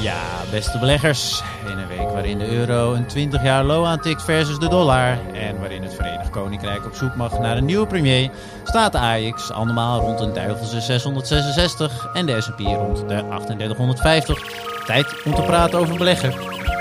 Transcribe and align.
Ja, 0.00 0.20
beste 0.50 0.78
beleggers. 0.78 1.42
In 1.66 1.78
een 1.78 1.88
week 1.88 2.10
waarin 2.10 2.38
de 2.38 2.50
euro 2.50 2.92
een 2.92 3.06
20 3.06 3.42
jaar 3.42 3.64
low 3.64 3.86
aantikt 3.86 4.22
versus 4.22 4.58
de 4.58 4.68
dollar. 4.68 5.18
En 5.32 5.58
waarin 5.58 5.82
het 5.82 5.94
Verenigd 5.94 6.30
Koninkrijk 6.30 6.84
op 6.84 6.94
zoek 6.94 7.14
mag 7.14 7.38
naar 7.38 7.56
een 7.56 7.64
nieuwe 7.64 7.86
premier. 7.86 8.30
Staat 8.64 8.92
de 8.92 8.98
AX 8.98 9.52
allemaal 9.52 10.00
rond 10.00 10.20
een 10.20 10.32
duivelse 10.32 10.80
666 10.80 12.08
en 12.12 12.26
de 12.26 12.40
S&P 12.40 12.58
rond 12.58 12.96
de 12.96 13.04
3850. 13.04 14.38
Tijd 14.86 15.22
om 15.24 15.34
te 15.34 15.42
praten 15.42 15.78
over 15.78 15.96
beleggen. 15.96 16.32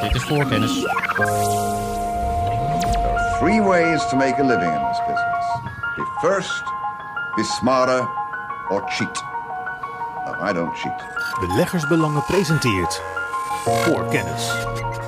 Dit 0.02 0.16
is 0.16 0.24
voorkennis. 0.24 0.72
Three 3.40 3.62
ways 3.62 4.10
to 4.10 4.18
make 4.18 4.42
a 4.42 4.46
living 4.46 4.74
in 4.74 4.88
this 4.88 5.00
business. 5.08 5.46
Be 5.96 6.06
first, 6.22 6.64
be 7.36 7.44
smarter, 7.44 8.08
or 8.70 8.84
cheat. 8.90 9.27
No, 10.40 10.50
I 10.50 10.54
don't 10.54 10.78
cheat. 10.78 11.04
Beleggersbelangen 11.40 12.24
presenteert 12.24 13.02
voor 13.64 14.08
kennis. 14.10 14.52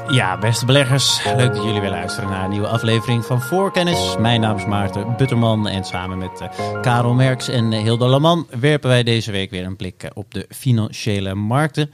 Ja, 0.08 0.38
beste 0.38 0.66
beleggers. 0.66 1.24
Leuk 1.24 1.54
dat 1.54 1.64
jullie 1.64 1.82
weer 1.82 1.90
luisteren 1.90 2.30
naar 2.30 2.44
een 2.44 2.50
nieuwe 2.50 2.68
aflevering 2.68 3.26
van 3.26 3.42
Voorkennis. 3.42 4.16
Mijn 4.20 4.42
naam 4.42 4.58
is 4.58 4.66
Maarten 4.66 5.16
Butterman 5.18 5.68
en 5.68 5.84
samen 5.84 6.18
met 6.18 6.42
uh, 6.42 6.82
Karel 6.82 7.14
Merks 7.14 7.48
en 7.48 7.72
uh, 7.72 7.80
Hilda 7.80 8.08
Laman 8.08 8.48
werpen 8.60 8.90
wij 8.90 9.04
deze 9.04 9.32
week 9.32 9.52
weer 9.52 9.66
een 9.66 9.76
blik 9.76 10.04
uh, 10.04 10.10
op 10.14 10.34
de 10.34 10.46
financiële 10.50 11.36
markten. 11.36 11.92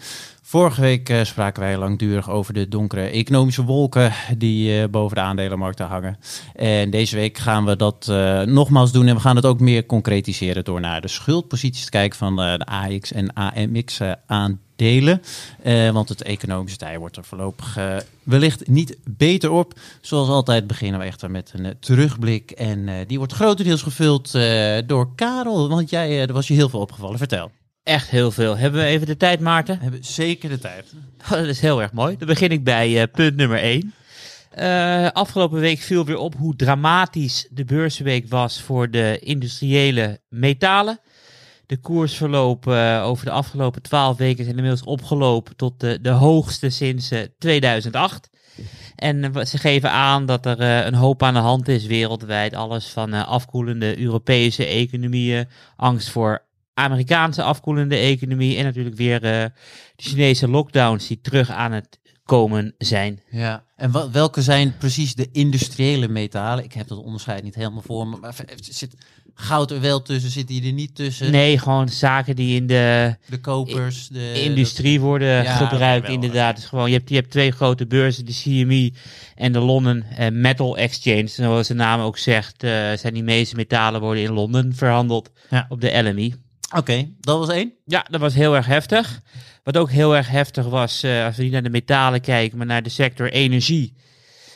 Vorige 0.56 0.82
week 0.82 1.10
uh, 1.10 1.24
spraken 1.24 1.62
wij 1.62 1.78
langdurig 1.78 2.30
over 2.30 2.54
de 2.54 2.68
donkere 2.68 3.02
economische 3.02 3.64
wolken 3.64 4.14
die 4.38 4.80
uh, 4.82 4.88
boven 4.90 5.16
de 5.16 5.22
aandelenmarkten 5.22 5.86
hangen. 5.86 6.18
En 6.54 6.90
deze 6.90 7.16
week 7.16 7.38
gaan 7.38 7.66
we 7.66 7.76
dat 7.76 8.08
uh, 8.10 8.42
nogmaals 8.42 8.92
doen 8.92 9.08
en 9.08 9.16
we 9.16 9.22
gaan 9.22 9.36
het 9.36 9.46
ook 9.46 9.60
meer 9.60 9.86
concretiseren 9.86 10.64
door 10.64 10.80
naar 10.80 11.02
de 11.02 11.08
schuldposities 11.08 11.84
te 11.84 11.90
kijken 11.90 12.18
van 12.18 12.36
de 12.36 12.66
AX 12.66 13.12
en 13.12 13.34
AMX 13.34 14.00
aandelen. 14.26 15.22
want 15.94 16.10
het 16.10 16.22
economische 16.22 16.78
tij 16.78 17.00
wordt 17.00 17.18
er 17.18 17.26
voorlopig 17.26 17.78
wellicht 18.24 18.68
niet 18.68 18.98
beter 19.04 19.52
op. 19.52 19.74
Zoals 20.02 20.30
altijd 20.30 20.68
beginnen 20.68 21.00
we 21.00 21.06
echter 21.06 21.32
met 21.32 21.52
een 21.56 21.76
terugblik 21.80 22.52
en 22.52 22.90
die 23.08 23.18
wordt 23.18 23.34
grotendeels 23.34 23.82
gevuld 23.82 24.32
door 24.86 25.16
Karel, 25.16 25.70
want 25.70 25.90
jij, 25.90 26.22
er 26.22 26.34
was 26.34 26.48
je 26.48 26.54
heel 26.54 26.70
veel 26.70 26.80
opgevallen. 26.80 27.18
Vertel. 27.18 27.52
Echt 27.86 28.10
heel 28.10 28.32
veel. 28.32 28.58
Hebben 28.58 28.82
we 28.82 28.88
even 28.88 29.08
de 29.08 29.18
tijd, 29.18 29.40
Maarten? 29.40 29.78
We 29.78 29.84
hebben 29.84 30.04
zeker 30.04 30.50
de 30.50 30.60
tijd. 30.60 30.94
Oh, 31.24 31.30
dat 31.32 31.46
is 31.46 31.60
heel 31.60 31.82
erg 31.82 31.92
mooi. 31.92 32.18
Dan 32.18 32.28
begin 32.28 32.50
ik 32.50 32.64
bij 32.64 33.02
uh, 33.02 33.04
punt 33.12 33.36
nummer 33.36 33.60
1. 33.60 33.94
Uh, 34.60 35.08
afgelopen 35.12 35.60
week 35.60 35.80
viel 35.80 36.06
weer 36.06 36.18
op 36.18 36.36
hoe 36.36 36.56
dramatisch 36.56 37.48
de 37.52 37.66
beursweek 37.66 38.30
was 38.30 38.62
voor 38.62 38.92
de 38.92 39.20
industriële 39.20 40.20
metalen. 40.30 41.00
De 41.66 41.78
koersverloop 41.78 42.68
uh, 42.68 43.04
over 43.06 43.26
de 43.26 43.32
afgelopen 43.32 43.82
12 43.82 44.18
weken 44.18 44.44
zijn 44.44 44.56
inmiddels 44.56 44.84
opgelopen 44.84 45.56
tot 45.56 45.80
de, 45.80 46.00
de 46.02 46.10
hoogste 46.10 46.70
sinds 46.70 47.12
2008. 47.40 48.30
En 48.96 49.48
ze 49.48 49.58
geven 49.58 49.92
aan 49.92 50.26
dat 50.26 50.46
er 50.46 50.62
uh, 50.62 50.86
een 50.86 50.96
hoop 50.96 51.24
aan 51.24 51.34
de 51.34 51.40
hand 51.40 51.68
is 51.68 51.86
wereldwijd. 51.86 52.54
Alles 52.54 52.88
van 52.88 53.14
uh, 53.14 53.28
afkoelende 53.28 54.00
Europese 54.00 54.66
economieën, 54.66 55.48
angst 55.76 56.10
voor 56.10 56.46
Amerikaanse 56.76 57.44
afkoelende 57.44 57.96
economie 57.96 58.58
en 58.58 58.64
natuurlijk 58.64 58.96
weer 58.96 59.16
uh, 59.16 59.30
de 59.30 59.52
Chinese 59.96 60.48
lockdowns 60.48 61.08
die 61.08 61.22
terug 61.22 61.50
aan 61.50 61.72
het 61.72 62.00
komen 62.26 62.74
zijn. 62.78 63.20
Ja, 63.30 63.64
en 63.76 64.12
welke 64.12 64.42
zijn 64.42 64.78
precies 64.78 65.16
de 65.16 65.30
industriële 65.32 66.08
metalen? 66.08 66.64
Ik 66.64 66.74
heb 66.74 66.88
dat 66.88 66.98
onderscheid 66.98 67.44
niet 67.44 67.56
helemaal 67.56 67.82
voor 67.82 68.08
me, 68.08 68.18
maar 68.18 68.36
zit 68.62 68.96
goud 69.34 69.72
er 69.72 69.82
wel 69.82 70.02
tussen, 70.02 70.32
zit 70.32 70.48
die 70.48 70.66
er 70.66 70.74
niet 70.74 70.96
tussen? 70.96 71.32
Nee, 71.32 71.60
gewoon 71.60 71.90
zaken 71.90 72.36
die 72.36 72.56
in 72.56 72.68
de, 72.68 73.16
de 73.30 73.40
kopers, 73.40 74.08
de 74.08 74.42
industrie 74.44 75.00
worden 75.00 75.44
ja, 75.44 75.56
gebruikt 75.56 76.06
wel, 76.06 76.16
inderdaad. 76.16 76.56
Dus 76.56 76.66
gewoon, 76.66 76.90
je, 76.90 76.98
hebt, 76.98 77.10
je 77.10 77.16
hebt 77.16 77.32
twee 77.32 77.52
grote 77.52 77.88
beurzen, 77.88 78.26
de 78.26 78.40
CME 78.44 78.94
en 79.36 79.52
de 79.52 79.60
London 79.60 80.04
uh, 80.20 80.28
Metal 80.30 80.78
Exchange. 80.78 81.28
Zoals 81.28 81.68
de 81.68 81.74
naam 81.74 82.00
ook 82.00 82.18
zegt, 82.18 82.64
uh, 82.64 82.72
zijn 82.72 83.14
die 83.14 83.24
meeste 83.24 83.56
metalen 83.56 84.02
worden 84.02 84.24
in 84.24 84.32
Londen 84.32 84.76
verhandeld 84.76 85.32
ja. 85.50 85.66
op 85.70 85.82
de 85.82 86.02
LME. 86.02 86.44
Oké, 86.70 86.78
okay, 86.80 87.14
dat 87.20 87.40
was 87.40 87.50
één. 87.50 87.74
Ja, 87.86 88.06
dat 88.10 88.22
was 88.22 88.34
heel 88.34 88.56
erg 88.56 88.66
heftig. 88.66 89.22
Wat 89.64 89.78
ook 89.78 89.92
heel 89.92 90.16
erg 90.16 90.30
heftig 90.30 90.66
was, 90.66 91.04
uh, 91.04 91.26
als 91.26 91.36
we 91.36 91.44
niet 91.44 91.52
naar 91.52 91.64
de 91.64 91.70
metalen 91.70 92.22
kijken, 92.22 92.58
maar 92.58 92.68
naar 92.68 92.84
de 92.84 92.90
sector 92.90 93.32
energie. 93.32 93.96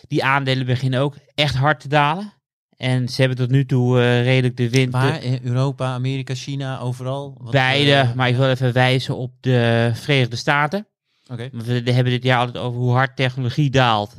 Die 0.07 0.23
aandelen 0.23 0.65
beginnen 0.65 0.99
ook 0.99 1.15
echt 1.35 1.55
hard 1.55 1.79
te 1.79 1.87
dalen. 1.87 2.33
En 2.77 3.09
ze 3.09 3.19
hebben 3.21 3.37
tot 3.37 3.49
nu 3.49 3.65
toe 3.65 3.97
uh, 3.97 4.23
redelijk 4.23 4.57
de 4.57 4.69
wind. 4.69 4.91
Waar? 4.91 5.23
In 5.23 5.39
Europa, 5.43 5.93
Amerika, 5.93 6.33
China, 6.33 6.79
overal? 6.79 7.37
Wat, 7.39 7.51
beide, 7.51 7.91
uh, 7.91 8.13
maar 8.13 8.29
ik 8.29 8.35
wil 8.35 8.49
even 8.49 8.73
wijzen 8.73 9.15
op 9.15 9.31
de 9.39 9.91
Verenigde 9.93 10.35
Staten. 10.35 10.87
Oké. 11.31 11.49
Okay. 11.53 11.83
We 11.83 11.91
hebben 11.91 12.13
dit 12.13 12.23
jaar 12.23 12.39
altijd 12.39 12.57
over 12.57 12.79
hoe 12.79 12.93
hard 12.93 13.15
technologie 13.15 13.69
daalt. 13.69 14.15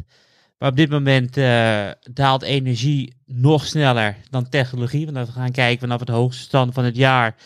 Maar 0.59 0.69
op 0.69 0.77
dit 0.77 0.91
moment 0.91 1.37
uh, 1.37 1.91
daalt 2.13 2.43
energie 2.43 3.15
nog 3.27 3.67
sneller 3.67 4.17
dan 4.31 4.49
technologie. 4.49 5.05
Want 5.05 5.17
als 5.17 5.27
we 5.27 5.35
gaan 5.35 5.53
kijken 5.53 5.81
vanaf 5.81 6.01
het 6.01 6.09
hoogste 6.09 6.43
stand 6.43 6.75
van 6.75 6.85
het 6.85 6.97
jaar 6.97 7.37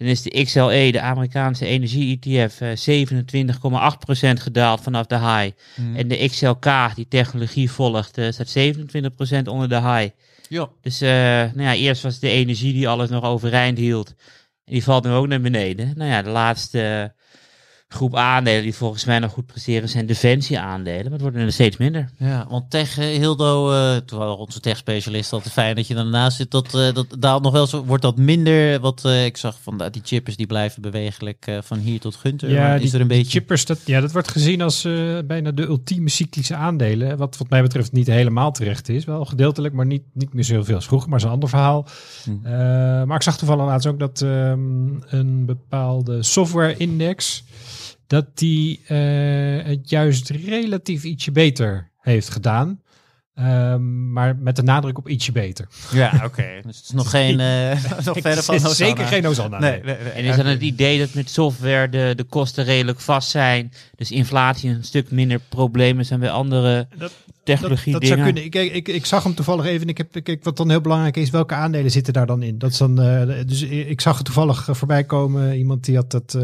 dan 0.00 0.08
is 0.08 0.22
de 0.22 0.44
XLE, 0.44 0.92
de 0.92 1.00
Amerikaanse 1.00 1.66
energie-ETF, 1.66 2.60
uh, 2.60 2.70
27,8% 2.76 4.40
gedaald 4.40 4.80
vanaf 4.80 5.06
de 5.06 5.18
high. 5.18 5.50
Mm. 5.76 5.96
En 5.96 6.08
de 6.08 6.28
XLK, 6.28 6.94
die 6.94 7.08
technologie 7.08 7.70
volgt, 7.70 8.18
uh, 8.18 8.30
staat 8.30 8.56
27% 9.44 9.48
onder 9.48 9.68
de 9.68 9.80
high. 9.80 10.08
Ja. 10.48 10.68
Dus 10.80 11.02
uh, 11.02 11.08
nou 11.08 11.62
ja, 11.62 11.74
eerst 11.74 12.02
was 12.02 12.12
het 12.12 12.22
de 12.22 12.30
energie 12.30 12.72
die 12.72 12.88
alles 12.88 13.08
nog 13.08 13.24
overeind 13.24 13.78
hield. 13.78 14.08
En 14.64 14.72
die 14.72 14.84
valt 14.84 15.04
nu 15.04 15.10
ook 15.10 15.26
naar 15.26 15.40
beneden. 15.40 15.92
Nou 15.96 16.10
ja, 16.10 16.22
de 16.22 16.30
laatste 16.30 17.12
groep 17.92 18.16
aandelen 18.16 18.62
die 18.62 18.74
volgens 18.74 19.04
mij 19.04 19.18
nog 19.18 19.32
goed 19.32 19.46
presteren 19.46 19.88
zijn 19.88 20.06
defensie-aandelen, 20.06 21.02
maar 21.02 21.12
het 21.12 21.20
worden 21.20 21.40
er 21.40 21.52
steeds 21.52 21.76
minder. 21.76 22.10
Ja, 22.16 22.46
want 22.48 22.70
tech, 22.70 22.94
Hildo, 22.94 23.72
uh, 23.72 23.96
terwijl 23.96 24.36
onze 24.36 24.60
tech-specialist 24.60 25.32
altijd 25.32 25.52
fijn 25.52 25.74
dat 25.74 25.86
je 25.86 25.94
daarnaast 25.94 26.36
zit, 26.36 26.50
dat, 26.50 26.74
uh, 26.74 26.94
dat 26.94 27.06
daalt 27.18 27.42
nog 27.42 27.52
wel 27.52 27.66
zo, 27.66 27.84
wordt 27.84 28.02
dat 28.02 28.16
minder, 28.16 28.80
wat 28.80 29.02
uh, 29.06 29.24
ik 29.24 29.36
zag 29.36 29.56
van 29.62 29.82
die 29.90 30.02
chippers 30.04 30.36
die 30.36 30.46
blijven 30.46 30.82
bewegelijk 30.82 31.58
van 31.60 31.78
hier 31.78 32.00
tot 32.00 32.14
Gunter, 32.14 32.50
ja, 32.50 32.74
is 32.74 32.82
die, 32.82 32.92
er 32.92 33.00
een 33.00 33.06
beetje... 33.06 33.30
chippers, 33.30 33.64
dat, 33.64 33.80
ja, 33.84 34.00
dat 34.00 34.12
wordt 34.12 34.30
gezien 34.30 34.62
als 34.62 34.82
bijna 35.24 35.50
de 35.50 35.66
ultieme 35.66 36.08
cyclische 36.08 36.54
aandelen, 36.54 37.16
wat 37.16 37.36
wat 37.36 37.48
mij 37.48 37.62
betreft 37.62 37.92
niet 37.92 38.06
helemaal 38.06 38.52
terecht 38.52 38.88
is, 38.88 39.04
wel 39.04 39.24
gedeeltelijk, 39.24 39.74
maar 39.74 39.86
niet, 39.86 40.02
niet 40.12 40.32
meer 40.32 40.44
zoveel 40.44 40.74
als 40.74 40.86
vroeger, 40.86 41.08
maar 41.08 41.18
is 41.18 41.24
een 41.24 41.30
ander 41.30 41.48
verhaal. 41.48 41.86
Hm. 42.24 42.40
maar 43.06 43.16
ik 43.16 43.22
zag 43.22 43.38
toevallig 43.38 43.64
laatst 43.64 43.88
ook 43.88 43.98
dat 43.98 44.20
um, 44.20 45.02
een 45.06 45.44
bepaalde 45.44 46.22
software-index 46.22 47.44
dat 48.10 48.26
die 48.34 48.80
uh, 48.88 49.64
het 49.64 49.90
juist 49.90 50.30
relatief 50.30 51.04
ietsje 51.04 51.32
beter 51.32 51.90
heeft 52.00 52.30
gedaan. 52.30 52.80
Um, 53.34 54.12
maar 54.12 54.36
met 54.36 54.56
de 54.56 54.62
nadruk 54.62 54.98
op 54.98 55.08
ietsje 55.08 55.32
beter. 55.32 55.68
Ja, 55.92 56.12
oké. 56.14 56.24
Okay. 56.24 56.62
Dus 56.62 56.76
het 56.76 56.84
is 56.84 56.90
nog 56.90 57.10
geen. 57.10 57.38
Uh, 57.38 57.84
nog 58.04 58.18
verder 58.20 58.42
van 58.42 58.54
Hosanna. 58.54 58.74
Zeker 58.74 59.06
geen 59.06 59.24
Hosanna. 59.24 59.58
Nee, 59.58 59.82
nee, 59.82 59.96
nee, 59.96 60.12
en 60.12 60.24
is 60.24 60.36
dan 60.36 60.46
het 60.46 60.60
idee 60.60 60.98
dat 60.98 61.14
met 61.14 61.30
software 61.30 61.88
de, 61.88 62.12
de 62.16 62.24
kosten 62.24 62.64
redelijk 62.64 63.00
vast 63.00 63.30
zijn. 63.30 63.72
Dus 63.94 64.10
inflatie 64.10 64.70
een 64.70 64.84
stuk 64.84 65.10
minder 65.10 65.40
problemen 65.48 66.06
zijn 66.06 66.20
bij 66.20 66.30
andere 66.30 66.88
dat, 66.98 67.12
technologie 67.44 67.92
dat, 67.92 68.00
dat 68.00 68.10
dingen. 68.10 68.24
Zou 68.24 68.32
kunnen. 68.32 68.44
Ik, 68.44 68.74
ik, 68.74 68.88
ik, 68.88 69.06
zag 69.06 69.22
hem 69.22 69.34
toevallig 69.34 69.64
even. 69.64 69.88
Ik 69.88 69.98
heb, 69.98 70.16
ik, 70.16 70.44
wat 70.44 70.56
dan 70.56 70.70
heel 70.70 70.80
belangrijk 70.80 71.16
is, 71.16 71.30
welke 71.30 71.54
aandelen 71.54 71.90
zitten 71.90 72.12
daar 72.12 72.26
dan 72.26 72.42
in? 72.42 72.58
Dat 72.58 72.70
is 72.70 72.76
dan, 72.76 73.02
uh, 73.02 73.46
dus 73.46 73.62
ik 73.62 74.00
zag 74.00 74.16
het 74.16 74.24
toevallig 74.24 74.68
voorbij 74.70 75.04
komen. 75.04 75.56
Iemand 75.56 75.84
die 75.84 75.96
had 75.96 76.10
dat, 76.10 76.34
uh, 76.36 76.42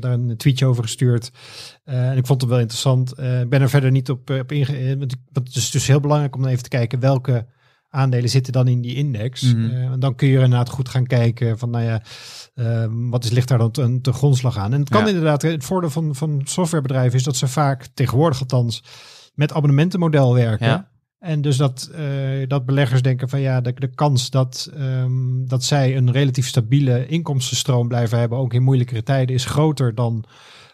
daar 0.00 0.12
een 0.12 0.36
tweetje 0.36 0.66
over 0.66 0.82
gestuurd. 0.82 1.30
Uh, 1.84 2.10
en 2.10 2.16
ik 2.16 2.26
vond 2.26 2.40
het 2.40 2.50
wel 2.50 2.58
interessant. 2.58 3.10
Ik 3.10 3.48
ben 3.48 3.60
er 3.60 3.68
verder 3.68 3.90
niet 3.90 4.10
op, 4.10 4.30
op 4.30 4.52
ingegaan. 4.52 4.98
Want 4.98 5.16
het 5.32 5.56
is 5.56 5.70
dus 5.70 5.86
heel 5.86 6.00
belangrijk 6.00 6.36
om 6.36 6.46
even 6.46 6.62
te 6.62 6.68
kijken 6.68 7.00
welke 7.00 7.46
aandelen 7.88 8.30
zitten 8.30 8.52
dan 8.52 8.68
in 8.68 8.80
die 8.80 8.94
index. 8.94 9.42
Mm 9.42 9.70
-hmm. 9.70 9.92
en 9.92 10.00
dan 10.00 10.14
kun 10.14 10.28
je 10.28 10.34
inderdaad 10.34 10.68
goed 10.68 10.88
gaan 10.88 11.06
kijken 11.06 11.58
van, 11.58 11.70
nou 11.70 11.84
ja, 11.84 12.02
wat 13.10 13.24
is, 13.24 13.30
ligt 13.30 13.48
daar 13.48 13.58
dan 13.58 13.70
te, 13.70 13.98
te 14.02 14.12
grondslag 14.12 14.56
aan? 14.56 14.72
En 14.72 14.80
het 14.80 14.88
kan 14.88 15.00
ja. 15.00 15.08
inderdaad, 15.08 15.42
het 15.42 15.64
voordeel 15.64 15.90
van, 15.90 16.14
van 16.14 16.40
softwarebedrijven 16.44 17.18
is 17.18 17.24
dat 17.24 17.36
ze 17.36 17.48
vaak, 17.48 17.86
tegenwoordig 17.94 18.40
althans, 18.40 18.82
met 19.40 19.52
abonnementenmodel 19.52 20.34
werken. 20.34 20.66
Ja. 20.66 20.90
En 21.18 21.40
dus 21.40 21.56
dat, 21.56 21.90
uh, 21.94 22.48
dat 22.48 22.66
beleggers 22.66 23.02
denken 23.02 23.28
van 23.28 23.40
ja, 23.40 23.60
de, 23.60 23.72
de 23.72 23.94
kans 23.94 24.30
dat, 24.30 24.70
um, 24.76 25.48
dat 25.48 25.64
zij 25.64 25.96
een 25.96 26.12
relatief 26.12 26.46
stabiele 26.46 27.06
inkomstenstroom 27.06 27.88
blijven 27.88 28.18
hebben, 28.18 28.38
ook 28.38 28.54
in 28.54 28.62
moeilijkere 28.62 29.02
tijden, 29.02 29.34
is 29.34 29.44
groter 29.44 29.94
dan 29.94 30.24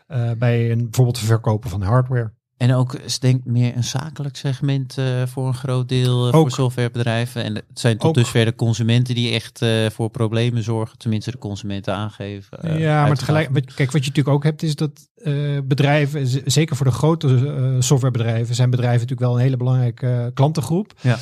uh, 0.08 0.30
bij 0.38 0.70
een, 0.70 0.82
bijvoorbeeld 0.82 1.16
het 1.16 1.26
verkopen 1.26 1.70
van 1.70 1.82
hardware. 1.82 2.32
En 2.56 2.74
ook 2.74 3.18
denk 3.20 3.44
meer 3.44 3.76
een 3.76 3.84
zakelijk 3.84 4.36
segment 4.36 4.96
uh, 4.98 5.26
voor 5.26 5.46
een 5.46 5.54
groot 5.54 5.88
deel 5.88 6.26
uh, 6.26 6.32
voor 6.32 6.50
softwarebedrijven. 6.50 7.44
En 7.44 7.54
het 7.54 7.64
zijn 7.74 7.98
tot 7.98 8.08
ook. 8.08 8.14
dusver 8.14 8.44
de 8.44 8.54
consumenten 8.54 9.14
die 9.14 9.32
echt 9.32 9.62
uh, 9.62 9.90
voor 9.90 10.10
problemen 10.10 10.62
zorgen. 10.62 10.98
Tenminste 10.98 11.30
de 11.30 11.38
consumenten 11.38 11.94
aangeven. 11.94 12.78
ja, 12.78 13.06
maar 13.06 13.16
tegelijk, 13.16 13.50
kijk 13.52 13.92
wat 13.92 14.04
je 14.04 14.08
natuurlijk 14.08 14.28
ook 14.28 14.44
hebt 14.44 14.62
is 14.62 14.74
dat 14.74 15.08
bedrijven, 15.64 16.50
zeker 16.50 16.76
voor 16.76 16.86
de 16.86 16.92
grote 16.92 17.76
softwarebedrijven, 17.78 18.54
zijn 18.54 18.70
bedrijven 18.70 19.00
natuurlijk 19.00 19.28
wel 19.28 19.34
een 19.34 19.42
hele 19.42 19.56
belangrijke 19.56 20.30
klantengroep. 20.34 20.92
Ja. 21.00 21.18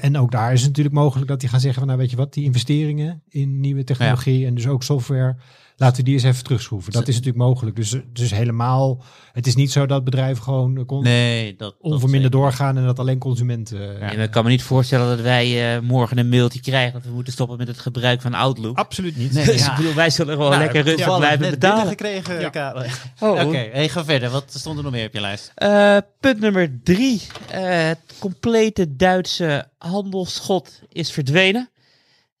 en 0.00 0.18
ook 0.18 0.30
daar 0.30 0.52
is 0.52 0.58
het 0.58 0.68
natuurlijk 0.68 0.94
mogelijk 0.94 1.28
dat 1.28 1.40
die 1.40 1.48
gaan 1.48 1.60
zeggen 1.60 1.78
van 1.78 1.88
nou 1.88 1.98
weet 2.00 2.10
je 2.10 2.16
wat, 2.16 2.32
die 2.32 2.44
investeringen 2.44 3.22
in 3.28 3.60
nieuwe 3.60 3.84
technologie 3.84 4.38
ja. 4.38 4.46
en 4.46 4.54
dus 4.54 4.66
ook 4.66 4.82
software 4.82 5.36
laten 5.78 5.96
we 5.96 6.02
die 6.02 6.14
eens 6.14 6.22
even 6.22 6.44
terugschroeven. 6.44 6.92
Dat 6.92 7.08
is 7.08 7.14
natuurlijk 7.16 7.44
mogelijk. 7.44 7.76
Dus, 7.76 7.96
dus 8.12 8.30
helemaal, 8.30 9.02
het 9.32 9.46
is 9.46 9.54
niet 9.54 9.72
zo 9.72 9.86
dat 9.86 10.04
bedrijven 10.04 10.42
gewoon 10.42 10.86
kon, 10.86 11.02
Nee, 11.02 11.56
dat... 11.56 11.76
onverminderd 11.80 12.32
doorgaan 12.32 12.76
en 12.76 12.84
dat 12.84 12.98
alleen 12.98 13.18
consumenten... 13.18 13.80
Ja. 13.80 14.12
En 14.12 14.20
ik 14.20 14.30
kan 14.30 14.44
me 14.44 14.50
niet 14.50 14.62
voorstellen 14.62 15.08
dat 15.08 15.20
wij 15.20 15.74
eh, 15.76 15.80
morgen 15.82 16.18
een 16.18 16.28
mailtje 16.28 16.60
krijgen 16.60 16.92
dat 16.92 17.02
we 17.04 17.10
moeten 17.10 17.32
stoppen 17.32 17.56
met 17.58 17.68
het 17.68 17.78
gebruik 17.78 18.20
van 18.20 18.34
Outlook. 18.34 18.76
Absoluut 18.76 19.16
niet. 19.16 19.32
Nee, 19.32 19.44
Dus 19.52 19.60
ja. 19.64 19.70
ik 19.70 19.76
bedoel, 19.76 19.94
wij 19.94 20.10
zullen 20.10 20.34
gewoon 20.34 20.50
Nou, 20.50 20.62
lekker 20.62 20.82
rustig 20.82 21.16
blijven 21.16 21.50
betalen. 21.50 21.76
binnengekregen, 21.96 22.40
Ja. 22.40 22.48
Karel. 22.48 22.84
Oh, 23.20 23.40
Oké, 23.46 23.68
hey, 23.72 23.88
ga 23.88 24.04
verder. 24.04 24.30
Wat 24.30 24.52
stond 24.56 24.76
er 24.76 24.82
nog 24.82 24.92
meer 24.92 25.06
op 25.06 25.12
je 25.12 25.20
lijst? 25.20 25.52
Eh, 25.54 25.96
punt 26.20 26.40
nummer 26.40 26.78
drie. 26.82 27.22
Eh, 27.50 27.60
het 27.86 27.98
complete 28.18 28.96
Duitse 28.96 29.68
handelsschot 29.78 30.80
is 30.88 31.10
verdwenen. 31.12 31.70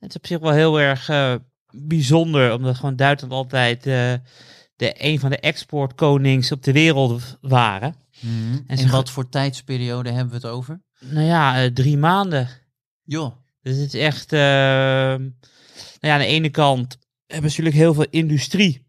Het 0.00 0.08
is 0.10 0.16
op 0.16 0.26
zich 0.26 0.38
wel 0.38 0.52
heel 0.52 0.80
erg 0.80 1.08
eh, 1.08 1.34
bijzonder, 1.80 2.52
omdat 2.54 2.76
gewoon 2.76 2.96
Duitsland 2.96 3.32
altijd 3.32 3.86
eh, 3.86 4.12
de, 4.76 4.94
een 5.04 5.20
van 5.20 5.30
de 5.30 5.38
exportkonings 5.38 6.52
op 6.52 6.62
de 6.62 6.72
wereld 6.72 7.38
waren. 7.40 7.94
En 8.22 8.64
En 8.66 8.78
ga- 8.78 8.90
wat 8.90 9.10
voor 9.10 9.28
tijdsperiode 9.28 10.10
hebben 10.10 10.28
we 10.28 10.34
het 10.34 10.46
over? 10.46 10.80
Nou 11.00 11.26
ja, 11.26 11.62
eh, 11.62 11.70
drie 11.70 11.96
maanden. 11.96 12.48
Joh. 13.04 13.32
Dus 13.62 13.76
het 13.76 13.94
is 13.94 14.00
echt, 14.00 14.32
eh, 14.32 14.38
nou 14.40 15.20
ja, 16.00 16.12
aan 16.12 16.18
de 16.18 16.26
ene 16.26 16.50
kant 16.50 16.98
hebben 17.26 17.50
ze 17.50 17.56
natuurlijk 17.60 17.84
heel 17.84 17.94
veel 17.94 18.06
industrie. 18.10 18.86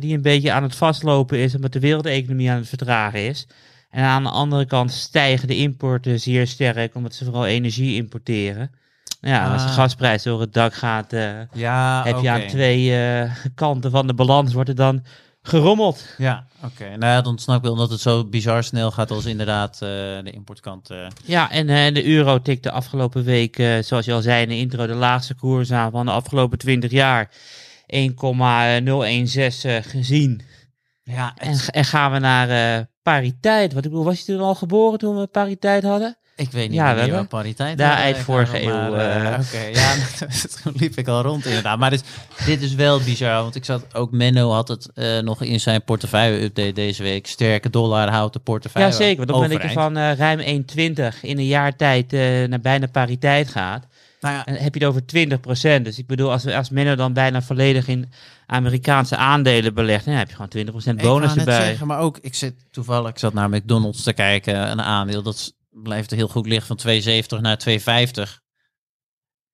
die 0.00 0.14
een 0.14 0.22
beetje 0.22 0.52
aan 0.52 0.62
het 0.62 0.76
vastlopen 0.76 1.38
is, 1.38 1.54
omdat 1.54 1.72
de 1.72 1.80
wereldeconomie 1.80 2.50
aan 2.50 2.56
het 2.58 2.68
vertragen 2.68 3.26
is. 3.26 3.46
En 3.90 4.04
aan 4.04 4.22
de 4.22 4.28
andere 4.28 4.66
kant 4.66 4.92
stijgen 4.92 5.48
de 5.48 5.56
importen 5.56 6.20
zeer 6.20 6.46
sterk, 6.46 6.94
omdat 6.94 7.14
ze 7.14 7.24
vooral 7.24 7.46
energie 7.46 7.94
importeren. 7.94 8.70
Ja, 9.20 9.52
als 9.52 9.62
de 9.62 9.68
Ah. 9.68 9.74
gasprijs 9.74 10.22
door 10.22 10.40
het 10.40 10.52
dak 10.52 10.74
gaat, 10.74 11.12
eh, 11.12 11.30
Ja, 11.52 12.02
heb 12.04 12.18
je 12.20 12.30
aan 12.30 12.46
twee 12.46 12.94
eh, 12.96 13.30
kanten 13.54 13.90
van 13.90 14.06
de 14.06 14.14
balans, 14.14 14.52
wordt 14.52 14.68
er 14.68 14.74
dan 14.74 15.04
gerommeld. 15.42 16.04
Ja, 16.18 16.44
oké. 16.64 16.84
Nou 16.84 17.12
ja, 17.12 17.20
dan 17.20 17.38
snap 17.38 17.56
ik 17.56 17.62
wel 17.62 17.76
dat 17.76 17.90
het 17.90 18.00
zo 18.00 18.24
bizar 18.24 18.64
snel 18.64 18.90
gaat 18.90 19.10
als 19.10 19.24
inderdaad 19.24 19.74
eh, 19.74 19.88
de 20.24 20.30
importkant. 20.30 20.90
Ja, 21.24 21.50
en 21.50 21.94
de 21.94 22.06
euro 22.06 22.42
tikte 22.42 22.70
afgelopen 22.70 23.24
week, 23.24 23.56
zoals 23.80 24.04
je 24.04 24.12
al 24.12 24.22
zei 24.22 24.42
in 24.42 24.48
de 24.48 24.56
intro, 24.58 24.86
de 24.86 24.94
laagste 24.94 25.34
koers 25.34 25.72
aan 25.72 25.90
van 25.90 26.06
de 26.06 26.12
afgelopen 26.12 26.58
20 26.58 26.90
jaar. 26.90 27.30
1,016 27.86 29.70
eh, 29.70 29.82
gezien. 29.82 30.42
Ja, 31.02 31.32
En, 31.36 31.58
en 31.70 31.84
gaan 31.84 32.12
we 32.12 32.18
naar 32.18 32.86
pariteit. 33.02 33.72
Wat 33.72 33.84
ik 33.84 33.90
bedoel, 33.90 34.04
was 34.04 34.18
je 34.18 34.24
toen 34.32 34.40
al 34.40 34.54
geboren 34.54 34.98
toen 34.98 35.16
we 35.18 35.26
pariteit 35.26 35.82
hadden? 35.82 36.16
Ik 36.38 36.50
weet 36.50 36.68
niet 36.68 36.78
Ja, 36.78 36.94
we 36.94 37.00
hebben- 37.00 37.28
pariteit 37.28 37.78
Daar 37.78 37.88
hadden, 37.88 38.04
eind 38.04 38.18
vorige 38.18 38.62
eeuw, 38.62 38.94
eh, 38.94 39.34
eh. 39.34 39.40
Oké, 39.40 39.78
ja, 39.78 39.94
toen 40.62 40.72
liep 40.76 40.96
ik 40.96 41.08
al 41.08 41.22
rond 41.22 41.46
inderdaad. 41.46 41.78
Maar 41.78 41.90
dit, 41.90 42.04
dit 42.46 42.62
is 42.62 42.74
wel 42.74 43.00
bizar, 43.00 43.42
want 43.42 43.54
ik 43.54 43.64
zat 43.64 43.94
ook 43.94 44.10
Menno 44.12 44.50
had 44.50 44.68
het 44.68 44.90
eh, 44.94 45.18
nog 45.18 45.42
in 45.42 45.60
zijn 45.60 45.84
portefeuille-update 45.84 46.72
deze 46.72 47.02
week. 47.02 47.26
Sterke 47.26 47.70
dollar 47.70 48.08
houdt 48.10 48.32
de 48.32 48.38
portefeuille 48.38 48.88
Ja, 48.88 48.94
zeker. 48.94 49.16
Want 49.16 49.30
op 49.30 49.34
het 49.34 49.44
moment 49.44 49.62
dat 49.62 49.72
je 49.72 49.78
overeind. 49.78 50.18
van 50.18 50.26
eh, 50.26 50.36
ruim 50.36 51.14
1,20 51.14 51.20
in 51.22 51.38
een 51.38 51.46
jaar 51.46 51.76
tijd 51.76 52.12
naar 52.48 52.60
bijna 52.60 52.86
pariteit 52.86 53.48
gaat, 53.48 53.86
Nou 54.20 54.34
ja, 54.34 54.42
dan 54.44 54.54
heb 54.54 54.74
je 54.74 54.84
het 54.84 54.88
over 54.88 55.02
20%. 55.80 55.82
Dus 55.84 55.98
ik 55.98 56.06
bedoel, 56.06 56.30
als, 56.30 56.46
als 56.46 56.70
Menno 56.70 56.94
dan 56.94 57.12
bijna 57.12 57.42
volledig 57.42 57.88
in 57.88 58.10
Amerikaanse 58.46 59.16
aandelen 59.16 59.74
belegt, 59.74 60.04
dan 60.04 60.14
heb 60.14 60.28
je 60.28 60.34
gewoon 60.34 60.74
20% 60.84 60.88
Ik 60.88 61.02
bonus 61.02 61.36
erbij. 61.36 61.64
Zeggen, 61.64 61.86
maar 61.86 61.98
ook, 61.98 62.18
ik 62.20 62.34
zit 62.34 62.54
toevallig, 62.70 63.10
ik 63.10 63.18
zat 63.18 63.32
naar 63.32 63.48
McDonald's 63.50 64.02
te 64.02 64.12
kijken, 64.12 64.70
een 64.70 64.82
aandeel, 64.82 65.22
dat 65.22 65.52
blijft 65.70 66.10
er 66.10 66.16
heel 66.16 66.28
goed 66.28 66.46
liggen 66.46 66.78
van 66.78 66.92
2,70 67.36 67.40
naar 67.40 67.60
2,50. 67.68 68.46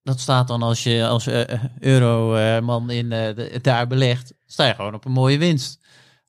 Dat 0.03 0.21
staat 0.21 0.49
dan 0.49 0.63
als 0.63 0.83
je 0.83 1.07
als 1.07 1.27
eh, 1.27 1.63
euro-man 1.79 2.91
in 2.91 3.13
eh, 3.13 3.35
de- 3.37 3.59
daar 3.63 3.87
belegt, 3.87 4.35
sta 4.47 4.67
je 4.67 4.75
gewoon 4.75 4.95
op 4.95 5.05
een 5.05 5.13
mooie 5.13 5.39
winst. 5.39 5.79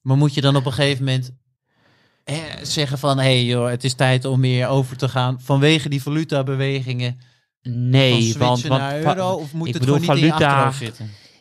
Maar 0.02 0.18
moet 0.18 0.34
je 0.34 0.42
dan 0.42 0.56
op 0.56 0.66
een 0.66 0.74
gegeven 0.74 1.04
moment 1.06 1.32
eh, 2.24 2.38
zeggen 2.62 2.98
van, 2.98 3.18
hé 3.18 3.24
hey 3.24 3.46
joh, 3.46 3.70
het 3.70 3.84
is 3.84 3.94
tijd 3.94 4.26
om 4.26 4.40
meer 4.40 4.68
over 4.68 4.98
te 4.98 5.10
gaan 5.10 5.42
vanwege 5.42 5.90
die 5.90 6.02
valutabewegingen 6.02 7.20
Nee, 7.62 8.34
want, 8.38 8.62
want 8.62 8.82
naar 8.82 8.98
euro? 9.00 9.32
Of 9.34 9.54
moet 9.54 9.68
ik 9.68 9.74
het 9.74 9.82
bedoel, 9.84 9.98
niet 9.98 10.06
valuta- 10.06 10.72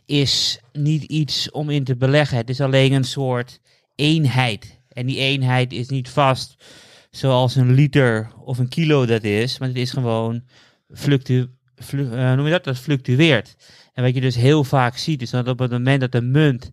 is 0.06 0.58
niet 0.72 1.02
iets 1.02 1.50
om 1.50 1.70
in 1.70 1.84
te 1.84 1.96
beleggen. 1.96 2.36
Het 2.36 2.50
is 2.50 2.60
alleen 2.60 2.92
een 2.92 3.04
soort 3.04 3.60
eenheid. 3.94 4.80
En 4.88 5.06
die 5.06 5.16
eenheid 5.18 5.72
is 5.72 5.88
niet 5.88 6.08
vast 6.08 6.54
zoals 7.16 7.54
een 7.56 7.72
liter 7.72 8.30
of 8.44 8.58
een 8.58 8.68
kilo 8.68 9.06
dat 9.06 9.22
is. 9.22 9.58
Maar 9.58 9.68
het 9.68 9.76
is 9.76 9.90
gewoon 9.90 10.42
fluctu 10.94 11.46
flu- 11.76 12.12
eh, 12.12 12.32
noem 12.32 12.44
je 12.44 12.50
dat? 12.50 12.64
Dat 12.64 12.78
fluctueert. 12.78 13.56
En 13.92 14.02
wat 14.04 14.14
je 14.14 14.20
dus 14.20 14.34
heel 14.36 14.64
vaak 14.64 14.96
ziet, 14.96 15.22
is 15.22 15.30
dat 15.30 15.48
op 15.48 15.58
het 15.58 15.70
moment 15.70 16.00
dat 16.00 16.12
de 16.12 16.20
munt 16.22 16.70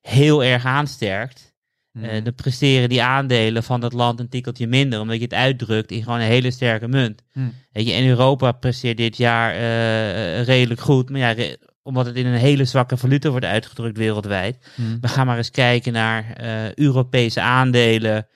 heel 0.00 0.44
erg 0.44 0.64
aansterkt, 0.64 1.50
Hmm. 1.92 2.04
eh, 2.04 2.24
dan 2.24 2.34
presteren 2.34 2.88
die 2.88 3.02
aandelen 3.02 3.62
van 3.62 3.80
dat 3.80 3.92
land 3.92 4.20
een 4.20 4.28
tikkeltje 4.28 4.66
minder, 4.66 5.00
omdat 5.00 5.16
je 5.16 5.22
het 5.22 5.34
uitdrukt 5.34 5.90
in 5.90 6.02
gewoon 6.02 6.18
een 6.20 6.26
hele 6.26 6.50
sterke 6.50 6.88
munt. 6.88 7.22
Hmm. 7.32 7.54
Weet 7.72 7.86
je, 7.86 7.92
en 7.92 8.06
Europa 8.06 8.52
presteert 8.52 8.96
dit 8.96 9.16
jaar 9.16 9.54
eh, 9.54 10.42
redelijk 10.44 10.80
goed, 10.80 11.10
maar 11.10 11.20
ja, 11.20 11.30
re- 11.32 11.56
omdat 11.82 12.06
het 12.06 12.16
in 12.16 12.26
een 12.26 12.38
hele 12.38 12.64
zwakke 12.64 12.96
valuta 12.96 13.30
wordt 13.30 13.44
uitgedrukt 13.44 13.96
wereldwijd. 13.96 14.66
Hmm. 14.74 14.98
We 15.00 15.08
gaan 15.08 15.26
maar 15.26 15.36
eens 15.36 15.50
kijken 15.50 15.92
naar 15.92 16.36
Europese 16.74 17.40
aandelen 17.40 18.26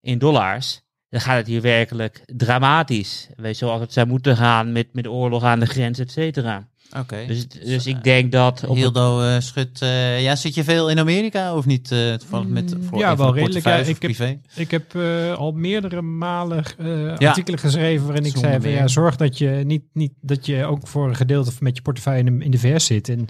in 0.00 0.18
dollars. 0.18 0.80
Dan 1.10 1.20
gaat 1.20 1.36
het 1.36 1.46
hier 1.46 1.60
werkelijk 1.60 2.22
dramatisch. 2.26 3.28
Weet 3.36 3.58
je, 3.58 3.64
zoals 3.64 3.80
het 3.80 3.92
zou 3.92 4.06
moeten 4.06 4.36
gaan 4.36 4.72
met, 4.72 4.86
met 4.92 5.06
oorlog 5.06 5.42
aan 5.44 5.60
de 5.60 5.66
grens, 5.66 5.98
et 5.98 6.10
cetera. 6.12 6.66
Oké. 6.98 7.24
Dus, 7.26 7.48
dus 7.48 7.86
ik 7.86 8.04
denk 8.04 8.32
dat... 8.32 8.64
Op 8.66 8.76
Hildo 8.76 9.22
eh 9.22 9.40
Schut, 9.40 9.82
eh, 9.82 10.22
ja, 10.22 10.36
zit 10.36 10.54
je 10.54 10.64
veel 10.64 10.90
in 10.90 10.98
Amerika 10.98 11.54
of 11.56 11.66
niet? 11.66 11.92
eh 11.92 12.12
toevallig 12.14 12.46
met 12.48 12.74
Mm, 12.74 12.82
voor, 12.82 12.98
ja, 12.98 13.16
wel 13.16 13.26
een 13.28 13.34
redelijk, 13.34 13.64
ja. 13.64 13.76
Ik 13.76 14.02
heb-? 14.02 14.36
Ik 14.54 14.70
heb 14.70 14.94
eh, 14.94 15.32
al 15.34 15.52
meerdere 15.52 16.02
malen 16.02 16.64
eh, 16.78 16.86
Ja. 17.18 17.28
artikelen 17.28 17.58
geschreven 17.58 18.04
waarin 18.06 18.24
ik 18.24 18.32
Zonder 18.32 18.50
zei 18.50 18.62
van 18.62 18.70
ja, 18.70 18.88
zorg 18.88 19.16
dat 19.16 19.38
je 19.38 19.48
niet, 19.48 19.82
niet 19.92 20.12
dat 20.20 20.46
je 20.46 20.64
ook 20.64 20.86
voor 20.88 21.08
een 21.08 21.16
gedeelte 21.16 21.52
met 21.60 21.76
je 21.76 21.82
portefeuille 21.82 22.24
in 22.24 22.38
de, 22.38 22.44
in 22.44 22.50
de 22.50 22.58
VS 22.58 22.86
zit. 22.86 23.08
En 23.08 23.26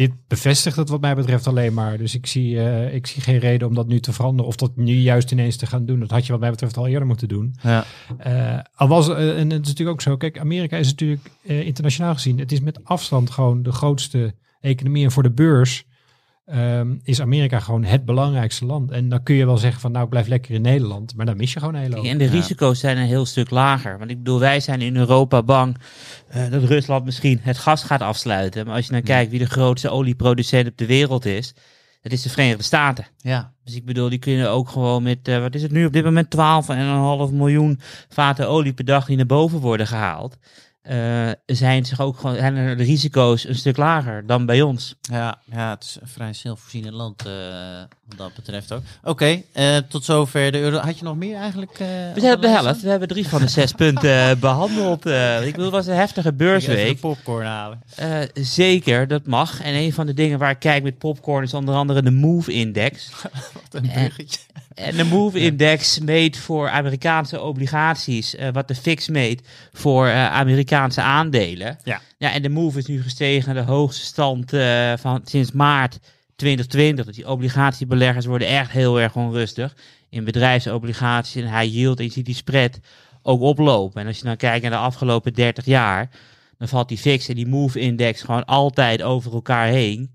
dit 0.00 0.12
bevestigt 0.28 0.76
het 0.76 0.88
wat 0.88 1.00
mij 1.00 1.14
betreft 1.14 1.46
alleen 1.46 1.74
maar. 1.74 1.98
Dus 1.98 2.14
ik 2.14 2.26
zie, 2.26 2.58
eh, 2.58 2.94
ik 2.94 3.06
zie 3.06 3.22
geen 3.22 3.38
reden 3.38 3.68
om 3.68 3.74
dat 3.74 3.86
nu 3.86 4.00
te 4.00 4.12
veranderen 4.12 4.48
of 4.48 4.56
dat 4.56 4.76
nu 4.76 4.92
juist 4.92 5.30
ineens 5.30 5.56
te 5.56 5.66
gaan 5.66 5.86
doen. 5.86 6.00
Dat 6.00 6.10
had 6.10 6.26
je 6.26 6.32
wat 6.32 6.40
mij 6.40 6.50
betreft 6.50 6.76
al 6.76 6.86
eerder 6.86 7.06
moeten 7.06 7.28
doen. 7.28 7.54
Ja. 7.62 7.84
Eh, 8.18 8.58
al 8.74 8.88
was, 8.88 9.08
eh, 9.08 9.38
en 9.38 9.50
het 9.50 9.62
is 9.62 9.68
natuurlijk 9.68 9.88
ook 9.88 10.00
zo, 10.00 10.16
kijk, 10.16 10.38
Amerika 10.38 10.76
is 10.76 10.86
natuurlijk 10.88 11.30
internationaal 11.42 12.14
gezien, 12.14 12.38
het 12.38 12.52
is 12.52 12.60
met 12.60 12.84
afstand 12.84 13.30
gewoon 13.30 13.62
de 13.62 13.72
grootste 13.72 14.34
economie. 14.60 15.04
En 15.04 15.10
voor 15.10 15.22
de 15.22 15.30
beurs 15.30 15.84
ehm, 16.50 16.94
is 17.02 17.20
Amerika 17.20 17.60
gewoon 17.60 17.84
het 17.84 18.04
belangrijkste 18.04 18.64
land. 18.66 18.90
En 18.90 19.08
dan 19.08 19.22
kun 19.22 19.34
je 19.34 19.46
wel 19.46 19.58
zeggen 19.58 19.80
van, 19.80 19.92
nou, 19.92 20.04
ik 20.04 20.10
blijf 20.10 20.26
lekker 20.26 20.54
in 20.54 20.62
Nederland, 20.62 21.14
maar 21.16 21.26
dan 21.26 21.36
mis 21.36 21.52
je 21.52 21.58
gewoon 21.58 21.74
een 21.74 21.80
hele 21.80 21.96
hoop. 21.96 22.04
En 22.04 22.18
de 22.18 22.24
Ja. 22.24 22.30
risico's 22.30 22.80
zijn 22.80 22.96
een 22.98 23.06
heel 23.06 23.26
stuk 23.26 23.50
lager. 23.50 23.98
Want 23.98 24.10
ik 24.10 24.16
bedoel, 24.16 24.38
wij 24.38 24.60
zijn 24.60 24.80
in 24.80 24.96
Europa 24.96 25.42
bang 25.42 25.76
eh, 26.28 26.50
dat 26.50 26.62
Rusland 26.62 27.04
misschien 27.04 27.38
het 27.42 27.58
gas 27.58 27.82
gaat 27.84 28.00
afsluiten. 28.02 28.66
Maar 28.66 28.74
als 28.74 28.86
je 28.86 28.92
dan 28.92 29.02
kijkt 29.02 29.30
wie 29.30 29.38
de 29.38 29.46
grootste 29.46 29.90
olieproducent 29.90 30.68
op 30.68 30.76
de 30.76 30.86
wereld 30.86 31.24
is, 31.24 31.54
dat 32.02 32.12
is 32.12 32.22
de 32.22 32.28
Verenigde 32.30 32.62
Staten. 32.62 33.06
ja. 33.16 33.52
Dus 33.64 33.74
ik 33.78 33.84
bedoel, 33.84 34.08
die 34.08 34.18
kunnen 34.18 34.50
ook 34.50 34.68
gewoon 34.68 35.02
met, 35.02 35.28
eh, 35.28 35.40
wat 35.40 35.54
is 35.54 35.62
het 35.62 35.70
nu 35.70 35.86
op 35.86 35.92
dit 35.92 36.04
moment, 36.04 36.30
12,5 36.30 37.32
miljoen 37.32 37.80
vaten 38.08 38.48
olie 38.48 38.72
per 38.72 38.84
dag 38.84 39.06
die 39.06 39.16
naar 39.16 39.26
boven 39.26 39.58
worden 39.58 39.86
gehaald. 39.86 40.36
Eh, 40.82 41.30
zijn, 41.46 41.84
zich 41.84 42.00
ook 42.00 42.18
gewoon, 42.18 42.36
zijn 42.36 42.56
er 42.56 42.76
de 42.76 42.82
risico's 42.84 43.44
een 43.48 43.54
stuk 43.54 43.76
lager 43.76 44.26
dan 44.26 44.46
bij 44.46 44.62
ons. 44.62 44.94
Ja, 45.00 45.38
ja, 45.52 45.70
het 45.70 45.84
is 45.84 45.98
een 46.00 46.08
vrij 46.08 46.32
zelfvoorzienend 46.32 46.94
land 46.94 47.26
eh, 47.26 47.32
wat 48.08 48.18
dat 48.18 48.34
betreft 48.34 48.72
ook. 48.72 48.82
Oké, 49.04 49.42
eh, 49.52 49.76
tot 49.88 50.04
zover 50.04 50.52
de 50.52 50.58
euro. 50.60 50.78
Had 50.78 50.98
je 50.98 51.04
nog 51.04 51.16
meer 51.16 51.36
eigenlijk? 51.36 51.76
We 51.78 52.20
zijn 52.20 52.34
op 52.34 52.42
de 52.42 52.48
helft. 52.48 52.80
We 52.82 52.88
hebben 52.88 53.08
drie 53.08 53.28
van 53.28 53.40
de 53.40 53.48
zes 53.48 53.72
punten 53.72 54.28
eh, 54.30 54.36
behandeld. 54.36 55.06
eh. 55.06 55.42
ik 55.46 55.50
bedoel, 55.50 55.64
het 55.64 55.74
was 55.74 55.86
een 55.86 55.94
heftige 55.94 56.32
beursweek. 56.32 57.00
Popcorn 57.00 57.46
halen. 57.46 57.80
Zeker, 58.34 59.08
dat 59.08 59.26
mag. 59.26 59.60
En 59.62 59.74
een 59.74 59.92
van 59.92 60.06
de 60.06 60.14
dingen 60.14 60.38
waar 60.38 60.50
ik 60.50 60.58
kijk 60.58 60.82
met 60.82 60.98
popcorn 60.98 61.44
is 61.44 61.54
onder 61.54 61.74
andere 61.74 62.02
de 62.02 62.10
Move 62.10 62.52
Index. 62.52 63.10
Wat 63.70 63.82
een 63.82 63.90
bruggetje. 63.92 64.38
En 64.80 64.96
de 64.96 65.04
Move 65.04 65.38
Index 65.38 65.98
meet 65.98 66.36
voor 66.36 66.68
Amerikaanse 66.68 67.40
obligaties 67.40 68.34
eh, 68.34 68.48
wat 68.52 68.68
de 68.68 68.74
fix 68.74 69.08
meet 69.08 69.48
voor 69.72 70.06
eh, 70.06 70.32
Amerikaanse 70.32 71.00
aandelen. 71.00 71.78
Ja. 71.84 72.00
ja. 72.18 72.32
En 72.32 72.42
de 72.42 72.48
Move 72.48 72.78
is 72.78 72.86
nu 72.86 73.02
gestegen 73.02 73.54
naar 73.54 73.64
de 73.64 73.72
hoogste 73.72 74.04
stand 74.04 74.52
eh, 74.52 74.92
van 74.96 75.20
sinds 75.24 75.52
maart 75.52 75.98
2020. 76.36 77.04
Dus 77.04 77.16
die 77.16 77.28
obligatiebeleggers 77.28 78.26
worden 78.26 78.48
echt 78.48 78.70
heel 78.70 79.00
erg 79.00 79.16
onrustig 79.16 79.76
in 80.08 80.24
bedrijfsobligaties 80.24 81.42
en 81.42 81.58
high 81.58 81.74
yield. 81.74 81.98
En 81.98 82.04
je 82.04 82.10
ziet 82.10 82.26
die 82.26 82.34
spread 82.34 82.78
ook 83.22 83.40
oplopen. 83.40 84.00
En 84.00 84.06
als 84.06 84.18
je 84.18 84.24
dan 84.24 84.36
kijkt 84.36 84.62
naar 84.62 84.70
de 84.70 84.76
afgelopen 84.76 85.34
30 85.34 85.64
jaar, 85.64 86.08
dan 86.58 86.68
valt 86.68 86.88
die 86.88 86.98
fix 86.98 87.28
en 87.28 87.34
die 87.34 87.46
Move 87.46 87.80
Index 87.80 88.22
gewoon 88.22 88.44
altijd 88.44 89.02
over 89.02 89.32
elkaar 89.32 89.66
heen. 89.66 90.10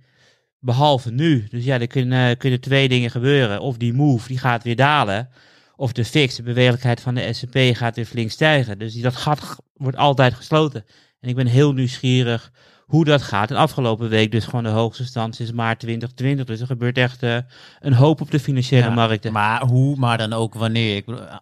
Behalve 0.66 1.12
nu. 1.12 1.48
Dus 1.50 1.64
ja, 1.64 1.80
er 1.80 1.88
kunnen, 1.88 2.38
kunnen 2.38 2.60
twee 2.60 2.90
dingen 2.90 3.12
gebeuren. 3.12 3.60
Of 3.60 3.78
die 3.78 3.94
move, 3.94 4.28
die 4.28 4.38
gaat 4.38 4.64
weer 4.64 4.76
dalen. 4.76 5.30
Of 5.76 5.92
de 5.92 6.06
fix, 6.06 6.36
de 6.36 6.44
bewegelijkheid 6.44 7.02
van 7.02 7.16
de 7.16 7.34
S&P 7.34 7.58
gaat 7.76 7.96
weer 7.96 8.06
flink 8.06 8.32
stijgen. 8.32 8.80
Dus 8.80 8.94
die, 8.94 9.02
dat 9.02 9.16
gat 9.16 9.56
wordt 9.74 9.98
altijd 9.98 10.34
gesloten. 10.34 10.86
En 11.20 11.30
ik 11.30 11.36
ben 11.36 11.48
heel 11.48 11.74
nieuwsgierig 11.74 12.52
hoe 12.86 13.06
dat 13.06 13.22
gaat. 13.22 13.50
En 13.50 13.56
afgelopen 13.56 14.10
week 14.10 14.32
dus 14.32 14.46
gewoon 14.46 14.64
de 14.64 14.70
hoogste 14.70 15.06
stand 15.06 15.36
sinds 15.36 15.52
maart 15.52 15.80
2020. 15.80 16.46
Dus 16.46 16.60
er 16.60 16.66
gebeurt 16.66 16.98
echt 16.98 17.24
eh, 17.24 17.38
een 17.80 17.94
hoop 17.94 18.22
op 18.22 18.32
de 18.32 18.40
financiële 18.40 18.84
Ja, 18.84 18.94
markten. 18.94 19.32
Maar 19.32 19.66
hoe, 19.66 19.96
maar 19.96 20.18
dan 20.18 20.34
ook 20.34 20.54
wanneer. 20.54 20.96
Ik 20.96 21.08
eh, 21.08 21.36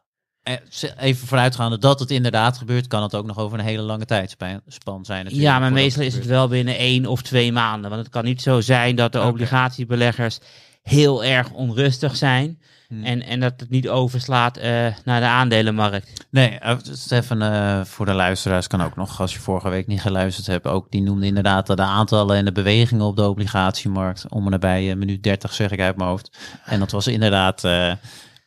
even 1.00 1.28
vooruitgaande 1.28 1.78
dat 1.78 2.00
het 2.00 2.12
inderdaad 2.12 2.58
gebeurt, 2.58 2.88
kan 2.88 3.04
het 3.04 3.16
ook 3.16 3.26
nog 3.26 3.38
over 3.38 3.60
een 3.60 3.66
hele 3.66 3.82
lange 3.82 4.06
tijdspan 4.06 5.06
zijn. 5.06 5.28
Ja, 5.30 5.60
maar 5.60 5.72
meestal 5.72 6.04
is 6.04 6.16
het 6.16 6.26
wel 6.26 6.48
binnen 6.48 6.78
één 6.78 7.06
of 7.06 7.22
twee 7.22 7.52
maanden. 7.52 7.90
Want 7.90 8.02
het 8.02 8.12
kan 8.12 8.24
niet 8.24 8.42
zo 8.42 8.62
zijn 8.62 8.96
dat 8.96 9.12
de 9.12 9.22
obligatiebeleggers 9.22 10.40
heel 10.84 11.24
erg 11.24 11.52
onrustig 11.52 12.16
zijn. 12.16 12.60
Hmm. 12.88 13.04
En, 13.04 13.24
en 13.24 13.40
dat 13.40 13.54
het 13.58 13.70
niet 13.70 13.90
overslaat 13.90 14.58
eh, 14.58 14.88
naar 15.06 15.20
de 15.20 15.26
aandelenmarkt. 15.26 16.26
Nee, 16.30 16.50
eh, 16.60 16.78
Stefan, 16.82 17.42
eh, 17.42 17.82
voor 17.84 18.06
de 18.06 18.14
luisteraars 18.14 18.68
kan 18.68 18.84
ook 18.84 18.96
nog, 18.96 19.22
als 19.22 19.34
je 19.34 19.40
vorige 19.40 19.70
week 19.70 19.88
niet 19.88 20.02
geluisterd 20.02 20.48
hebt, 20.48 20.68
ook 20.68 20.92
die 20.92 21.02
noemde 21.02 21.26
inderdaad 21.26 21.68
de 21.68 21.82
aantallen 21.82 22.38
en 22.38 22.46
de 22.46 22.52
bewegingen 22.52 23.06
op 23.06 23.16
de 23.16 23.28
obligatiemarkt. 23.28 24.26
Om 24.30 24.46
en 24.46 24.52
nabij 24.52 24.90
eh, 24.90 24.96
minuut 24.96 25.24
30 25.24 25.54
zeg 25.54 25.72
ik 25.72 25.80
uit 25.80 25.98
mijn 25.98 26.10
hoofd. 26.10 26.38
En 26.66 26.80
dat 26.80 26.92
was 26.92 27.08
inderdaad 27.08 27.64
eh, 27.64 27.92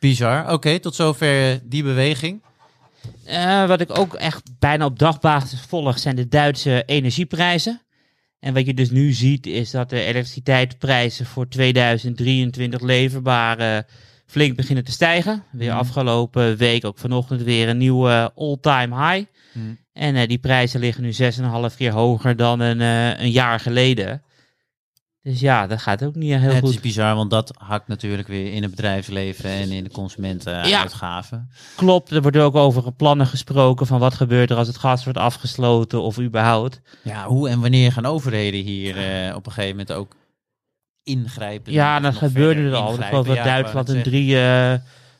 bizar. 0.08 0.52
Oké, 0.52 0.78
tot 0.78 0.94
zover 0.94 1.60
die 1.64 1.82
beweging. 1.82 2.42
Eh, 3.24 3.66
wat 3.66 3.80
ik 3.80 3.98
ook 3.98 4.14
echt 4.14 4.42
bijna 4.58 4.84
op 4.84 4.98
dagbasis 4.98 5.60
volg, 5.68 5.98
zijn 5.98 6.16
de 6.16 6.28
Duitse 6.28 6.82
energieprijzen. 6.86 7.80
En 8.40 8.54
wat 8.54 8.66
je 8.66 8.74
dus 8.74 8.90
nu 8.90 9.12
ziet, 9.12 9.46
is 9.46 9.70
dat 9.70 9.90
de 9.90 10.00
elektriciteitsprijzen 10.00 11.26
voor 11.26 11.48
2023 11.48 12.80
leverbaar 12.80 13.58
eh, 13.58 13.78
flink 14.26 14.56
beginnen 14.56 14.84
te 14.84 14.90
stijgen. 14.92 15.42
Weer 15.52 15.70
Mhm. 15.70 15.78
afgelopen 15.78 16.56
week, 16.56 16.84
ook 16.84 16.98
vanochtend 16.98 17.42
weer 17.42 17.68
een 17.68 17.78
nieuwe 17.78 18.32
all-time 18.36 18.96
high. 19.10 19.24
Mhm. 19.52 19.66
En 19.92 20.16
eh, 20.16 20.28
die 20.28 20.38
prijzen 20.38 20.80
liggen 20.80 21.02
nu 21.02 21.12
6,5 21.12 21.76
keer 21.76 21.92
hoger 21.92 22.36
dan 22.36 22.60
een, 22.60 22.80
eh, 22.80 23.24
een 23.24 23.30
jaar 23.30 23.60
geleden. 23.60 24.22
Dus 25.26 25.40
ja, 25.40 25.66
dat 25.66 25.82
gaat 25.82 26.04
ook 26.04 26.14
niet 26.14 26.34
heel 26.34 26.50
het 26.50 26.58
goed. 26.58 26.70
is 26.70 26.80
bizar, 26.80 27.14
want 27.14 27.30
dat 27.30 27.52
hakt 27.58 27.88
natuurlijk 27.88 28.28
weer 28.28 28.52
in 28.52 28.62
het 28.62 28.70
bedrijfsleven 28.70 29.50
en 29.50 29.70
in 29.70 29.84
de 29.84 29.90
consumentenuitgaven. 29.90 31.50
Klopt, 31.76 32.10
er 32.10 32.22
wordt 32.22 32.36
ook 32.36 32.54
over 32.54 32.92
plannen 32.92 33.26
gesproken 33.26 33.86
van 33.86 33.98
wat 33.98 34.14
gebeurt 34.14 34.50
er 34.50 34.56
als 34.56 34.66
het 34.66 34.76
gas 34.78 35.04
wordt 35.04 35.18
afgesloten 35.18 36.02
of 36.02 36.18
überhaupt. 36.18 36.80
Ja. 37.02 37.26
hoe 37.26 37.48
en 37.48 37.60
wanneer 37.60 37.92
gaan 37.92 38.06
overheden 38.06 38.60
hier 38.60 38.96
eh, 38.96 39.36
op 39.36 39.46
een 39.46 39.52
gegeven 39.52 39.76
moment 39.76 39.92
ook 39.92 40.16
ingrijpen? 41.02 41.72
Ja, 41.72 42.00
dat 42.00 42.16
gebeurde 42.16 42.62
er 42.62 42.74
al. 42.74 42.94
Ik 42.94 43.04
geloof 43.04 43.26
dat 43.26 43.36
Duitsland 43.36 43.88
een 43.88 44.02
drie 44.02 44.40
eh, 44.40 44.74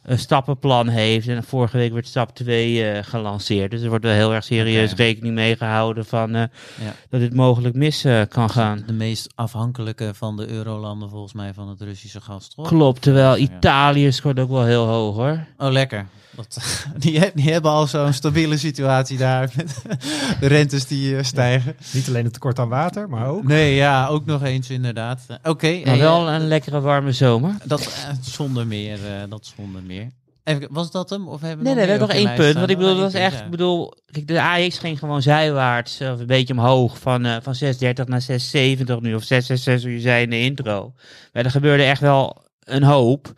een 0.06 0.18
stappenplan 0.18 0.88
heeft. 0.88 1.28
En 1.28 1.44
vorige 1.44 1.76
week 1.76 1.92
werd 1.92 2.06
stap 2.06 2.34
2 2.34 2.90
eh, 2.90 3.04
gelanceerd. 3.04 3.70
Dus 3.70 3.82
er 3.82 3.88
wordt 3.88 4.04
wel 4.04 4.14
heel 4.14 4.34
erg 4.34 4.44
serieus 4.44 4.92
rekening 4.92 5.34
mee 5.34 5.56
gehouden 5.56 6.04
van 6.06 6.34
eh, 6.34 6.42
Ja. 6.84 6.94
dat 7.10 7.20
dit 7.20 7.34
mogelijk 7.34 7.74
mis 7.74 8.04
eh, 8.04 8.20
kan 8.28 8.50
gaan. 8.50 8.82
De 8.86 8.92
meest 8.92 9.32
afhankelijke 9.34 10.14
van 10.14 10.36
de 10.36 10.48
eurolanden 10.48 11.10
volgens 11.10 11.32
mij 11.32 11.54
van 11.54 11.68
het 11.68 11.80
Russische 11.80 12.20
gas, 12.20 12.48
toch? 12.54 12.68
Klopt, 12.68 13.02
terwijl. 13.02 13.36
Italië 13.36 14.12
scoort 14.12 14.38
ook 14.38 14.50
wel 14.50 14.64
heel 14.64 14.86
hoog 14.86 15.16
hoor. 15.16 15.46
Oh, 15.58 15.70
lekker. 15.72 16.06
Dat, 16.36 16.58
die, 16.98 17.18
he- 17.18 17.30
die 17.34 17.52
hebben 17.52 17.70
al 17.70 17.86
zo'n 17.86 18.12
stabiele 18.12 18.56
situatie 18.58 19.18
daar 19.18 19.50
met 19.56 19.82
de 20.40 20.46
rentes 20.46 20.86
die 20.86 21.16
eh, 21.16 21.22
stijgen. 21.24 21.76
Niet 21.92 22.08
alleen 22.08 22.24
het 22.24 22.32
tekort 22.32 22.58
aan 22.58 22.68
water, 22.68 23.08
maar 23.08 23.26
ook. 23.28 23.44
Nee, 23.44 23.74
ja, 23.74 24.06
ook 24.06 24.24
nog 24.26 24.42
eens 24.42 24.70
inderdaad. 24.70 25.20
Eh, 25.28 25.36
Oké, 25.50 25.80
Maar 25.84 25.94
eh, 25.94 26.00
wel 26.00 26.28
een 26.28 26.48
lekkere 26.48 26.80
warme 26.80 27.12
zomer. 27.12 27.54
dat 27.64 28.06
zonder 28.20 28.66
meer, 28.66 28.98
eh, 29.06 29.22
dat 29.28 29.52
zonder 29.56 29.82
meer. 29.82 30.10
Even, 30.44 30.66
was 30.70 30.90
dat 30.90 31.10
hem? 31.10 31.28
Of 31.28 31.40
hebben 31.40 31.58
we 31.58 31.64
Nee, 31.64 31.74
nee, 31.74 31.84
we 31.84 31.90
hebben 31.90 32.08
nog 32.08 32.16
één 32.16 32.34
punt. 32.34 32.54
Want 32.54 32.70
ik 32.70 32.76
bedoel, 32.78 32.92
dat 32.94 33.02
was 33.12 33.20
echt, 33.22 33.40
ik 33.40 33.50
bedoel, 33.50 33.94
kijk, 34.10 34.26
de 34.28 34.42
AX 34.42 34.78
ging 34.78 34.98
gewoon 34.98 35.22
zijwaarts, 35.22 36.00
of 36.00 36.18
een 36.20 36.26
beetje 36.26 36.52
omhoog, 36.54 36.98
van, 36.98 37.24
eh 37.24 37.36
van 37.42 37.54
6,30 37.64 38.04
naar 38.04 38.22
6,70 38.22 39.00
nu, 39.00 39.14
of 39.14 39.22
6,66, 39.24 39.82
hoe 39.82 39.92
je 39.92 40.00
zei 40.00 40.22
in 40.22 40.30
de 40.30 40.40
intro. 40.40 40.92
Maar 41.32 41.44
er 41.44 41.50
gebeurde 41.50 41.82
echt 41.82 42.00
wel 42.00 42.44
een 42.64 42.82
hoop. 42.82 43.32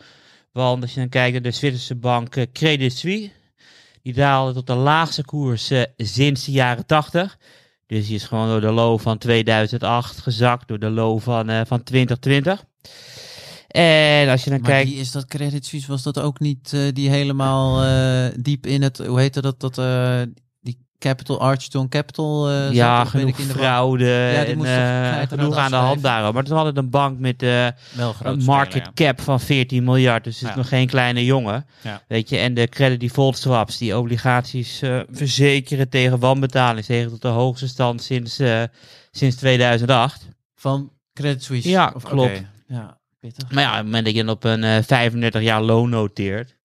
Want 0.58 0.82
als 0.82 0.94
je 0.94 1.00
dan 1.00 1.08
kijkt 1.08 1.32
naar 1.32 1.42
de 1.42 1.50
Zwitserse 1.50 1.94
bank 1.94 2.36
eh, 2.36 2.46
Credit 2.52 2.92
Suisse, 2.92 3.30
die 4.02 4.12
daalde 4.12 4.52
tot 4.52 4.66
de 4.66 4.74
laagste 4.74 5.24
koers 5.24 5.70
eh, 5.70 5.82
sinds 5.96 6.44
de 6.44 6.52
jaren 6.52 6.86
80. 6.86 7.38
Dus 7.86 8.06
die 8.06 8.14
is 8.14 8.24
gewoon 8.24 8.48
door 8.48 8.60
de 8.60 8.70
low 8.70 9.00
van 9.00 9.18
2008 9.18 10.18
gezakt, 10.18 10.68
door 10.68 10.78
de 10.78 10.90
low 10.90 11.20
van, 11.20 11.48
eh, 11.48 11.60
van 11.66 11.82
2020. 11.82 12.64
En 13.68 14.28
als 14.28 14.44
je 14.44 14.50
dan 14.50 14.60
Maar 14.60 14.70
kijkt... 14.70 14.90
die 14.90 15.00
is 15.00 15.12
dat 15.12 15.26
Credit 15.26 15.66
Suisse, 15.66 15.88
was 15.88 16.02
dat 16.02 16.20
ook 16.20 16.40
niet 16.40 16.76
die 16.92 17.10
helemaal 17.10 17.84
diep 18.40 18.66
in 18.66 18.82
het, 18.82 18.98
hoe 18.98 19.20
heette 19.20 19.40
dat, 19.40 19.60
dat 19.60 19.76
Capital, 20.98 21.40
Archstone 21.40 21.88
Capital 21.88 22.50
eh, 22.50 22.72
ja, 22.72 23.04
genoeg 23.04 23.28
ik 23.28 23.38
in 23.38 23.46
de 23.46 23.52
war? 23.52 23.62
fraude 23.62 24.04
Ja, 24.04 24.30
die 24.44 24.52
en 24.54 24.58
eh, 24.58 24.62
knijterhard 24.62 25.28
genoeg 25.28 25.56
aan 25.56 25.70
de 25.70 25.76
hand 25.76 26.02
daarom. 26.02 26.32
Maar 26.34 26.42
het 26.42 26.52
is 26.52 26.58
altijd 26.58 26.76
een 26.76 26.90
bank 26.90 27.18
met 27.18 27.42
eh, 27.42 27.66
groot 27.96 28.06
een 28.06 28.14
speler, 28.14 28.44
market 28.44 28.84
ja. 28.84 28.90
cap 28.94 29.20
van 29.20 29.40
14 29.40 29.84
miljard. 29.84 30.24
Dus 30.24 30.34
het 30.34 30.42
is 30.42 30.48
Ja. 30.48 30.56
nog 30.56 30.68
geen 30.68 30.86
kleine 30.86 31.24
jongen. 31.24 31.66
Ja. 31.82 32.02
Weet 32.08 32.28
je, 32.28 32.38
en 32.38 32.54
de 32.54 32.68
credit 32.68 33.00
default 33.00 33.36
swaps, 33.38 33.78
die 33.78 33.96
obligaties 33.98 34.82
eh, 34.82 35.00
verzekeren 35.10 35.88
tegen 35.88 36.18
wanbetaling, 36.18 36.86
tegen 36.86 37.10
tot 37.10 37.22
de 37.22 37.28
hoogste 37.28 37.68
stand 37.68 38.02
sinds, 38.02 38.38
eh, 38.38 38.62
sinds 39.10 39.36
2008. 39.36 40.28
Van 40.54 40.92
Credit 41.12 41.44
Suisse? 41.44 41.68
Ja, 41.68 41.92
Of- 41.94 42.02
klopt. 42.04 42.42
Ja, 42.68 42.98
pittig. 43.20 43.50
Maar 43.52 43.62
ja, 43.62 43.70
op 43.70 43.76
het 43.76 43.84
moment 43.84 44.04
dat 44.04 44.14
je 44.14 44.24
dan 44.24 44.34
op 44.34 44.44
een 44.44 44.64
eh, 44.64 44.82
35 44.82 45.42
jaar 45.42 45.62
loon 45.62 45.90
noteert, 45.90 46.56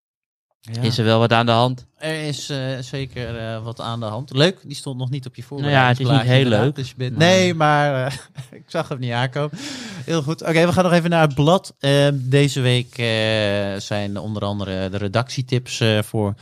Ja. 0.72 0.82
is 0.82 0.98
er 0.98 1.04
wel 1.06 1.20
wat 1.20 1.34
aan 1.34 1.46
de 1.46 1.52
hand. 1.52 1.86
Er 1.98 2.28
is 2.28 2.50
eh, 2.50 2.58
zeker 2.80 3.38
eh, 3.38 3.64
wat 3.64 3.80
aan 3.82 4.00
de 4.00 4.06
hand. 4.06 4.34
Leuk, 4.34 4.60
die 4.64 4.76
stond 4.76 4.98
nog 4.98 5.10
niet 5.10 5.26
op 5.26 5.36
je 5.36 5.44
Nou 5.50 5.70
ja, 5.70 5.88
het 5.88 6.00
is 6.00 6.08
niet 6.08 6.22
heel 6.22 6.46
leuk, 6.46 6.76
Dus 6.76 6.90
je 6.90 6.94
bent, 6.98 7.18
maar- 7.18 7.28
Nee, 7.28 7.54
maar 7.54 8.06
eh, 8.06 8.14
ik 8.60 8.64
zag 8.68 8.90
hem 8.90 9.00
niet 9.00 9.12
aankomen. 9.12 9.58
Heel 10.06 10.22
goed. 10.24 10.42
Oké, 10.42 10.66
we 10.66 10.72
gaan 10.72 10.84
nog 10.84 10.94
even 10.94 11.10
naar 11.10 11.22
het 11.22 11.36
blad. 11.36 11.76
Deze 12.14 12.62
week 12.62 12.96
zijn 13.82 14.18
onder 14.18 14.44
andere 14.44 14.90
de 14.90 14.98
redactietips 14.98 15.84
voor 16.02 16.34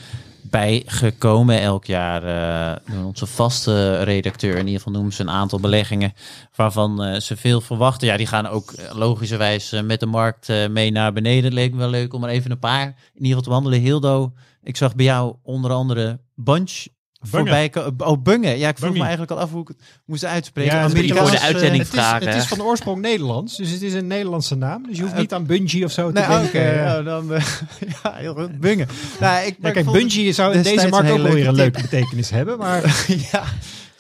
bijgekomen. 0.51 1.61
Elk 1.61 1.85
jaar 1.85 2.23
eh, 2.23 3.05
onze 3.05 3.25
vaste 3.25 4.03
redacteur, 4.03 4.51
in 4.51 4.65
ieder 4.65 4.77
geval 4.77 4.93
noemen 4.93 5.13
ze 5.13 5.21
een 5.21 5.29
aantal 5.29 5.59
beleggingen 5.59 6.13
waarvan 6.55 7.03
eh, 7.03 7.19
ze 7.19 7.37
veel 7.37 7.61
verwachten. 7.61 8.07
Ja, 8.07 8.17
die 8.17 8.27
gaan 8.27 8.47
ook 8.47 8.71
eh, 8.71 8.95
logischerwijs 8.95 9.81
met 9.83 9.99
de 9.99 10.05
markt 10.05 10.47
mee 10.69 10.91
naar 10.91 11.13
beneden. 11.13 11.53
Leek 11.53 11.71
me 11.71 11.77
wel 11.77 11.89
leuk 11.89 12.13
om 12.13 12.23
er 12.23 12.29
even 12.29 12.51
een 12.51 12.59
paar 12.59 12.85
in 12.85 12.93
ieder 13.23 13.27
geval 13.27 13.41
te 13.41 13.49
behandelen. 13.49 13.79
Hildo, 13.79 14.33
ik 14.63 14.77
zag 14.77 14.95
bij 14.95 15.05
jou 15.05 15.35
onder 15.43 15.71
andere 15.71 16.19
Bunch 16.35 16.85
voorbij. 17.21 17.71
Oh, 17.97 18.21
Bungen. 18.21 18.57
Ja, 18.57 18.69
ik 18.69 18.77
vroeg 18.77 18.93
me 18.93 18.99
eigenlijk 18.99 19.31
al 19.31 19.39
af 19.39 19.51
hoe 19.51 19.61
ik 19.61 19.67
het 19.67 19.77
moest 20.05 20.25
uitspreken. 20.25 20.75
Ja, 20.75 20.81
je 20.81 21.13
voor 21.15 21.31
de 21.31 21.37
eh, 21.37 21.43
uitzending 21.43 21.83
Het 21.83 21.93
is, 21.93 21.99
vragen. 21.99 22.27
het 22.27 22.35
is 22.35 22.47
van 22.47 22.61
oorsprong 22.61 23.01
Nederlands, 23.01 23.57
dus 23.57 23.69
het 23.69 23.81
is 23.81 23.93
een 23.93 24.07
Nederlandse 24.07 24.55
naam. 24.55 24.83
Dus 24.87 24.95
je 24.95 25.01
hoeft 25.01 25.13
Eh, 25.13 25.19
niet 25.19 25.33
aan 25.33 25.45
Bungie 25.45 25.85
of 25.85 25.91
zo 25.91 26.11
te 26.11 26.19
Nee, 26.19 26.27
denken. 26.27 26.97
Oh, 26.97 27.05
dan, 27.05 27.33
eh, 27.33 27.45
ja, 28.03 28.13
heel 28.13 28.33
goed. 28.33 28.59
Bungen. 28.59 28.87
Nou, 29.19 29.45
ik, 29.45 29.55
Ja, 29.61 29.67
ik 29.67 29.73
kijk, 29.73 29.91
Bungie 29.91 30.31
zou 30.31 30.53
in 30.53 30.61
deze 30.61 30.87
markt 30.87 30.93
een 30.93 30.97
ook 30.97 31.17
hele 31.17 31.23
wel 31.23 31.33
weer 31.33 31.47
een 31.47 31.55
leuke 31.55 31.77
leuke 31.77 31.89
betekenis 31.89 32.29
hebben. 32.29 32.57
Maar 32.57 33.05
ja, 33.31 33.43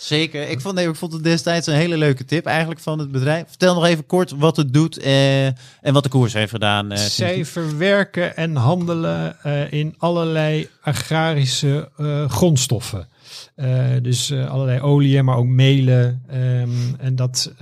zeker. 0.01 0.49
Ik 0.49 0.61
vond, 0.61 0.75
nee, 0.75 0.87
ik 0.87 0.95
vond 0.95 1.13
het 1.13 1.23
destijds 1.23 1.67
een 1.67 1.73
hele 1.73 1.97
leuke 1.97 2.25
tip 2.25 2.45
eigenlijk 2.45 2.79
van 2.79 2.99
het 2.99 3.11
bedrijf. 3.11 3.47
Vertel 3.47 3.73
nog 3.73 3.85
even 3.85 4.05
kort 4.05 4.31
wat 4.31 4.57
het 4.57 4.73
doet 4.73 4.97
eh, 4.97 5.45
en 5.45 5.93
wat 5.93 6.03
de 6.03 6.09
koers 6.09 6.33
heeft 6.33 6.51
gedaan. 6.51 6.91
eh, 6.91 6.97
zij 6.97 7.45
verwerken 7.45 8.35
en 8.35 8.55
handelen 8.55 9.35
eh, 9.43 9.71
in 9.71 9.95
allerlei 9.97 10.67
agrarische 10.81 11.89
eh, 11.97 12.29
grondstoffen. 12.29 13.07
Eh, 13.55 13.85
dus 14.01 14.29
eh, 14.29 14.49
allerlei 14.49 14.79
oliën, 14.79 15.25
maar 15.25 15.37
ook 15.37 15.45
melen. 15.47 16.23
ehm, 16.29 16.69
en, 16.99 17.15
dat, 17.15 17.53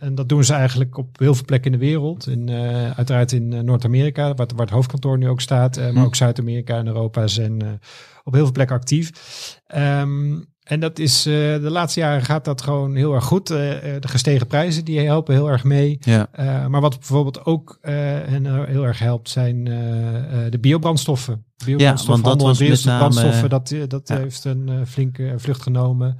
en 0.00 0.14
dat 0.14 0.28
doen 0.28 0.44
ze 0.44 0.52
eigenlijk 0.54 0.96
op 0.98 1.18
heel 1.18 1.34
veel 1.34 1.44
plekken 1.44 1.72
in 1.72 1.78
de 1.78 1.84
wereld. 1.86 2.26
In, 2.28 2.50
uiteraard 2.96 3.32
in 3.32 3.64
Noord-Amerika, 3.64 4.22
waar, 4.34 4.46
waar 4.54 4.66
het 4.66 4.74
hoofdkantoor 4.74 5.18
nu 5.18 5.28
ook 5.28 5.40
staat. 5.40 5.76
maar 5.76 5.90
Hm. 5.92 5.98
ook 5.98 6.14
Zuid-Amerika 6.14 6.78
en 6.78 6.86
Europa 6.86 7.26
zijn 7.26 7.80
op 8.24 8.32
heel 8.32 8.42
veel 8.42 8.52
plekken 8.52 8.76
actief. 8.76 9.10
Ehm, 9.66 10.34
en 10.66 10.80
dat 10.80 10.98
is, 10.98 11.26
eh, 11.26 11.32
de 11.32 11.70
laatste 11.70 12.00
jaren 12.00 12.24
gaat 12.24 12.44
dat 12.44 12.62
gewoon 12.62 12.94
heel 12.94 13.14
erg 13.14 13.24
goed. 13.24 13.50
Eh, 13.50 13.94
eh, 13.94 14.00
de 14.00 14.08
gestegen 14.08 14.46
prijzen 14.46 14.84
die 14.84 15.00
helpen 15.00 15.34
heel 15.34 15.50
erg 15.50 15.64
mee. 15.64 15.98
Ja. 16.00 16.28
Uh, 16.40 16.66
maar 16.66 16.80
wat 16.80 16.98
bijvoorbeeld 16.98 17.44
ook 17.44 17.78
hen 17.80 18.66
heel 18.66 18.84
erg 18.84 18.98
helpt, 18.98 19.30
zijn 19.30 19.64
de 20.50 20.58
biobrandstoffen. 20.60 21.44
Ja, 21.56 21.96
want 22.06 22.24
dat 22.24 22.42
was 22.42 22.58
met 22.58 22.84
name, 22.84 22.98
brandstoffen, 22.98 23.48
dat, 23.48 23.74
dat 23.88 24.08
ja. 24.08 24.16
heeft 24.16 24.44
een 24.44 24.86
flinke 24.86 25.34
vlucht 25.36 25.62
genomen. 25.62 26.16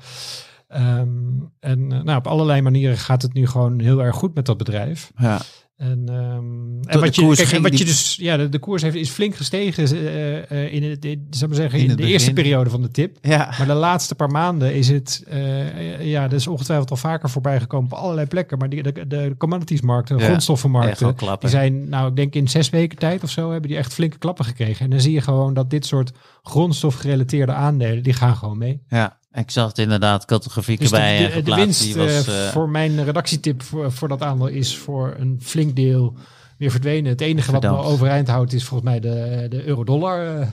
Um, 0.69 1.53
en 1.61 1.87
nou, 1.87 2.17
op 2.17 2.26
allerlei 2.26 2.61
manieren 2.61 2.97
gaat 2.97 3.23
het 3.23 3.33
nu 3.33 3.47
gewoon 3.47 3.81
heel 3.81 4.03
erg 4.03 4.17
goed 4.17 4.35
met 4.35 4.47
dat 4.47 4.57
bedrijf. 4.57 5.12
Ja. 5.17 5.41
En, 5.76 6.09
um, 6.12 6.80
en 6.87 7.00
wat, 7.00 7.14
je, 7.14 7.35
kijk, 7.35 7.62
wat 7.62 7.78
je 7.78 7.85
dus, 7.85 8.16
ja, 8.21 8.37
de, 8.37 8.49
de 8.49 8.59
koers 8.59 8.83
heeft, 8.83 8.97
is 8.97 9.11
flink 9.11 9.35
gestegen 9.35 9.97
uh, 9.97 10.73
in, 10.73 10.83
het, 10.83 11.04
in, 11.04 11.26
zou 11.30 11.50
maar 11.50 11.59
zeggen, 11.59 11.78
in, 11.78 11.85
in 11.85 11.90
de 11.90 11.97
begin. 11.97 12.12
eerste 12.12 12.33
periode 12.33 12.71
van 12.71 12.83
de 12.83 12.90
tip. 12.90 13.18
Ja. 13.21 13.54
Maar 13.59 13.66
de 13.66 13.73
laatste 13.73 14.14
paar 14.14 14.30
maanden 14.30 14.75
is 14.75 14.88
het, 14.88 15.25
uh, 15.33 16.04
ja, 16.04 16.28
dat 16.28 16.38
is 16.38 16.47
ongetwijfeld 16.47 16.90
al 16.90 16.97
vaker 16.97 17.30
voorbij 17.30 17.61
gekomen 17.61 17.92
op 17.92 17.99
allerlei 17.99 18.26
plekken. 18.26 18.59
Maar 18.59 18.68
die, 18.68 18.83
de, 18.83 19.06
de 19.06 19.35
commoditiesmarkten, 19.38 20.16
de 20.16 20.23
ja. 20.23 20.28
grondstoffenmarkten, 20.28 21.14
die 21.38 21.49
zijn, 21.50 21.88
nou, 21.88 22.09
ik 22.09 22.16
denk 22.16 22.35
in 22.35 22.49
zes 22.49 22.71
weken 22.71 22.99
tijd 22.99 23.23
of 23.23 23.30
zo, 23.30 23.50
hebben 23.50 23.68
die 23.68 23.78
echt 23.78 23.95
flinke 23.95 24.18
klappen 24.18 24.45
gekregen. 24.45 24.85
En 24.85 24.90
dan 24.90 25.00
zie 25.00 25.12
je 25.12 25.21
gewoon 25.21 25.54
dat 25.54 25.71
dit 25.71 25.87
soort 25.87 26.12
grondstofgerelateerde 26.42 27.52
aandelen, 27.52 28.02
die 28.02 28.12
gaan 28.12 28.37
gewoon 28.37 28.59
mee. 28.59 28.83
Ja. 28.88 29.18
Ik 29.37 29.50
zag 29.50 29.69
het 29.69 29.78
inderdaad, 29.78 30.25
grafiek 30.50 30.78
Dus 30.81 30.90
de, 30.90 30.97
eh, 30.97 31.35
de, 31.35 31.43
de 31.43 31.55
winst 31.55 31.83
die 31.83 31.95
was, 31.95 32.26
eh, 32.26 32.47
eh, 32.47 32.52
voor 32.52 32.69
mijn 32.69 33.05
redactietip 33.05 33.62
voor, 33.62 33.93
voor 33.93 34.09
dat 34.09 34.23
aandeel 34.23 34.47
is 34.47 34.76
voor 34.76 35.14
een 35.19 35.40
flink 35.43 35.76
deel 35.76 36.14
weer 36.58 36.70
verdwenen. 36.70 37.10
Het 37.10 37.20
enige 37.20 37.52
wat 37.52 37.62
me 37.62 37.76
overeind 37.76 38.28
houdt 38.28 38.52
is 38.52 38.64
volgens 38.64 38.90
mij 38.90 39.00
de, 39.00 39.46
de 39.48 39.64
euro-dollar. 39.64 40.40
eh, 40.40 40.46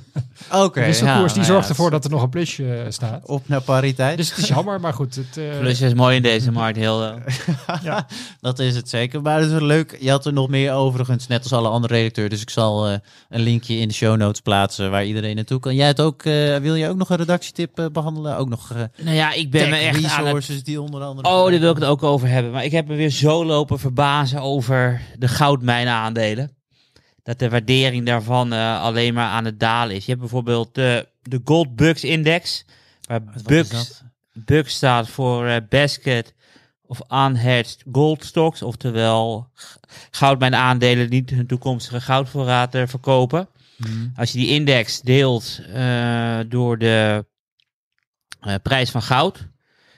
Oké, 0.64 0.80
de 0.80 0.86
wisselkoers 0.86 1.20
ja, 1.20 1.28
die 1.28 1.36
nou 1.36 1.46
zorgt 1.46 1.64
ja, 1.64 1.70
ervoor 1.70 1.92
dat 1.92 2.04
er 2.04 2.10
nog 2.12 2.22
een 2.22 2.30
plusje 2.30 2.74
eh, 2.74 2.92
staat. 2.92 3.26
Op 3.26 3.48
naar 3.48 3.62
pariteit. 3.62 4.18
Dus 4.18 4.30
het 4.30 4.38
is 4.38 4.48
jammer, 4.48 4.80
maar 4.80 4.94
goed. 4.94 5.16
Het, 5.16 5.60
Plus 5.60 5.82
is 5.82 5.94
mooi 5.94 6.16
in 6.16 6.22
deze 6.22 6.52
markt, 6.52 6.78
heel. 6.78 7.02
ja. 7.84 8.08
Dat 8.42 8.60
is 8.60 8.76
het 8.76 8.90
zeker. 8.90 9.22
Maar 9.22 9.36
het 9.38 9.46
is 9.46 9.52
wel 9.52 9.68
leuk. 9.68 9.98
Je 10.00 10.10
had 10.10 10.26
er 10.26 10.34
nog 10.34 10.50
meer 10.50 10.74
overigens, 10.74 11.28
net 11.28 11.44
als 11.44 11.54
alle 11.54 11.68
andere 11.68 11.94
redacteuren. 11.94 12.32
Dus 12.32 12.42
ik 12.42 12.50
zal 12.50 12.88
een 13.30 13.42
linkje 13.42 13.76
in 13.76 13.88
de 13.88 13.94
show 13.94 14.18
notes 14.18 14.42
plaatsen 14.42 14.92
waar 14.92 15.06
iedereen 15.06 15.36
naartoe 15.36 15.60
kan. 15.60 15.76
Jij 15.76 15.88
het 15.88 16.02
ook, 16.02 16.24
eh, 16.24 16.56
wil 16.58 16.76
je 16.76 16.90
ook 16.90 16.98
nog 16.98 17.10
een 17.10 17.18
redactietip 17.18 17.80
eh, 17.80 17.86
behandelen? 17.92 18.38
Ook 18.38 18.50
nog 18.50 18.72
eh 18.72 19.04
nou 19.04 19.16
ja, 19.16 19.34
ik 19.34 19.52
ben 19.52 19.70
me 19.70 19.76
echt 19.76 19.98
aan 19.98 20.04
het 20.04 20.24
resources 20.24 20.64
die 20.64 20.82
onder 20.82 21.02
andere... 21.02 21.28
Oh, 21.28 21.50
daar 21.50 21.60
wil 21.60 21.70
ik 21.70 21.76
het 21.76 21.86
ook 21.86 22.04
over 22.04 22.28
hebben. 22.28 22.52
Maar 22.52 22.64
ik 22.66 22.72
heb 22.72 22.88
me 22.88 22.96
weer 22.96 23.10
zo 23.10 23.46
lopen 23.46 23.80
verbazen 23.80 24.42
over 24.42 25.02
de 25.20 25.28
goudmijnaandelen. 25.94 26.56
Dat 27.24 27.40
de 27.40 27.50
waardering 27.50 28.06
daarvan 28.06 28.54
eh, 28.54 28.82
alleen 28.82 29.14
maar 29.14 29.30
aan 29.30 29.46
het 29.46 29.60
dalen 29.60 29.96
is. 29.96 30.02
Je 30.04 30.10
hebt 30.10 30.22
bijvoorbeeld 30.22 30.78
eh, 30.78 31.00
de 31.22 31.42
Gold 31.44 31.76
Bucks 31.76 32.04
Index. 32.04 32.66
Waar 33.08 33.24
Bucks? 33.44 34.02
Bucks 34.34 34.76
staat 34.76 35.10
voor 35.10 35.48
eh, 35.48 35.56
Basket 35.70 36.34
of 36.82 37.00
Unhedged 37.12 37.84
Gold 37.92 38.26
Stocks. 38.26 38.62
Oftewel 38.62 39.50
g- 39.54 39.78
goudmijnaandelen 40.12 41.10
die 41.10 41.20
niet 41.22 41.30
hun 41.30 41.48
toekomstige 41.48 42.02
goudvoorraad 42.02 42.70
verkopen. 42.72 43.48
Hmm. 43.78 44.12
Als 44.16 44.32
je 44.32 44.38
die 44.38 44.50
index 44.50 45.02
deelt 45.02 45.60
door 46.48 46.78
de 46.78 47.26
prijs 48.62 48.90
van 48.92 49.02
goud, 49.02 49.48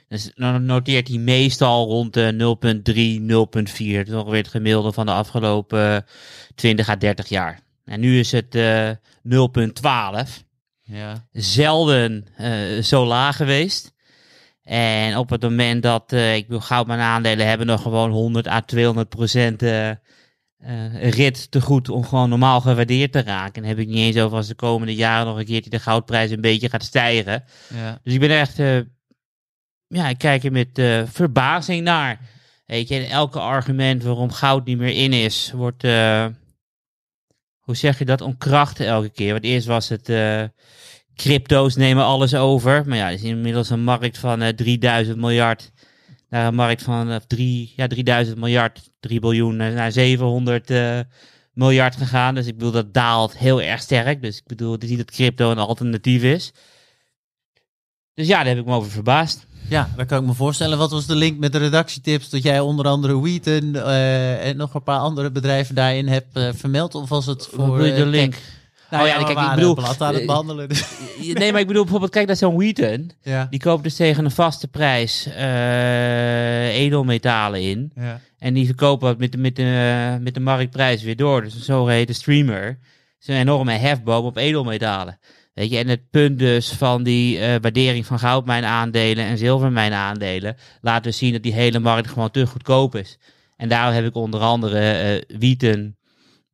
dus 0.07 0.31
dan 0.35 0.65
noteert 0.65 1.07
hij 1.07 1.17
meestal 1.17 1.87
rond 1.87 2.13
de 2.13 2.31
0,3, 2.31 3.21
0,4. 3.21 3.97
Dat 3.97 4.07
is 4.07 4.13
ongeveer 4.13 4.37
het 4.37 4.47
gemiddelde 4.47 4.91
van 4.91 5.05
de 5.05 5.11
afgelopen 5.11 6.05
20 6.55 6.89
à 6.89 6.95
30 6.97 7.27
jaar. 7.27 7.59
En 7.85 7.99
nu 7.99 8.19
is 8.19 8.31
het 8.31 8.55
eh 8.55 8.89
0,12. 9.23 10.43
Ja. 10.81 11.27
Zelden 11.31 12.25
eh, 12.35 12.81
zo 12.81 13.05
laag 13.05 13.35
geweest. 13.35 13.93
En 14.63 15.17
op 15.17 15.29
het 15.29 15.41
moment 15.41 15.83
dat, 15.83 16.13
eh, 16.13 16.35
ik 16.35 16.47
wil 16.47 16.59
goud 16.59 16.87
mijn 16.87 16.99
aandelen 16.99 17.47
hebben 17.47 17.67
nog 17.67 17.81
gewoon 17.81 18.11
100 18.11 18.47
à 18.47 18.61
200 18.61 19.09
procent 19.09 19.61
eh, 19.61 19.89
eh, 20.65 21.11
rit 21.11 21.51
te 21.51 21.61
goed 21.61 21.89
om 21.89 22.03
gewoon 22.03 22.29
normaal 22.29 22.61
gewaardeerd 22.61 23.11
te 23.11 23.21
raken. 23.21 23.63
En 23.63 23.67
heb 23.67 23.79
ik 23.79 23.87
niet 23.87 23.97
eens 23.97 24.17
over 24.17 24.37
als 24.37 24.47
de 24.47 24.55
komende 24.55 24.95
jaren 24.95 25.25
nog 25.25 25.37
een 25.37 25.45
keertje 25.45 25.69
de 25.69 25.79
goudprijs 25.79 26.31
een 26.31 26.41
beetje 26.41 26.69
gaat 26.69 26.83
stijgen. 26.83 27.43
ja. 27.73 27.99
Dus 28.03 28.13
ik 28.13 28.19
ben 28.19 28.29
echt, 28.29 28.59
eh, 28.59 28.79
ja, 29.95 30.09
ik 30.09 30.17
kijk 30.17 30.43
er 30.43 30.51
met 30.51 30.77
eh, 30.77 31.01
verbazing 31.05 31.83
naar. 31.83 32.19
Weet 32.65 32.87
je, 32.87 33.05
elke 33.05 33.39
argument 33.39 34.03
waarom 34.03 34.31
goud 34.31 34.65
niet 34.65 34.77
meer 34.77 34.95
in 35.03 35.13
is, 35.13 35.51
wordt, 35.55 35.83
eh, 35.83 36.25
hoe 37.59 37.75
zeg 37.75 37.99
je 37.99 38.05
dat, 38.05 38.21
ontkracht 38.21 38.79
elke 38.79 39.09
keer. 39.09 39.31
Want 39.31 39.43
eerst 39.43 39.67
was 39.67 39.89
het, 39.89 40.09
eh, 40.09 40.43
crypto's 41.15 41.75
nemen 41.75 42.03
alles 42.03 42.35
over. 42.35 42.87
Maar 42.87 42.97
ja, 42.97 43.07
er 43.07 43.13
is 43.13 43.23
inmiddels 43.23 43.69
een 43.69 43.83
markt 43.83 44.17
van 44.17 44.41
eh 44.41 44.53
3000 44.53 45.17
miljard 45.17 45.71
naar 46.29 46.47
een 46.47 46.55
markt 46.55 46.81
van 46.81 47.21
drie, 47.27 47.73
ja, 47.75 47.87
3000 47.87 48.37
miljard, 48.37 48.91
3 48.99 49.19
biljoen, 49.19 49.55
naar 49.55 49.91
700 49.91 50.69
eh, 50.69 50.99
miljard 51.53 51.95
gegaan. 51.95 52.35
Dus 52.35 52.47
ik 52.47 52.57
bedoel, 52.57 52.71
dat 52.71 52.93
daalt 52.93 53.37
heel 53.37 53.61
erg 53.61 53.81
sterk. 53.81 54.21
Dus 54.21 54.37
ik 54.37 54.45
bedoel, 54.45 54.71
het 54.71 54.83
is 54.83 54.89
niet 54.89 54.97
dat 54.97 55.11
crypto 55.11 55.51
een 55.51 55.57
alternatief 55.57 56.23
is. 56.23 56.53
Dus 58.13 58.27
ja, 58.27 58.37
daar 58.37 58.47
heb 58.47 58.57
ik 58.57 58.65
me 58.65 58.73
over 58.75 58.91
verbaasd. 58.91 59.47
Ja, 59.69 59.89
dat 59.95 60.05
kan 60.05 60.19
ik 60.21 60.27
me 60.27 60.33
voorstellen. 60.33 60.77
Wat 60.77 60.91
was 60.91 61.05
de 61.05 61.15
link 61.15 61.39
met 61.39 61.51
de 61.51 61.57
redactietips? 61.57 62.29
Dat 62.29 62.43
jij 62.43 62.59
onder 62.59 62.87
andere 62.87 63.19
Wheaton 63.19 63.75
eh, 63.75 64.47
en 64.47 64.57
nog 64.57 64.73
een 64.73 64.83
paar 64.83 64.99
andere 64.99 65.31
bedrijven 65.31 65.75
daarin 65.75 66.07
hebt 66.07 66.35
eh, 66.35 66.49
vermeld? 66.53 66.95
Of 66.95 67.09
was 67.09 67.25
het 67.25 67.47
voor... 67.53 67.85
Je 67.85 67.93
de 67.93 68.01
eh, 68.01 68.07
link? 68.07 68.35
Nou 68.89 69.03
Oh 69.03 69.09
ja, 69.09 69.19
ja, 69.19 69.25
kijk, 69.25 69.39
ik 69.49 69.55
bedoel- 69.55 69.75
het 69.75 69.83
blad 69.83 70.01
aan 70.01 70.11
het 70.13 70.21
eh, 70.21 70.27
behandelen. 70.27 70.69
dus- 70.69 70.85
Nee, 71.33 71.51
maar 71.51 71.61
ik 71.61 71.67
bedoel 71.67 71.81
bijvoorbeeld, 71.81 72.11
kijk 72.11 72.27
naar 72.27 72.35
zo'n 72.35 72.55
Wheaton. 72.55 73.11
ja. 73.21 73.47
Die 73.49 73.59
koopt 73.59 73.83
dus 73.83 73.95
tegen 73.95 74.25
een 74.25 74.31
vaste 74.31 74.67
prijs 74.67 75.25
eh, 75.25 76.75
edelmetalen 76.75 77.61
in. 77.61 77.91
Ja. 77.95 78.19
En 78.37 78.53
die 78.53 78.65
verkopen 78.65 79.07
dat 79.07 79.17
met 79.17 79.31
de, 79.31 79.37
met, 79.37 79.55
de, 79.55 80.17
met 80.21 80.33
de 80.33 80.39
marktprijs 80.39 81.03
weer 81.03 81.15
door. 81.15 81.41
Dus 81.43 81.55
een 81.55 81.61
zogeheten 81.61 82.15
streamer. 82.15 82.79
is 83.21 83.27
een 83.27 83.35
enorme 83.35 83.71
hefboom 83.73 84.25
op 84.25 84.37
edelmetalen. 84.37 85.19
Weet 85.55 85.69
je, 85.69 85.77
en 85.77 85.87
het 85.87 86.09
punt 86.09 86.39
dus 86.39 86.71
van 86.71 87.03
die 87.03 87.39
eh, 87.39 87.55
waardering 87.61 88.05
van 88.05 88.19
goudmijnaandelen 88.19 89.25
en 89.25 89.37
zilvermijnaandelen 89.37 90.55
laat 90.81 91.03
dus 91.03 91.17
zien 91.17 91.33
dat 91.33 91.43
die 91.43 91.53
hele 91.53 91.79
markt 91.79 92.07
gewoon 92.07 92.31
te 92.31 92.47
goedkoop 92.47 92.95
is. 92.95 93.17
En 93.57 93.69
daarom 93.69 93.95
heb 93.95 94.05
ik 94.05 94.15
onder 94.15 94.39
andere 94.39 94.79
eh 94.79 95.37
Wieten 95.39 95.97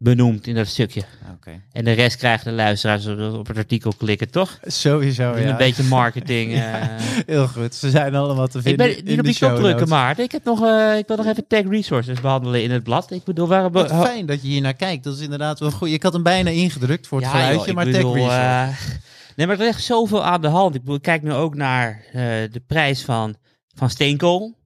benoemd 0.04 0.48
in 0.48 0.56
dat 0.56 0.68
stukje. 0.68 1.02
Oké. 1.36 1.62
En 1.72 1.84
de 1.86 1.92
rest 1.92 2.18
krijgen 2.18 2.46
de 2.50 2.56
luisteraars 2.56 3.06
op 3.06 3.20
op 3.34 3.48
het 3.48 3.58
artikel 3.58 3.94
klikken, 3.98 4.30
toch? 4.32 4.60
Sowieso, 4.64 5.24
ja. 5.38 5.50
Een 5.50 5.58
beetje 5.58 5.84
marketing. 6.00 6.54
eh. 6.54 6.82
Heel 7.26 7.48
goed. 7.48 7.76
Ze 7.76 7.90
zijn 7.90 8.16
allemaal 8.16 8.48
te 8.48 8.58
Ik 8.58 8.64
vinden 8.64 8.88
ben 8.88 8.98
in 8.98 9.06
niet 9.06 9.20
op 9.20 9.26
die 9.26 9.34
show 9.34 9.56
drukken. 9.56 9.88
Maarten. 9.88 10.24
Ik, 10.24 10.32
heb 10.32 10.44
nog, 10.44 10.66
eh, 10.66 10.98
ik 10.98 11.08
wil 11.08 11.18
nog 11.18 11.26
even 11.26 11.48
tech 11.48 11.68
resources 11.70 12.22
behandelen 12.22 12.64
in 12.64 12.72
het 12.72 12.84
blad. 12.84 13.12
Ik 13.12 13.24
bedoel, 13.24 13.48
waar 13.48 13.72
Wat 13.72 13.92
fijn 13.92 14.26
dat 14.26 14.42
je 14.42 14.48
hier 14.48 14.62
naar 14.62 14.74
kijkt. 14.74 15.04
Dat 15.04 15.16
is 15.16 15.22
inderdaad 15.22 15.60
wel 15.60 15.72
goed. 15.72 15.90
Ik 15.90 16.04
had 16.04 16.14
hem 16.14 16.24
bijna 16.24 16.50
ingedrukt 16.50 17.08
voor 17.08 17.18
het 17.18 17.28
Ja, 17.28 17.34
geluidje, 17.34 17.60
joh, 17.60 17.68
ik 17.68 17.76
maar 17.76 17.86
bedoel, 17.86 18.14
tech 18.14 18.22
research. 18.22 18.86
eh, 18.90 19.00
nee, 19.36 19.48
maar 19.48 19.60
er 19.60 19.66
ligt 19.66 19.84
zoveel 19.84 20.24
aan 20.24 20.42
de 20.42 20.48
hand. 20.48 20.76
Ik, 20.76 20.82
bedoel, 20.82 20.96
ik 20.96 21.02
kijk 21.02 21.22
nu 21.24 21.34
ook 21.34 21.56
naar 21.56 22.04
eh, 22.12 22.14
de 22.52 22.62
prijs 22.68 23.02
van, 23.04 23.36
van 23.76 23.90
steenkool. 23.90 24.60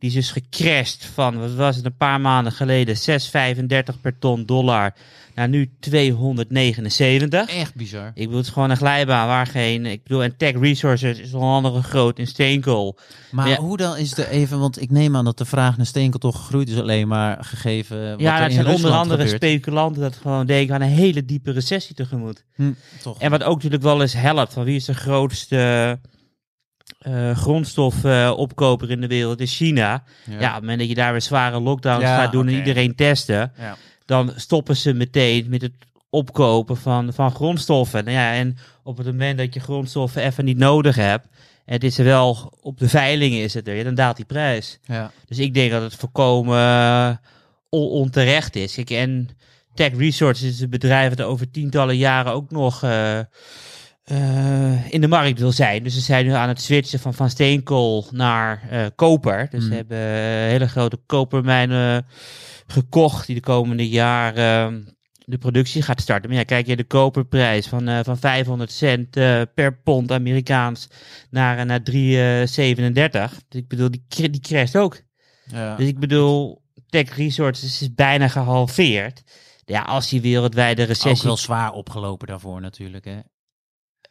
Die 0.00 0.08
is 0.08 0.14
dus 0.14 0.30
gecrashed 0.30 1.04
van, 1.14 1.38
wat 1.38 1.54
was 1.54 1.76
het, 1.76 1.84
een 1.84 1.96
paar 1.96 2.20
maanden 2.20 2.52
geleden, 2.52 2.96
6,35 2.96 4.00
per 4.00 4.18
ton 4.18 4.44
dollar 4.46 4.94
naar 5.34 5.48
nu 5.48 5.70
279. 5.80 7.48
Echt 7.48 7.74
bizar. 7.74 8.06
Ik 8.06 8.14
bedoel, 8.14 8.36
het 8.36 8.46
is 8.46 8.52
gewoon 8.52 8.70
een 8.70 8.76
glijbaan 8.76 9.26
waar 9.26 9.46
geen... 9.46 9.86
Ik 9.86 10.02
bedoel, 10.02 10.22
en 10.22 10.36
Tech 10.36 10.52
Resources 10.60 11.18
is 11.18 11.32
onder 11.32 11.48
andere 11.48 11.82
groot 11.82 12.18
in 12.18 12.26
steenkool. 12.26 12.98
Maar 13.30 13.48
Ja. 13.48 13.56
hoe 13.56 13.76
dan 13.76 13.96
is 13.96 14.18
er 14.18 14.28
even, 14.28 14.58
want 14.58 14.80
ik 14.82 14.90
neem 14.90 15.16
aan 15.16 15.24
dat 15.24 15.38
de 15.38 15.44
vraag 15.44 15.76
naar 15.76 15.86
steenkool 15.86 16.20
toch 16.20 16.36
gegroeid 16.36 16.68
is 16.68 16.78
alleen 16.78 17.08
maar 17.08 17.44
gegeven 17.44 18.10
wat 18.10 18.20
ja, 18.20 18.34
er 18.34 18.40
dat 18.40 18.48
in 18.48 18.54
zijn 18.54 18.66
onder 18.66 18.80
Rusland 18.82 19.02
andere 19.02 19.22
gebeurt. 19.22 19.42
speculanten 19.42 20.02
dat 20.02 20.16
gewoon 20.16 20.46
denken 20.46 20.74
aan 20.74 20.80
een 20.82 20.88
hele 20.88 21.24
diepe 21.24 21.52
recessie 21.52 21.94
tegemoet. 21.94 22.44
Hm, 22.54 22.72
toch. 23.02 23.18
En 23.18 23.30
wat 23.30 23.42
ook 23.42 23.54
natuurlijk 23.54 23.82
wel 23.82 24.00
eens 24.00 24.14
helpt, 24.14 24.52
van 24.52 24.64
wie 24.64 24.76
is 24.76 24.84
de 24.84 24.94
grootste 24.94 25.98
eh 27.00 27.36
grondstofopkoper 27.36 28.90
in 28.90 29.00
de 29.00 29.06
wereld, 29.06 29.40
is 29.40 29.56
China. 29.56 30.02
Ja. 30.30 30.34
op 30.36 30.40
het 30.52 30.60
moment 30.60 30.78
dat 30.78 30.88
je 30.88 30.94
daar 30.94 31.12
weer 31.12 31.22
zware 31.22 31.60
lockdowns 31.60 32.02
Ja, 32.02 32.16
gaat 32.22 32.32
doen 32.32 32.48
en 32.48 32.54
iedereen 32.54 32.94
testen, 32.94 33.52
Ja. 33.58 33.76
dan 34.06 34.32
stoppen 34.36 34.76
ze 34.76 34.92
meteen 34.92 35.46
met 35.48 35.62
het 35.62 35.72
opkopen 36.10 36.76
van, 36.76 37.12
van 37.12 37.30
grondstoffen. 37.30 38.04
Nou 38.04 38.16
ja, 38.16 38.32
en 38.34 38.56
op 38.82 38.96
het 38.96 39.06
moment 39.06 39.38
dat 39.38 39.54
je 39.54 39.60
grondstoffen 39.60 40.22
even 40.22 40.44
niet 40.44 40.58
nodig 40.58 40.96
hebt, 40.96 41.26
het 41.64 41.84
is 41.84 41.98
er 41.98 42.04
wel 42.04 42.52
op 42.60 42.78
de 42.78 42.88
veiling 42.88 43.34
is 43.34 43.54
het 43.54 43.68
er, 43.68 43.84
dan 43.84 43.94
daalt 43.94 44.16
die 44.16 44.24
prijs. 44.24 44.78
Ja. 44.84 45.10
Dus 45.26 45.38
ik 45.38 45.54
denk 45.54 45.70
dat 45.70 45.82
het 45.82 45.94
voorkomen 45.94 46.58
eh, 46.58 47.10
on- 47.68 47.88
onterecht 47.88 48.56
is. 48.56 48.78
Ik, 48.78 48.90
en 48.90 49.28
Tech 49.74 49.96
Resources 49.96 50.48
is 50.48 50.60
een 50.60 50.70
bedrijf 50.70 51.14
dat 51.14 51.26
over 51.26 51.50
tientallen 51.50 51.96
jaren 51.96 52.32
ook 52.32 52.50
nog 52.50 52.82
eh, 52.82 53.18
eh, 54.10 54.92
in 54.92 55.00
de 55.00 55.08
markt 55.08 55.38
wil 55.38 55.52
zijn. 55.52 55.82
Dus 55.82 55.94
ze 55.94 56.00
zijn 56.00 56.26
nu 56.26 56.32
aan 56.32 56.48
het 56.48 56.60
switchen 56.60 56.98
van, 56.98 57.14
van 57.14 57.30
steenkool 57.30 58.06
naar 58.10 58.62
eh, 58.70 58.86
koper. 58.94 59.48
Dus 59.50 59.62
Mm. 59.62 59.68
ze 59.68 59.74
hebben 59.74 59.96
eh, 59.96 60.50
hele 60.50 60.68
grote 60.68 60.98
kopermijnen 61.06 62.06
gekocht 62.66 63.26
die 63.26 63.34
de 63.34 63.40
komende 63.40 63.88
jaren 63.88 64.88
de 65.24 65.38
productie 65.38 65.82
gaat 65.82 66.00
starten. 66.00 66.28
Maar 66.28 66.38
ja, 66.38 66.44
kijk 66.44 66.66
je 66.66 66.76
de 66.76 66.84
koperprijs 66.84 67.66
van, 67.66 68.04
van 68.04 68.18
500 68.18 68.72
cent 68.72 69.10
per 69.54 69.80
pond 69.82 70.12
Amerikaans 70.12 70.88
naar, 71.30 71.66
naar 71.66 71.80
3,37. 71.80 71.92
Dus 73.48 73.60
ik 73.60 73.68
bedoel, 73.68 73.90
die, 73.90 74.30
die 74.30 74.40
crasht 74.40 74.76
ook. 74.76 75.00
Ja. 75.44 75.76
Dus 75.76 75.86
ik 75.86 75.98
bedoel, 75.98 76.62
Tech 76.88 77.16
Resources 77.16 77.82
is 77.82 77.94
bijna 77.94 78.28
gehalveerd. 78.28 79.22
Ja, 79.64 79.82
als 79.82 80.08
die 80.08 80.20
wereldwijde 80.20 80.82
Ook 80.82 80.88
recessie... 80.88 81.26
wel 81.26 81.36
zwaar 81.36 81.72
opgelopen 81.72 82.26
daarvoor 82.26 82.60
natuurlijk. 82.60 83.04
Hè? 83.04 83.18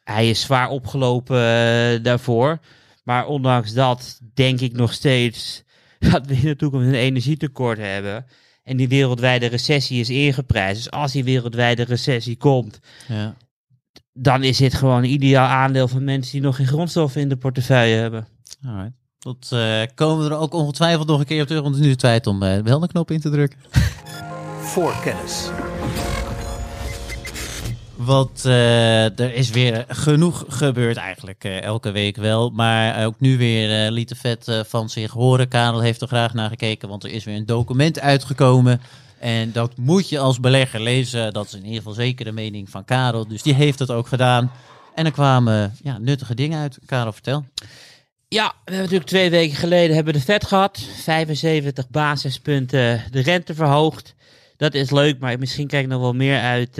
Hij 0.03 0.29
is 0.29 0.41
zwaar 0.41 0.69
opgelopen 0.69 1.37
eh, 1.37 2.03
daarvoor. 2.03 2.59
Maar 3.03 3.25
ondanks 3.27 3.73
dat 3.73 4.19
denk 4.33 4.59
ik 4.59 4.73
nog 4.73 4.93
steeds 4.93 5.63
dat 6.11 6.25
we 6.25 6.33
in 6.33 6.41
de 6.41 6.55
toekomst 6.55 6.87
een 6.87 6.93
energietekort 6.93 7.77
hebben. 7.77 8.25
En 8.63 8.77
die 8.77 8.87
wereldwijde 8.87 9.45
recessie 9.45 9.99
is 9.99 10.09
ingeprijsd. 10.09 10.75
Dus 10.83 10.91
als 10.91 11.11
die 11.11 11.23
wereldwijde 11.23 11.83
recessie 11.83 12.37
komt, 12.37 12.79
Ja. 13.07 13.35
dan 14.13 14.43
is 14.43 14.57
dit 14.57 14.73
gewoon 14.73 14.97
een 14.97 15.11
ideaal 15.11 15.47
aandeel 15.47 15.87
van 15.87 16.03
mensen 16.03 16.31
die 16.31 16.41
nog 16.41 16.55
geen 16.55 16.67
grondstoffen 16.67 17.21
in 17.21 17.29
de 17.29 17.37
portefeuille 17.37 17.95
hebben. 17.95 18.27
Alright. 18.65 18.91
Tot 19.19 19.51
eh, 19.51 19.81
komen 19.95 20.25
we 20.25 20.31
er 20.33 20.39
ook 20.39 20.53
ongetwijfeld 20.53 21.07
nog 21.07 21.19
een 21.19 21.25
keer 21.25 21.41
op 21.41 21.47
terug. 21.47 21.61
Want 21.61 21.73
het 21.75 21.83
is 21.83 21.89
nu 21.89 21.95
de 21.95 22.01
tijd 22.01 22.27
om 22.27 22.43
eh, 22.43 22.61
wel 22.61 22.79
de 22.79 22.87
knop 22.87 23.11
in 23.11 23.19
te 23.19 23.29
drukken. 23.29 23.59
Voorkennis. 24.61 25.49
Want 27.99 28.45
eh, 28.45 29.19
er 29.19 29.33
is 29.33 29.49
weer 29.49 29.85
genoeg 29.87 30.45
gebeurd 30.47 30.97
eigenlijk 30.97 31.43
eh, 31.43 31.61
elke 31.61 31.91
week 31.91 32.15
wel. 32.15 32.49
Maar 32.49 33.05
ook 33.05 33.19
nu 33.19 33.37
weer 33.37 33.85
eh, 33.85 33.91
liet 33.91 34.09
de 34.09 34.15
vet 34.15 34.63
van 34.67 34.89
zich 34.89 35.11
horen. 35.11 35.47
Karel 35.47 35.79
heeft 35.79 36.01
er 36.01 36.07
graag 36.07 36.33
naar 36.33 36.49
gekeken, 36.49 36.89
want 36.89 37.03
er 37.03 37.09
is 37.09 37.23
weer 37.23 37.35
een 37.35 37.45
document 37.45 37.99
uitgekomen. 37.99 38.81
En 39.19 39.51
dat 39.51 39.77
moet 39.77 40.09
je 40.09 40.19
als 40.19 40.39
belegger 40.39 40.81
lezen. 40.81 41.33
Dat 41.33 41.45
is 41.45 41.53
in 41.53 41.63
ieder 41.63 41.77
geval 41.77 41.93
zeker 41.93 42.25
de 42.25 42.31
mening 42.31 42.69
van 42.69 42.85
Karel. 42.85 43.27
Dus 43.27 43.41
die 43.41 43.53
heeft 43.53 43.79
het 43.79 43.91
ook 43.91 44.07
gedaan. 44.07 44.51
En 44.95 45.05
er 45.05 45.11
kwamen 45.11 45.75
ja, 45.83 45.97
nuttige 45.97 46.35
dingen 46.35 46.59
uit. 46.59 46.79
Karel, 46.85 47.13
vertel. 47.13 47.45
Ja, 48.27 48.47
we 48.47 48.53
hebben 48.63 48.81
natuurlijk 48.81 49.09
twee 49.09 49.29
weken 49.29 49.57
geleden 49.57 49.95
hebben 49.95 50.13
de 50.13 50.21
vet 50.21 50.45
gehad. 50.45 50.79
75 51.03 51.89
basispunten 51.89 53.03
de 53.11 53.21
rente 53.21 53.53
verhoogd. 53.53 54.15
Dat 54.57 54.73
is 54.73 54.91
leuk, 54.91 55.19
maar 55.19 55.39
misschien 55.39 55.67
kijk 55.67 55.83
ik 55.83 55.89
nog 55.89 56.01
wel 56.01 56.13
meer 56.13 56.41
uit 56.41 56.77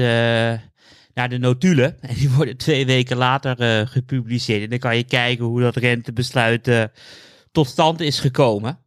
naar 1.13 1.29
de 1.29 1.37
notulen. 1.37 1.97
En 2.01 2.15
die 2.15 2.29
worden 2.29 2.57
twee 2.57 2.85
weken 2.85 3.17
later 3.17 3.59
eh, 3.59 3.87
gepubliceerd. 3.87 4.63
En 4.63 4.69
dan 4.69 4.79
kan 4.79 4.97
je 4.97 5.03
kijken 5.03 5.45
hoe 5.45 5.61
dat 5.61 5.75
rentebesluit 5.75 6.67
eh, 6.67 6.83
tot 7.51 7.67
stand 7.67 7.99
is 7.99 8.19
gekomen. 8.19 8.79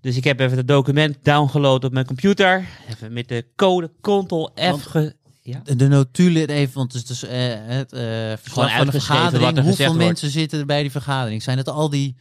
Dus 0.00 0.16
ik 0.16 0.24
heb 0.24 0.40
even 0.40 0.56
het 0.56 0.68
document 0.68 1.16
downgeload 1.22 1.84
op 1.84 1.92
mijn 1.92 2.06
computer. 2.06 2.66
Even 2.88 3.12
met 3.12 3.28
de 3.28 3.46
code 3.56 3.90
Ctrl-F 4.00 4.82
ge... 4.82 5.16
Ja? 5.42 5.60
De, 5.64 5.88
notulen 5.88 6.48
even, 6.48 6.74
want 6.74 6.92
het 6.92 7.02
is 7.02 7.08
dus 7.08 7.30
eh, 7.30 7.54
het 7.56 7.90
verslag 8.40 8.76
van 8.76 8.86
de 8.86 8.92
wat 8.92 9.02
vergadering. 9.02 9.56
er 9.56 9.62
Hoeveel 9.62 9.86
wordt. 9.86 10.02
mensen 10.04 10.30
zitten 10.30 10.58
er 10.58 10.66
bij 10.66 10.82
die 10.82 10.90
vergadering? 10.90 11.42
Zijn 11.42 11.58
het 11.58 11.68
al 11.68 11.90
die 11.90 12.16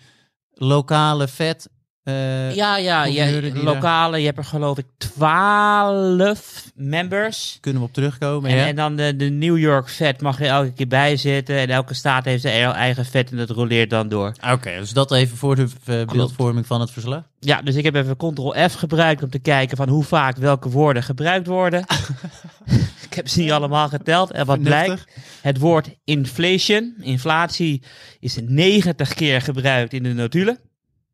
lokale 0.53 1.27
vet? 1.27 1.69
Eh, 2.04 2.56
Ja, 2.56 2.78
ja, 2.78 3.04
die 3.04 3.63
lokale. 3.63 4.18
Je 4.20 4.26
hebt 4.26 4.38
er 4.38 4.44
geloof 4.44 4.78
ik 4.78 4.86
12 4.98 6.72
members. 6.76 7.58
Kunnen 7.62 7.82
we 7.82 7.88
op 7.88 7.94
terugkomen? 7.94 8.50
En, 8.50 8.56
ja? 8.56 8.68
en 8.68 8.76
dan 8.76 8.96
de, 8.96 9.16
de 9.16 9.30
New 9.30 9.58
York 9.58 9.89
Fed 9.89 10.22
mag 10.22 10.39
er 10.39 10.48
elke 10.48 10.74
keer 10.74 10.88
bij 10.88 11.18
zitten. 11.18 11.58
En 11.58 11.70
elke 11.70 11.94
staat 11.94 12.26
heeft 12.26 12.42
zijn 12.42 12.72
eigen 12.72 13.06
vet 13.06 13.32
en 13.32 13.38
dat 13.38 13.50
roleert 13.50 13.89
dan 13.89 14.10
door. 14.10 14.34
Oké, 14.52 14.78
dus 14.80 14.92
dat 14.92 15.12
even 15.12 15.38
voor 15.38 15.56
de 15.56 15.68
eh, 15.86 16.06
beeldvorming 16.06 16.68
van 16.68 16.82
het 16.82 16.92
verslag. 16.92 17.24
Ja, 17.39 17.62
dus 17.62 17.76
ik 17.76 17.84
heb 17.84 17.96
even 17.96 18.18
Ctrl-F 18.18 18.74
gebruikt 18.74 19.24
om 19.24 19.30
te 19.30 19.39
kijken 19.39 19.78
van 19.78 19.89
hoe 19.89 20.04
vaak 20.04 20.38
welke 20.38 20.70
woorden 20.70 21.04
gebruikt 21.04 21.48
worden. 21.48 21.86
ik 23.10 23.13
heb 23.13 23.28
ze 23.28 23.39
niet 23.39 23.52
allemaal 23.52 23.89
geteld. 23.89 24.32
En 24.32 24.46
wat 24.46 24.60
Vernuftig. 24.62 24.86
blijkt, 24.86 25.18
het 25.42 25.58
woord 25.58 25.89
inflation, 26.04 26.94
inflatie, 27.00 27.84
is 28.20 28.38
90 28.42 29.13
keer 29.13 29.42
gebruikt 29.42 29.94
in 29.94 30.04
de 30.04 30.13
notulen. 30.13 30.60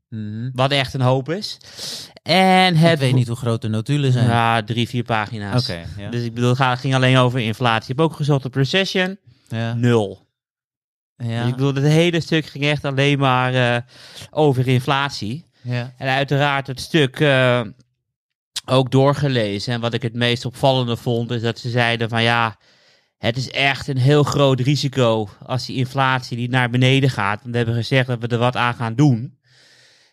Mhm. 0.10 0.50
Wat 0.54 0.72
echt 0.72 0.94
een 0.94 1.02
hoop 1.02 1.30
is. 1.30 1.58
En 2.24 2.76
het 2.76 2.94
Ik 2.94 3.00
weet 3.00 3.14
niet 3.14 3.28
hoe 3.28 3.36
groot 3.36 3.62
de 3.62 3.68
notulen 3.68 4.12
zijn. 4.12 4.28
Ja, 4.28 4.64
drie, 4.64 4.88
vier 4.88 5.04
pagina's. 5.04 5.70
Oké, 5.70 5.86
ja. 5.98 6.10
Dus 6.10 6.24
ik 6.24 6.34
bedoel, 6.34 6.56
het 6.58 6.80
ging 6.80 6.96
alleen 6.96 7.18
over 7.18 7.40
inflatie. 7.40 7.92
Ik 7.92 7.98
heb 7.98 8.06
ook 8.06 8.16
gezocht 8.16 8.46
op 8.46 8.56
recession. 8.56 9.18
ja. 9.48 9.74
Nul. 9.74 10.28
Ja. 11.18 11.40
Dus 11.42 11.50
ik 11.50 11.56
bedoel, 11.56 11.74
het 11.74 11.84
hele 11.84 12.20
stuk 12.20 12.46
ging 12.46 12.64
echt 12.64 12.86
alleen 12.86 13.20
maar 13.20 13.54
eh, 13.54 13.82
over 14.30 14.68
inflatie. 14.68 15.46
ja. 15.62 15.94
En 15.98 16.08
uiteraard 16.08 16.68
het 16.68 16.80
stuk 16.80 17.20
eh, 17.20 17.62
ook 18.66 18.92
doorgelezen. 18.92 19.74
En 19.74 19.82
wat 19.82 19.94
ik 19.94 20.02
het 20.02 20.14
meest 20.14 20.46
opvallende 20.46 20.98
vond, 20.98 21.32
is 21.32 21.42
dat 21.42 21.60
ze 21.60 21.70
zeiden 21.70 22.10
van 22.10 22.24
ja, 22.24 22.58
het 23.18 23.38
is 23.38 23.52
echt 23.52 23.88
een 23.88 23.98
heel 23.98 24.24
groot 24.24 24.60
risico 24.60 25.30
als 25.46 25.66
die 25.66 25.76
inflatie 25.76 26.38
niet 26.38 26.52
naar 26.52 26.70
beneden 26.70 27.10
gaat. 27.10 27.40
Want 27.40 27.52
we 27.52 27.58
hebben 27.58 27.76
gezegd 27.76 28.08
dat 28.08 28.20
we 28.20 28.28
er 28.28 28.38
wat 28.38 28.56
aan 28.56 28.74
gaan 28.74 28.96
doen. 28.96 29.38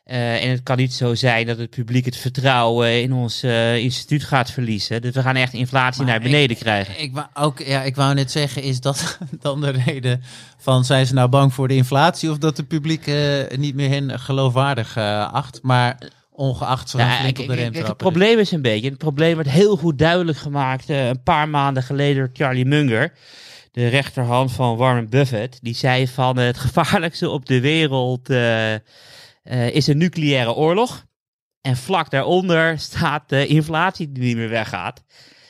Eh, 0.07 0.45
en 0.45 0.51
het 0.51 0.63
kan 0.63 0.77
niet 0.77 0.93
zo 0.93 1.15
zijn 1.15 1.47
dat 1.47 1.59
het 1.59 1.71
publiek 1.71 2.05
het 2.05 2.17
vertrouwen 2.17 3.03
in 3.03 3.13
ons 3.13 3.43
eh, 3.43 3.77
instituut 3.77 4.25
gaat 4.25 4.51
verliezen. 4.51 5.03
Dus 5.03 5.15
we 5.15 5.23
gaan 5.23 5.37
echt 5.37 5.53
inflatie 5.53 6.03
Maar 6.03 6.11
naar 6.11 6.21
beneden 6.21 6.57
krijgen. 6.57 7.01
Ik 7.01 7.13
wou, 7.13 7.27
ook, 7.35 7.59
ja, 7.59 7.83
ik 7.83 7.97
wou 7.97 8.15
net 8.15 8.31
zeggen, 8.31 8.63
is 8.63 8.81
dat 8.81 9.19
dan 9.41 9.61
de 9.61 9.71
reden 9.71 10.23
van 10.59 10.85
zijn 10.85 11.07
ze 11.07 11.15
nou 11.15 11.29
bang 11.29 11.55
voor 11.55 11.69
de 11.69 11.75
inflatie 11.75 12.31
of 12.31 12.39
dat 12.39 12.57
het 12.57 12.69
publiek 12.69 13.07
eh, 13.07 13.57
niet 13.57 13.75
meer 13.75 13.89
hen 13.89 14.21
geloofwaardig 14.21 14.97
acht? 15.33 15.59
Maar 15.63 15.99
ongeacht 16.31 16.91
gaan 16.91 17.07
Ja, 17.07 17.17
flink 17.17 17.39
op 17.39 17.47
de 17.47 17.55
rem 17.55 17.75
het 17.75 17.87
dus- 17.87 17.95
probleem 17.97 18.39
is 18.39 18.51
een 18.51 18.63
beetje, 18.63 18.89
het 18.89 18.99
probleem 18.99 19.37
werd 19.37 19.51
heel 19.51 19.77
goed 19.77 19.99
duidelijk 19.99 20.39
gemaakt 20.39 20.89
een 20.89 21.23
paar 21.23 21.49
maanden 21.49 21.83
geleden 21.83 22.17
door 22.17 22.31
Charlie 22.33 22.67
Munger, 22.67 23.13
de 23.73 23.89
rechterhand 23.89 24.53
van 24.53 24.77
Warren 24.77 25.09
Buffett. 25.09 25.59
Die 25.63 25.75
zei 25.75 26.09
van 26.09 26.39
het 26.39 26.59
gevaarlijkste 26.59 27.29
op 27.31 27.47
de 27.47 27.61
wereld 27.61 28.29
eh, 29.47 29.75
is 29.75 29.87
een 29.87 29.99
nucleaire 29.99 30.53
oorlog. 30.53 31.05
En 31.61 31.77
vlak 31.77 32.11
daaronder 32.11 32.79
staat 32.91 33.29
de 33.29 33.47
inflatie 33.47 34.13
die 34.13 34.23
niet 34.23 34.37
meer 34.37 34.49
weggaat. 34.49 35.05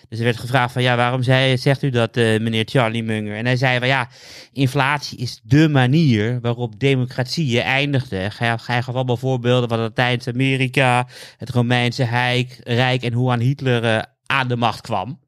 Dus 0.09 0.19
er 0.19 0.25
werd 0.25 0.37
gevraagd 0.37 0.73
van 0.73 0.83
ja, 0.83 0.97
waarom 0.97 1.23
zei, 1.23 1.59
zegt 1.59 1.83
u 1.83 1.91
dat, 1.91 2.17
eh, 2.17 2.41
meneer 2.41 2.65
Charlie 2.69 3.03
Munger? 3.03 3.37
En 3.37 3.45
hij 3.45 3.57
zei 3.57 3.79
van 3.79 3.89
ja, 3.89 4.09
inflatie 4.53 5.19
is 5.19 5.41
de 5.43 5.69
manier 5.69 6.41
waarop 6.41 6.81
democratieën 6.81 7.63
eindigden. 7.63 8.31
Hij, 8.37 8.59
gaf 8.59 8.89
allemaal 8.89 9.17
voorbeelden 9.17 9.69
van 9.69 9.79
Latijns-Amerika, 9.79 11.09
het 11.37 11.51
Romeinse 11.51 12.05
Rijk, 12.05 12.61
Rijk 12.65 13.03
en 13.03 13.13
hoe 13.13 13.31
aan 13.31 13.41
Hitler 13.41 13.85
eh, 13.85 14.03
aan 14.27 14.49
de 14.49 14.57
macht 14.57 14.81
kwam. 14.81 15.21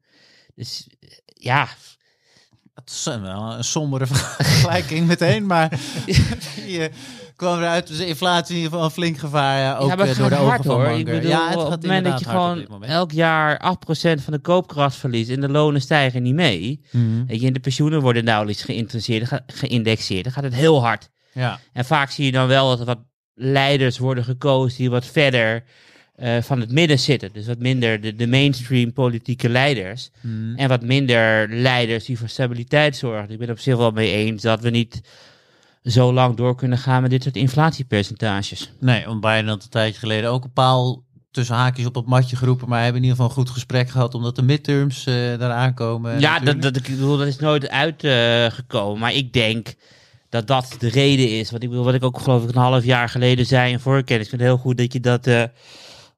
Dus 0.55 0.87
ja, 1.25 1.67
Het 2.73 2.89
is 2.89 3.03
wel 3.03 3.53
een 3.53 3.63
sombere 3.63 4.07
vergelijking 4.37 5.07
meteen, 5.07 5.45
maar 5.45 5.69
je 6.77 6.91
kwam 7.39 7.57
eruit. 7.57 7.87
Dus 7.87 7.97
de 7.97 8.05
inflatie 8.07 8.49
in 8.55 8.55
ieder 8.55 8.71
geval 8.71 8.85
een 8.85 8.93
flink 8.93 9.17
gevaar, 9.17 9.59
ja, 9.59 9.77
ook 9.77 9.89
ja, 9.89 9.97
het 9.97 10.09
eh, 10.09 10.17
door 10.17 10.29
de 10.29 10.35
ogen 10.35 10.47
hard 10.47 10.65
van 10.65 10.75
hoor. 10.75 10.97
Ik 10.97 11.05
bedoel, 11.05 11.29
ja, 11.29 11.47
het 11.47 11.55
op 11.55 11.61
gaat 11.61 11.71
het 11.71 11.81
moment 11.81 12.05
dat 12.05 12.19
je 12.19 12.25
gewoon 12.25 12.83
elk 12.83 13.11
jaar 13.11 13.75
8% 14.17 14.23
van 14.23 14.33
de 14.33 14.39
koopkracht 14.39 14.95
verliest 14.95 15.29
en 15.29 15.41
de 15.41 15.49
lonen 15.49 15.81
stijgen 15.81 16.23
niet 16.23 16.33
mee. 16.33 16.81
Mhm. 16.91 17.25
Weet 17.25 17.41
je, 17.41 17.47
en 17.47 17.53
de 17.53 17.59
pensioenen 17.59 18.01
worden 18.01 18.23
nauwelijks 18.23 18.63
geïnteresseerd, 18.63 19.27
ge- 19.27 19.41
geïndexeerd. 19.47 20.23
Dan 20.23 20.33
gaat 20.33 20.43
het 20.43 20.55
heel 20.55 20.81
hard. 20.81 21.09
Ja. 21.33 21.59
En 21.73 21.85
vaak 21.85 22.09
zie 22.11 22.25
je 22.25 22.31
dan 22.31 22.47
wel 22.47 22.69
dat 22.69 22.79
er 22.79 22.85
wat 22.85 22.99
leiders 23.33 23.97
worden 23.97 24.23
gekozen 24.23 24.77
die 24.77 24.89
wat 24.89 25.05
verder 25.05 25.63
eh, 26.15 26.41
van 26.41 26.59
het 26.59 26.71
midden 26.71 26.99
zitten. 26.99 27.29
Dus 27.33 27.47
wat 27.47 27.59
minder 27.59 28.01
de, 28.01 28.15
de 28.15 28.27
mainstream 28.27 28.93
politieke 28.93 29.49
leiders. 29.49 30.09
Mhm. 30.21 30.55
En 30.55 30.69
wat 30.69 30.81
minder 30.81 31.49
leiders 31.49 32.05
die 32.05 32.17
voor 32.17 32.29
stabiliteit 32.29 32.95
zorgen. 32.95 33.29
Ik 33.29 33.39
ben 33.39 33.49
op 33.49 33.59
zich 33.59 33.77
wel 33.77 33.91
mee 33.91 34.11
eens 34.11 34.41
dat 34.41 34.61
we 34.61 34.69
niet 34.69 35.01
zo 35.83 36.13
lang 36.13 36.35
door 36.35 36.55
kunnen 36.55 36.77
gaan 36.77 37.01
met 37.01 37.11
dit 37.11 37.23
soort 37.23 37.35
inflatiepercentages. 37.35 38.73
Nee, 38.79 39.05
want 39.05 39.21
Biden 39.21 39.47
had 39.47 39.63
een 39.63 39.69
tijdje 39.69 39.99
geleden 39.99 40.29
ook 40.29 40.43
een 40.43 40.53
paal 40.53 41.07
tussen 41.31 41.55
haakjes 41.55 41.85
op 41.85 41.95
het 41.95 42.05
matje 42.05 42.35
geroepen. 42.35 42.69
Maar 42.69 42.83
hebben 42.83 43.01
in 43.01 43.07
ieder 43.07 43.17
geval 43.17 43.31
een 43.31 43.43
goed 43.43 43.53
gesprek 43.53 43.89
gehad 43.89 44.13
omdat 44.13 44.35
de 44.35 44.41
midterms 44.41 45.05
eh 45.05 45.13
daar 45.13 45.51
aankomen. 45.51 46.19
ja, 46.19 46.39
dat, 46.39 46.61
dat, 46.61 46.75
ik 46.75 46.83
bedoel, 46.83 47.17
dat 47.17 47.27
is 47.27 47.39
nooit 47.39 47.69
uitgekomen. 47.69 48.99
maar 48.99 49.13
ik 49.13 49.33
denk 49.33 49.75
dat 50.29 50.47
dat 50.47 50.75
de 50.79 50.89
reden 50.89 51.37
is. 51.37 51.51
Want 51.51 51.63
ik 51.63 51.69
bedoel, 51.69 51.85
wat 51.85 51.93
ik 51.93 52.03
ook 52.03 52.19
geloof 52.19 52.43
ik 52.43 52.49
een 52.49 52.61
half 52.61 52.83
jaar 52.83 53.09
geleden 53.09 53.45
zei 53.45 53.71
in 53.71 53.79
voorkennis. 53.79 54.23
Ik 54.23 54.29
vind 54.29 54.41
het 54.41 54.51
heel 54.51 54.59
goed 54.59 54.77
dat 54.77 54.93
je 54.93 54.99
dat 54.99 55.27
eh, 55.27 55.43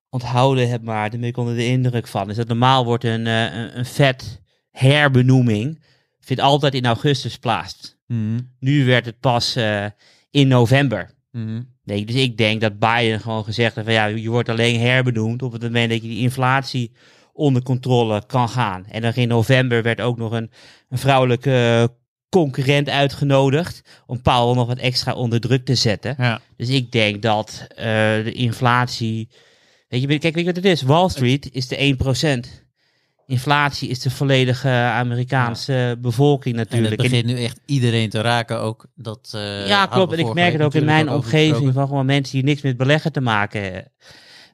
onthouden 0.09 0.69
hebt, 0.69 0.83
maar 0.83 1.09
daar 1.09 1.19
ben 1.19 1.29
ik 1.29 1.37
onder 1.37 1.55
de 1.55 1.65
indruk 1.65 2.07
van. 2.07 2.29
Is 2.29 2.35
dat 2.35 2.47
normaal 2.47 2.85
wordt 2.85 3.03
een, 3.03 3.27
eh, 3.27 3.43
een, 3.43 3.77
een 3.77 3.85
vet 3.85 4.41
herbenoeming 4.71 5.83
vindt 6.21 6.41
altijd 6.41 6.73
in 6.73 6.85
augustus 6.85 7.37
plaats. 7.37 7.95
Mhm. 8.07 8.39
Nu 8.59 8.85
werd 8.85 9.05
het 9.05 9.19
pas 9.19 9.55
eh, 9.55 9.85
in 10.31 10.47
november. 10.47 11.11
Mhm. 11.31 11.61
Nee, 11.83 12.05
dus 12.05 12.15
ik 12.15 12.37
denk 12.37 12.61
dat 12.61 12.79
Biden 12.79 13.19
gewoon 13.19 13.43
gezegd 13.43 13.75
heeft 13.75 13.87
van 13.87 13.95
ja, 13.95 14.05
je 14.05 14.29
wordt 14.29 14.49
alleen 14.49 14.79
herbenoemd 14.79 15.41
op 15.41 15.51
het 15.51 15.61
moment 15.61 15.89
dat 15.89 16.01
je 16.01 16.07
die 16.07 16.21
inflatie 16.21 16.91
onder 17.33 17.63
controle 17.63 18.23
kan 18.27 18.49
gaan. 18.49 18.85
En 18.85 19.01
dan 19.01 19.13
in 19.13 19.27
november 19.27 19.83
werd 19.83 20.01
ook 20.01 20.17
nog 20.17 20.31
een, 20.31 20.51
een 20.89 20.97
vrouwelijke 20.97 21.51
eh, 21.51 21.95
concurrent 22.29 22.89
uitgenodigd 22.89 23.81
om 24.05 24.21
Powell 24.21 24.55
nog 24.55 24.67
wat 24.67 24.77
extra 24.77 25.13
onder 25.13 25.39
druk 25.39 25.65
te 25.65 25.75
zetten. 25.75 26.15
Ja. 26.17 26.41
Dus 26.57 26.69
ik 26.69 26.91
denk 26.91 27.21
dat 27.21 27.65
eh, 27.69 27.85
de 28.23 28.31
inflatie, 28.33 29.29
weet 29.87 30.01
je, 30.01 30.07
kijk, 30.07 30.21
weet 30.21 30.35
je 30.35 30.53
wat 30.53 30.55
het 30.55 30.65
is? 30.65 30.81
Wall 30.81 31.09
Street 31.09 31.49
is 31.51 31.67
de 31.67 31.95
1%. 32.57 32.60
Inflatie 33.31 33.89
is 33.89 33.99
de 33.99 34.09
volledige 34.09 34.69
Amerikaanse 34.69 35.97
bevolking 36.01 36.55
En 36.55 36.59
het 36.61 36.69
natuurlijk. 36.69 37.01
En- 37.01 37.09
begint 37.09 37.25
nu 37.25 37.43
echt 37.43 37.59
iedereen 37.65 38.09
te 38.09 38.21
raken 38.21 38.59
ook. 38.59 38.85
Dat, 38.95 39.31
eh, 39.35 39.67
ja, 39.67 39.85
klopt. 39.85 40.13
En 40.13 40.19
ik 40.19 40.33
merk 40.33 40.53
het 40.53 40.61
ook 40.61 40.73
in 40.73 40.85
mijn 40.85 41.09
omgeving 41.09 41.73
van 41.73 41.87
gewoon 41.87 42.05
mensen 42.05 42.35
die 42.35 42.43
niks 42.43 42.61
met 42.61 42.77
beleggen 42.77 43.11
te 43.11 43.21
maken 43.21 43.61
hebben. 43.63 43.91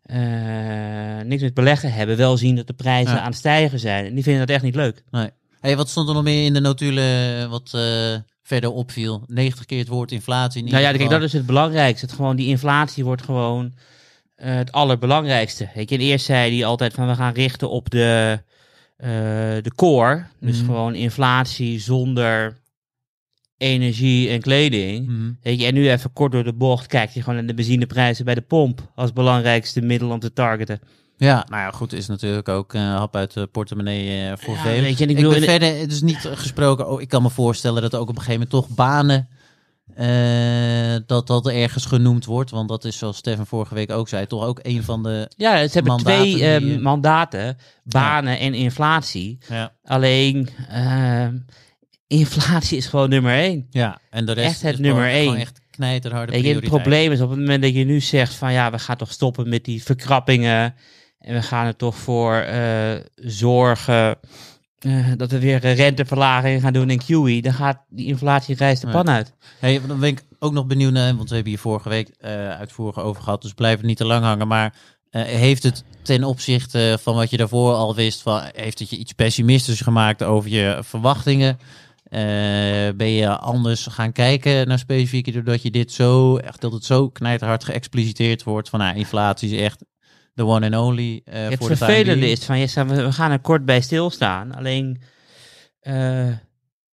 eh, 0.03 1.25
niks 1.25 1.41
met 1.41 1.53
beleggen 1.53 1.93
hebben, 1.93 2.17
wel 2.17 2.37
zien 2.37 2.55
dat 2.55 2.67
de 2.67 2.73
prijzen 2.73 3.15
Ja. 3.15 3.19
aan 3.21 3.27
het 3.29 3.35
stijgen 3.35 3.79
zijn. 3.79 4.05
En 4.05 4.13
die 4.13 4.23
vinden 4.23 4.45
dat 4.47 4.55
echt 4.55 4.63
niet 4.63 4.75
leuk. 4.75 5.03
Hey, 5.59 5.75
wat 5.77 5.89
stond 5.89 6.07
er 6.07 6.13
nog 6.13 6.23
meer 6.23 6.45
in 6.45 6.53
de 6.53 6.59
notulen 6.59 7.49
wat 7.49 7.71
eh, 7.73 8.15
verder 8.43 8.71
opviel? 8.71 9.23
90 9.27 9.65
keer 9.65 9.79
het 9.79 9.87
woord 9.87 10.11
inflatie. 10.11 10.63
in 10.63 10.71
Nou 10.71 10.83
ja, 10.83 10.91
kijk, 10.91 11.09
dat 11.09 11.21
is 11.21 11.33
het 11.33 11.45
belangrijkste. 11.45 12.05
Het, 12.05 12.15
gewoon, 12.15 12.35
die 12.35 12.47
inflatie 12.47 13.03
wordt 13.03 13.21
gewoon 13.23 13.73
eh, 14.35 14.55
het 14.55 14.71
allerbelangrijkste. 14.71 15.69
Je, 15.75 15.85
en 15.85 15.99
eerst 15.99 16.25
zei 16.25 16.55
hij 16.57 16.65
altijd 16.65 16.93
van 16.93 17.07
we 17.07 17.15
gaan 17.15 17.33
richten 17.33 17.69
op 17.69 17.89
de, 17.89 18.39
eh, 18.39 18.55
de 18.97 19.71
core. 19.75 20.23
Dus 20.39 20.57
Mhm. 20.57 20.65
gewoon 20.65 20.95
inflatie 20.95 21.79
zonder 21.79 22.57
energie 23.57 24.29
en 24.29 24.41
kleding. 24.41 25.07
Mhm. 25.07 25.31
Weet 25.41 25.59
je, 25.59 25.65
en 25.65 25.73
nu 25.73 25.89
even 25.91 26.13
kort 26.13 26.31
door 26.31 26.43
de 26.43 26.53
bocht 26.53 26.87
kijkt 26.87 27.13
hij 27.13 27.21
gewoon 27.21 27.37
naar 27.37 27.47
de 27.47 27.53
benzineprijzen 27.53 28.25
bij 28.25 28.35
de 28.35 28.41
pomp 28.41 28.91
als 28.95 29.13
belangrijkste 29.13 29.81
middel 29.81 30.09
om 30.09 30.19
te 30.19 30.33
targeten. 30.33 30.79
Ja, 31.17 31.45
nou 31.49 31.61
ja, 31.61 31.71
goed, 31.71 31.93
is 31.93 32.07
natuurlijk 32.07 32.49
ook 32.49 32.73
een 32.73 32.81
hap 32.81 33.15
uit 33.15 33.33
de 33.33 33.47
portemonnee 33.47 34.29
eh, 34.29 34.37
voor 34.37 34.53
Ja, 34.53 34.61
velen. 34.61 34.81
weet 34.81 34.97
je, 34.97 35.03
en 35.03 35.09
ik 35.09 35.17
ik 35.17 35.23
bedoel, 35.23 35.39
ben 35.39 35.49
verder 35.49 35.87
dus 35.87 36.01
niet 36.01 36.29
gesproken. 36.33 36.89
Oh, 36.89 37.01
ik 37.01 37.07
kan 37.09 37.21
me 37.21 37.29
voorstellen 37.29 37.81
dat 37.81 37.95
ook 37.95 38.09
op 38.09 38.15
een 38.15 38.21
gegeven 38.21 38.47
moment 38.49 38.49
toch 38.49 38.75
banen 38.75 39.27
eh, 39.97 40.95
dat 41.05 41.27
dat 41.27 41.47
ergens 41.47 41.85
genoemd 41.85 42.25
wordt, 42.25 42.49
want 42.51 42.69
dat 42.69 42.85
is 42.85 42.97
zoals 42.97 43.17
Stefan 43.17 43.45
vorige 43.47 43.73
week 43.73 43.91
ook 43.91 44.09
zei, 44.09 44.27
toch 44.27 44.43
ook 44.43 44.59
een 44.61 44.83
van 44.83 45.03
de. 45.03 45.31
Ja, 45.37 45.67
ze 45.67 45.73
hebben 45.73 45.91
Mandaten 45.91 46.21
twee 46.21 46.43
eh, 46.53 46.59
die, 46.61 46.75
eh, 46.75 46.81
mandaten, 46.81 47.57
banen 47.83 48.39
en 48.39 48.53
inflatie. 48.53 49.37
Ja. 49.49 49.73
Alleen, 49.83 50.49
eh, 50.69 51.27
inflatie 52.07 52.77
is 52.77 52.85
gewoon 52.85 53.09
nummer 53.09 53.33
één. 53.33 53.67
Ja, 53.69 53.99
en 54.09 54.25
de 54.25 54.31
rest 54.31 54.47
Echt 54.47 54.61
het 54.61 54.73
is 54.73 54.79
nummer 54.79 55.03
gewoon- 55.03 55.17
gewoon 55.19 55.33
één. 55.35 55.41
echt 55.41 55.61
knijterharde 55.71 56.31
Weet 56.31 56.41
je, 56.41 56.47
het 56.47 56.57
prioriteit. 56.57 56.83
probleem 56.83 57.11
is 57.11 57.21
op 57.21 57.29
het 57.29 57.39
moment 57.39 57.61
dat 57.63 57.73
je 57.73 57.83
nu 57.85 57.99
zegt 57.99 58.33
van 58.33 58.53
ja, 58.53 58.71
we 58.71 58.79
gaan 58.79 58.97
toch 58.97 59.11
stoppen 59.11 59.49
met 59.49 59.63
die 59.65 59.83
verkrappingen. 59.83 60.75
En 61.19 61.33
we 61.33 61.41
gaan 61.41 61.65
er 61.65 61.75
toch 61.75 61.95
voor 61.95 62.33
eh, 62.35 62.95
zorgen 63.15 64.17
eh, 64.79 65.11
dat 65.17 65.31
we 65.31 65.39
weer 65.39 65.65
een 65.65 65.73
renteverlaging 65.75 66.61
gaan 66.61 66.73
doen 66.73 66.89
in 66.89 67.01
QE. 67.05 67.41
Dan 67.41 67.53
gaat 67.53 67.79
die 67.89 68.05
inflatie 68.05 68.55
reist 68.55 68.81
de 68.81 68.87
Ja. 68.87 68.93
pan 68.93 69.09
uit. 69.09 69.33
Hey, 69.59 69.81
dan 69.87 69.99
ben 69.99 70.09
ik 70.09 70.23
ook 70.39 70.53
nog 70.53 70.65
benieuwd 70.65 70.91
naar, 70.91 71.15
want 71.15 71.29
we 71.29 71.35
hebben 71.35 71.53
hier 71.53 71.61
vorige 71.61 71.89
week 71.89 72.09
eh 72.19 72.49
uitvoerig 72.49 72.99
over 72.99 73.23
gehad, 73.23 73.41
dus 73.41 73.53
blijf 73.53 73.77
het 73.77 73.85
niet 73.85 73.97
te 73.97 74.05
lang 74.05 74.23
hangen. 74.23 74.47
Maar 74.47 74.73
eh, 75.09 75.21
heeft 75.23 75.63
het 75.63 75.83
ten 76.01 76.23
opzichte 76.23 76.97
van 77.01 77.15
wat 77.15 77.29
je 77.29 77.37
daarvoor 77.37 77.73
al 77.73 77.95
wist, 77.95 78.21
van, 78.21 78.41
heeft 78.55 78.79
het 78.79 78.89
je 78.89 78.97
iets 78.97 79.13
pessimistisch 79.13 79.81
gemaakt 79.81 80.23
over 80.23 80.49
je 80.49 80.79
verwachtingen? 80.83 81.57
Eh, 82.03 82.19
ben 82.95 83.09
je 83.09 83.37
anders 83.37 83.87
gaan 83.89 84.11
kijken 84.11 84.67
naar 84.67 84.79
specifieke, 84.79 85.31
doordat 85.31 85.61
je 85.61 85.71
dit 85.71 85.91
zo, 85.91 86.37
echt 86.37 86.61
dat 86.61 86.71
het 86.71 86.85
zo 86.85 87.09
knijterhard 87.09 87.63
geëxpliciteerd 87.63 88.43
wordt 88.43 88.69
van, 88.69 88.79
nou, 88.79 88.95
inflatie 88.97 89.49
is 89.55 89.61
echt 89.61 89.83
de 90.37 90.45
one 90.45 90.65
and 90.65 90.75
only. 90.75 91.21
eh, 91.25 91.49
het 91.49 91.57
voor 91.57 91.69
de 91.69 91.77
time 91.77 91.91
vervelende 91.93 92.29
is 92.29 92.43
van 92.43 92.87
we 92.87 93.03
we 93.03 93.11
gaan 93.11 93.31
er 93.31 93.39
kort 93.39 93.65
bij 93.65 93.81
stilstaan. 93.81 94.55
Alleen, 94.55 95.01
eh, 95.79 95.93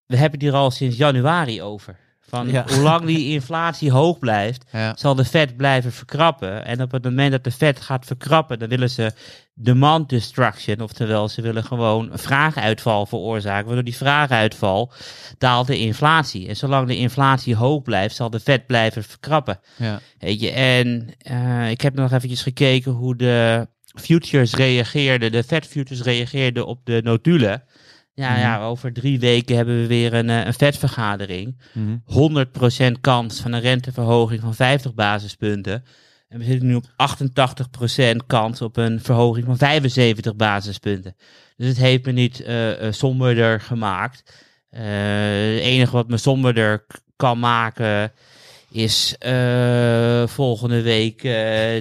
we 0.05 0.17
hebben 0.17 0.31
het 0.31 0.41
hier 0.41 0.53
al 0.53 0.71
sinds 0.71 0.97
januari 0.97 1.61
over. 1.61 1.99
Van 2.27 2.49
Ja. 2.51 2.65
hoe 2.67 2.81
lang 2.81 3.05
die 3.05 3.31
inflatie 3.33 3.91
hoog 3.91 4.19
blijft, 4.19 4.63
Ja. 4.71 4.95
zal 4.97 5.15
de 5.15 5.25
Fed 5.25 5.57
blijven 5.57 5.91
verkrappen. 5.91 6.65
En 6.65 6.81
op 6.81 6.91
het 6.91 7.03
moment 7.03 7.31
dat 7.31 7.43
de 7.43 7.51
Fed 7.51 7.81
gaat 7.81 8.05
verkrappen, 8.05 8.59
dan 8.59 8.69
willen 8.69 8.89
ze 8.89 9.11
demand 9.53 10.09
destruction. 10.09 10.81
Oftewel, 10.81 11.27
ze 11.29 11.41
willen 11.41 11.63
gewoon 11.63 12.11
een 12.11 12.17
vraaguitval 12.19 13.05
veroorzaken. 13.05 13.65
Waardoor 13.65 13.83
die 13.83 13.95
vraaguitval 13.95 14.91
daalt 15.37 15.67
de 15.67 15.77
inflatie. 15.79 16.47
En 16.47 16.55
zolang 16.55 16.87
de 16.87 16.97
inflatie 16.97 17.55
hoog 17.55 17.81
blijft, 17.81 18.15
zal 18.15 18.29
de 18.29 18.39
Fed 18.39 18.65
blijven 18.65 19.03
verkrappen. 19.03 19.59
Ja. 19.75 19.99
Weet 20.19 20.39
je, 20.41 20.51
en 20.51 21.15
eh, 21.17 21.69
ik 21.69 21.81
heb 21.81 21.93
nog 21.95 22.11
eventjes 22.11 22.41
gekeken 22.41 22.91
hoe 22.91 23.15
de 23.15 23.67
futures 23.99 24.53
reageerden, 24.53 25.31
de 25.31 25.43
Fed 25.43 25.65
futures 25.67 26.01
reageerden 26.01 26.65
op 26.65 26.79
de 26.83 27.01
notulen. 27.03 27.63
Ja, 28.15 28.29
Mhm. 28.31 28.39
ja, 28.39 28.63
over 28.65 28.93
drie 28.93 29.19
weken 29.19 29.55
hebben 29.55 29.81
we 29.81 29.87
weer 29.87 30.13
een, 30.13 30.29
eh, 30.29 30.45
een 30.45 30.53
Fed-vergadering. 30.53 31.57
Mhm. 31.73 31.95
100% 32.05 32.99
kans 33.01 33.39
van 33.39 33.53
een 33.53 33.61
renteverhoging 33.61 34.41
van 34.41 34.53
50 34.55 34.93
basispunten. 34.93 35.83
En 36.29 36.37
we 36.39 36.45
zitten 36.45 36.67
nu 36.67 36.75
op 36.75 36.85
88% 36.95 38.25
kans 38.27 38.61
op 38.61 38.77
een 38.77 38.99
verhoging 39.01 39.45
van 39.45 39.57
75 39.57 40.35
basispunten. 40.35 41.15
Dus 41.57 41.67
het 41.67 41.77
heeft 41.77 42.05
me 42.05 42.11
niet 42.11 42.41
eh, 42.43 42.87
eh, 42.87 42.93
somberder 42.93 43.61
gemaakt. 43.61 44.43
Eh, 44.69 44.81
het 44.83 45.59
enige 45.59 45.91
wat 45.91 46.07
me 46.07 46.17
somberder 46.17 46.85
kan 47.15 47.39
maken 47.39 48.11
is 48.71 49.15
volgende 50.25 50.81
week 50.81 51.21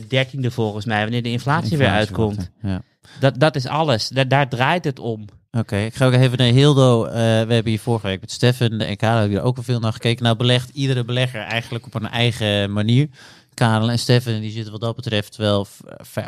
13e 0.08 0.50
volgens 0.50 0.84
mij, 0.84 1.02
wanneer 1.02 1.22
de 1.22 1.30
inflatie, 1.30 1.76
weer 1.78 1.88
uitkomt. 1.88 2.50
Ja. 2.62 2.82
Dat, 3.20 3.40
dat 3.40 3.56
is 3.56 3.66
alles. 3.66 4.08
Da- 4.08 4.24
daar 4.24 4.48
draait 4.48 4.84
het 4.84 4.98
om. 4.98 5.24
Oké, 5.56 5.76
ik 5.76 5.94
ga 5.94 6.06
ook 6.06 6.12
even 6.12 6.38
naar 6.38 6.46
Hildo. 6.46 7.04
Eh, 7.04 7.12
we 7.14 7.18
hebben 7.54 7.66
hier 7.66 7.80
vorige 7.80 8.06
week 8.06 8.20
met 8.20 8.30
Stefan 8.30 8.80
en 8.80 8.96
Karel 8.96 9.18
hebben 9.18 9.36
hier 9.36 9.46
ook 9.46 9.54
wel 9.54 9.64
veel 9.64 9.80
naar 9.80 9.92
gekeken. 9.92 10.24
Nou 10.24 10.36
belegt 10.36 10.70
iedere 10.72 11.04
belegger 11.04 11.40
eigenlijk 11.40 11.86
op 11.86 11.94
een 11.94 12.08
eigen 12.08 12.72
manier. 12.72 13.08
Karel 13.54 13.90
en 13.90 13.98
Stefan 13.98 14.40
die 14.40 14.50
zitten 14.50 14.72
wat 14.72 14.80
dat 14.80 14.96
betreft 14.96 15.36
wel 15.36 15.66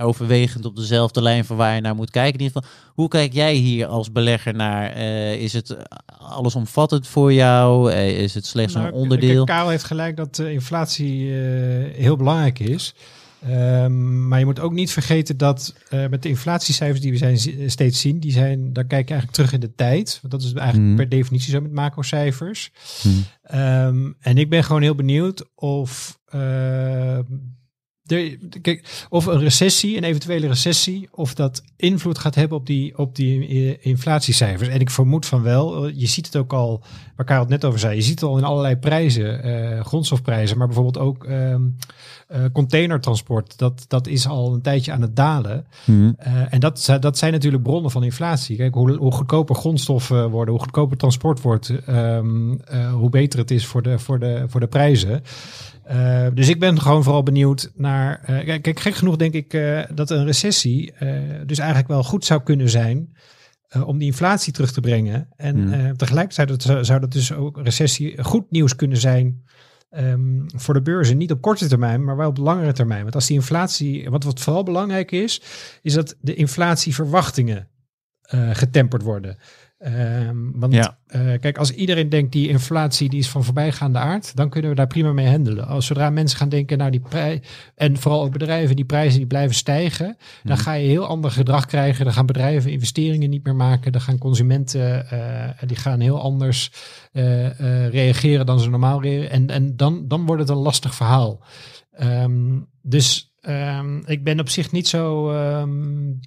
overwegend 0.01 0.65
op 0.65 0.77
dezelfde 0.77 1.23
lijn 1.23 1.45
van 1.45 1.57
waar 1.57 1.75
je 1.75 1.81
naar 1.81 1.95
moet 1.95 2.11
kijken. 2.11 2.39
In 2.39 2.45
ieder 2.47 2.63
geval, 2.63 2.79
hoe 2.95 3.09
kijk 3.09 3.33
jij 3.33 3.55
hier 3.55 3.87
als 3.87 4.13
belegger 4.13 4.55
naar? 4.55 4.91
Eh, 4.91 5.35
is 5.35 5.53
het 5.53 5.77
allesomvattend 6.19 7.07
voor 7.07 7.33
jou? 7.33 7.93
Eh, 7.93 8.19
is 8.19 8.35
het 8.35 8.47
slechts 8.47 8.75
Nou, 8.75 8.87
een 8.87 8.93
onderdeel? 8.93 9.45
kijk, 9.45 9.59
Karel 9.59 9.69
heeft 9.71 9.85
gelijk 9.85 10.17
dat 10.17 10.39
inflatie 10.39 11.31
heel 11.93 12.17
belangrijk 12.17 12.59
is. 12.59 12.95
Ehm, 13.43 14.29
maar 14.29 14.39
je 14.39 14.45
moet 14.45 14.61
ook 14.61 14.73
niet 14.73 14.93
vergeten 14.93 15.37
dat 15.37 15.75
eh, 15.89 16.07
met 16.09 16.23
de 16.23 16.29
inflatiecijfers 16.29 17.01
die 17.01 17.11
we 17.13 17.17
zijn, 17.19 17.39
zi- 17.39 17.69
steeds 17.69 18.01
zien, 18.01 18.21
die 18.21 18.33
zijn, 18.33 18.73
daar 18.73 18.85
kijk 18.85 19.09
je 19.09 19.15
eigenlijk 19.15 19.33
terug 19.33 19.53
in 19.53 19.61
de 19.61 19.75
tijd. 19.75 20.19
Want 20.23 20.33
dat 20.33 20.43
is 20.43 20.53
eigenlijk 20.53 20.87
Mhm. 20.89 20.97
per 20.97 21.09
definitie 21.09 21.51
zo 21.51 21.61
met 21.61 21.73
macrocijfers. 21.73 22.71
Mhm. 23.03 23.15
Ehm, 23.43 24.13
en 24.21 24.39
ik 24.39 24.51
ben 24.51 24.65
gewoon 24.65 24.83
heel 24.83 24.95
benieuwd 24.95 25.45
of, 25.55 26.19
ehm, 26.29 27.23
de, 28.07 28.39
kijk, 28.63 29.07
of 29.09 29.27
een 29.27 29.39
recessie, 29.39 29.97
een 29.97 30.05
eventuele 30.05 30.47
recessie, 30.47 31.09
of 31.11 31.35
dat 31.35 31.63
invloed 31.77 32.19
gaat 32.19 32.35
hebben 32.35 32.59
op 32.59 32.67
die, 32.67 32.99
op 32.99 33.17
die 33.17 33.47
eh, 33.47 33.77
inflatiecijfers. 33.81 34.69
En 34.69 34.81
ik 34.81 34.91
vermoed 34.91 35.27
van 35.27 35.43
wel. 35.43 35.89
Je 35.89 36.07
ziet 36.07 36.27
het 36.27 36.37
ook 36.37 36.53
al, 36.53 36.83
waar 37.17 37.27
Karel 37.27 37.43
het 37.43 37.51
net 37.51 37.65
over 37.65 37.79
zei. 37.79 37.95
Je 37.95 38.03
ziet 38.03 38.21
het 38.21 38.29
al 38.29 38.39
in 38.39 38.45
allerlei 38.45 38.77
prijzen, 38.77 39.43
eh, 39.43 39.85
grondstofprijzen, 39.85 40.59
maar 40.59 40.67
bijvoorbeeld 40.67 40.99
ook 40.99 41.25
ehm, 41.25 41.63
eh, 42.27 42.45
containertransport. 42.53 43.59
Dat, 43.59 43.85
dat 43.89 44.07
is 44.07 44.27
al 44.27 44.55
een 44.55 44.63
tijdje 44.63 44.93
aan 44.93 45.01
het 45.01 45.17
dalen. 45.17 45.67
Mhm. 45.85 46.13
Eh, 46.19 46.53
en 46.53 46.61
dat, 46.61 46.97
dat 47.01 47.19
zijn 47.19 47.33
natuurlijk 47.33 47.63
bronnen 47.63 47.91
van 47.91 48.05
inflatie. 48.05 48.57
Kijk, 48.57 48.75
hoe, 48.75 48.97
hoe 48.97 49.13
goedkoper 49.13 49.55
grondstoffen 49.55 50.31
worden, 50.31 50.55
hoe 50.55 50.63
goedkoper 50.63 50.97
transport 50.97 51.41
wordt, 51.41 51.73
ehm, 51.87 52.53
eh, 52.53 52.93
hoe 52.93 53.11
beter 53.11 53.39
het 53.39 53.51
is 53.51 53.67
voor 53.67 53.83
de, 53.83 53.99
voor 53.99 54.19
de, 54.19 54.45
voor 54.47 54.61
de 54.61 54.67
prijzen. 54.67 55.23
Eh, 55.87 56.27
dus 56.35 56.49
ik 56.49 56.61
ben 56.61 56.81
gewoon 56.81 57.03
vooral 57.03 57.23
benieuwd 57.23 57.71
naar. 57.75 58.21
eh, 58.25 58.61
kijk, 58.61 58.81
gek 58.81 58.95
genoeg 58.95 59.17
denk 59.17 59.35
ik 59.35 59.55
eh, 59.55 59.83
dat 59.95 60.11
een 60.11 60.25
recessie 60.25 60.93
dus 61.47 61.59
eigenlijk 61.59 61.89
wel 61.89 62.03
goed 62.03 62.25
zou 62.25 62.43
kunnen 62.43 62.71
zijn. 62.71 63.17
om 63.87 63.99
die 63.99 64.07
inflatie 64.07 64.53
terug 64.53 64.73
te 64.73 64.81
brengen. 64.81 65.29
En 65.37 65.73
eh, 65.73 65.91
tegelijkertijd 65.91 66.49
dat, 66.49 66.63
zou- 66.87 67.01
dat 67.01 67.13
dus 67.13 67.33
ook 67.33 67.61
recessie 67.63 68.25
goed 68.25 68.51
nieuws 68.51 68.77
kunnen 68.77 68.99
zijn. 68.99 69.45
ehm, 69.91 70.43
voor 70.47 70.75
de 70.75 70.83
beurzen. 70.83 71.17
Niet 71.17 71.31
op 71.33 71.41
korte 71.41 71.69
termijn, 71.69 72.05
maar 72.05 72.17
wel 72.17 72.29
op 72.29 72.37
langere 72.37 72.73
termijn. 72.73 73.03
Want 73.03 73.15
als 73.15 73.27
die 73.27 73.37
inflatie. 73.37 74.11
Wat, 74.11 74.25
wat 74.25 74.41
vooral 74.41 74.63
belangrijk 74.63 75.11
is, 75.13 75.43
is 75.83 75.93
dat 75.95 76.17
de 76.21 76.35
inflatieverwachtingen 76.35 77.69
getemperd 78.53 79.03
worden. 79.03 79.37
Ehm, 79.79 80.37
want 80.55 80.73
Ja. 80.73 80.99
eh, 81.07 81.21
kijk, 81.41 81.59
als 81.59 81.71
iedereen 81.71 82.09
denkt 82.09 82.33
die 82.33 82.49
inflatie 82.49 83.09
die 83.09 83.19
is 83.19 83.29
van 83.29 83.45
voorbijgaande 83.45 83.99
aard, 83.99 84.37
dan 84.37 84.49
kunnen 84.51 84.71
we 84.71 84.77
daar 84.77 84.87
prima 84.87 85.13
mee 85.13 85.29
handelen. 85.29 85.67
Als 85.67 85.87
zodra 85.87 86.11
mensen 86.11 86.39
gaan 86.39 86.49
denken, 86.49 86.79
nou 86.79 86.91
die 86.91 87.01
prijs 87.01 87.41
en 87.75 87.97
vooral 87.97 88.23
ook 88.23 88.33
bedrijven, 88.33 88.77
die 88.77 88.85
prijzen 88.85 89.19
die 89.19 89.27
blijven 89.27 89.55
stijgen, 89.55 90.17
dan 90.45 90.59
ga 90.59 90.73
je 90.73 90.89
heel 90.89 91.07
ander 91.07 91.31
gedrag 91.31 91.67
krijgen. 91.67 92.05
Dan 92.05 92.15
gaan 92.15 92.27
bedrijven 92.27 92.71
investeringen 92.71 93.31
niet 93.31 93.45
meer 93.45 93.57
maken. 93.57 93.93
Dan 93.93 94.01
gaan 94.01 94.19
consumenten, 94.19 95.11
eh, 95.11 95.69
die 95.69 95.77
gaan 95.77 96.01
heel 96.01 96.21
anders 96.21 96.71
eh, 97.13 97.47
eh, 97.47 97.91
reageren 97.93 98.47
dan 98.47 98.61
ze 98.61 98.71
normaal 98.71 99.03
reageren. 99.03 99.31
En, 99.31 99.51
en 99.51 99.77
dan, 99.77 100.09
dan 100.09 100.27
wordt 100.27 100.41
het 100.41 100.51
een 100.51 100.57
lastig 100.57 100.95
verhaal. 100.95 101.41
Ehm, 101.93 102.59
dus 102.83 103.35
ehm, 103.47 103.99
ik 104.05 104.25
ben 104.25 104.41
op 104.41 104.49
zich 104.49 104.73
niet 104.73 104.89
zo 104.89 105.31
ehm, 105.31 105.71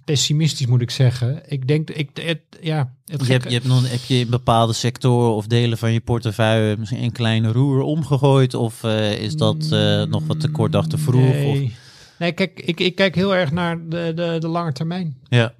pessimistisch, 0.05 0.65
moet 0.65 0.81
ik 0.81 0.91
zeggen. 0.91 1.41
Ik 1.47 1.67
denk, 1.67 1.89
ik, 1.89 2.09
het, 2.13 2.39
ja, 2.61 2.93
het 3.05 3.25
Je 3.25 3.31
hebt, 3.31 3.43
je 3.43 3.53
hebt 3.53 3.67
nog, 3.67 3.89
heb 3.91 4.03
je 4.03 4.19
in 4.19 4.29
bepaalde 4.29 4.73
sectoren 4.73 5.35
of 5.35 5.47
delen 5.47 5.77
van 5.77 5.93
je 5.93 5.99
portefeuille 5.99 6.77
misschien 6.77 7.03
een 7.03 7.11
kleine 7.11 7.51
roer 7.51 7.81
omgegooid? 7.81 8.53
Of 8.53 8.83
eh, 8.83 9.21
is 9.21 9.35
dat 9.35 9.71
eh, 9.71 10.03
nog 10.03 10.23
wat 10.27 10.39
te 10.39 10.49
kort 10.49 10.71
dag 10.71 10.87
te 10.87 10.97
vroeg? 10.97 11.29
Of, 11.29 11.33
Nee, 11.33 11.75
nee 12.19 12.31
kijk, 12.31 12.61
ik, 12.65 12.79
ik 12.79 12.95
kijk 12.95 13.15
heel 13.15 13.35
erg 13.35 13.51
naar 13.51 13.87
de, 13.89 14.11
de, 14.15 14.35
de 14.39 14.47
lange 14.47 14.71
termijn. 14.71 15.17
ja. 15.29 15.53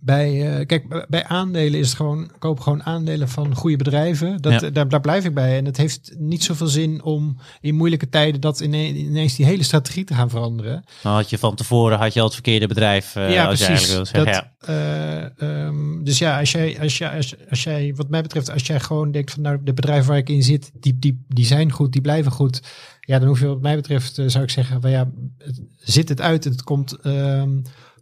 Bij, 0.00 0.56
eh, 0.58 0.66
kijk, 0.66 1.06
bij 1.08 1.24
aandelen 1.24 1.80
is 1.80 1.86
het 1.88 1.96
gewoon, 1.96 2.24
ik 2.24 2.30
koop 2.38 2.60
gewoon 2.60 2.82
aandelen 2.82 3.28
van 3.28 3.54
goede 3.54 3.76
bedrijven. 3.76 4.42
Dat, 4.42 4.60
Ja. 4.60 4.70
daar, 4.70 4.88
daar 4.88 5.00
blijf 5.00 5.24
ik 5.24 5.34
bij. 5.34 5.56
En 5.58 5.64
het 5.64 5.76
heeft 5.76 6.14
niet 6.18 6.44
zoveel 6.44 6.66
zin 6.66 7.02
om 7.02 7.36
in 7.60 7.74
moeilijke 7.74 8.08
tijden 8.08 8.40
dat 8.40 8.60
ine- 8.60 8.86
ineens 8.94 9.36
die 9.36 9.46
hele 9.46 9.62
strategie 9.62 10.04
te 10.04 10.14
gaan 10.14 10.30
veranderen. 10.30 10.84
Dan 11.02 11.12
had 11.12 11.30
je 11.30 11.38
van 11.38 11.54
tevoren 11.54 11.98
had 11.98 12.12
je 12.12 12.18
al 12.18 12.24
het 12.24 12.34
verkeerde 12.34 12.66
bedrijf. 12.66 13.16
eh, 13.16 13.32
ja, 13.32 13.46
als 13.46 13.58
je 13.58 13.64
precies. 13.66 13.88
eigenlijk 13.90 14.12
wil 14.14 14.24
zeggen. 14.24 14.50
Dat, 14.58 14.68
eh, 14.68 15.64
ehm, 15.66 16.04
dus 16.04 16.18
ja, 16.18 16.38
als 16.38 16.52
jij, 16.52 16.80
als, 16.80 16.98
jij, 16.98 17.16
als, 17.16 17.34
als 17.50 17.62
jij, 17.62 17.92
wat 17.96 18.08
mij 18.08 18.22
betreft, 18.22 18.50
als 18.50 18.66
jij 18.66 18.80
gewoon 18.80 19.10
denkt 19.12 19.30
van 19.30 19.42
nou, 19.42 19.58
de 19.64 19.72
bedrijven 19.74 20.08
waar 20.08 20.18
ik 20.18 20.28
in 20.28 20.42
zit, 20.42 20.70
die, 20.80 20.98
die, 20.98 21.24
die 21.28 21.46
zijn 21.46 21.72
goed, 21.72 21.92
die 21.92 22.00
blijven 22.00 22.32
goed. 22.32 22.62
Ja, 23.00 23.18
dan 23.18 23.28
hoef 23.28 23.40
je 23.40 23.46
wat 23.46 23.60
mij 23.60 23.76
betreft, 23.76 24.18
eh, 24.18 24.24
zou 24.28 24.44
ik 24.44 24.50
zeggen, 24.50 24.80
van 24.80 24.90
ja, 24.90 25.10
het, 25.38 25.60
zit 25.76 26.08
het 26.08 26.20
uit 26.20 26.44
en 26.44 26.50
het 26.50 26.62
komt 26.62 26.92
ehm, 27.00 27.58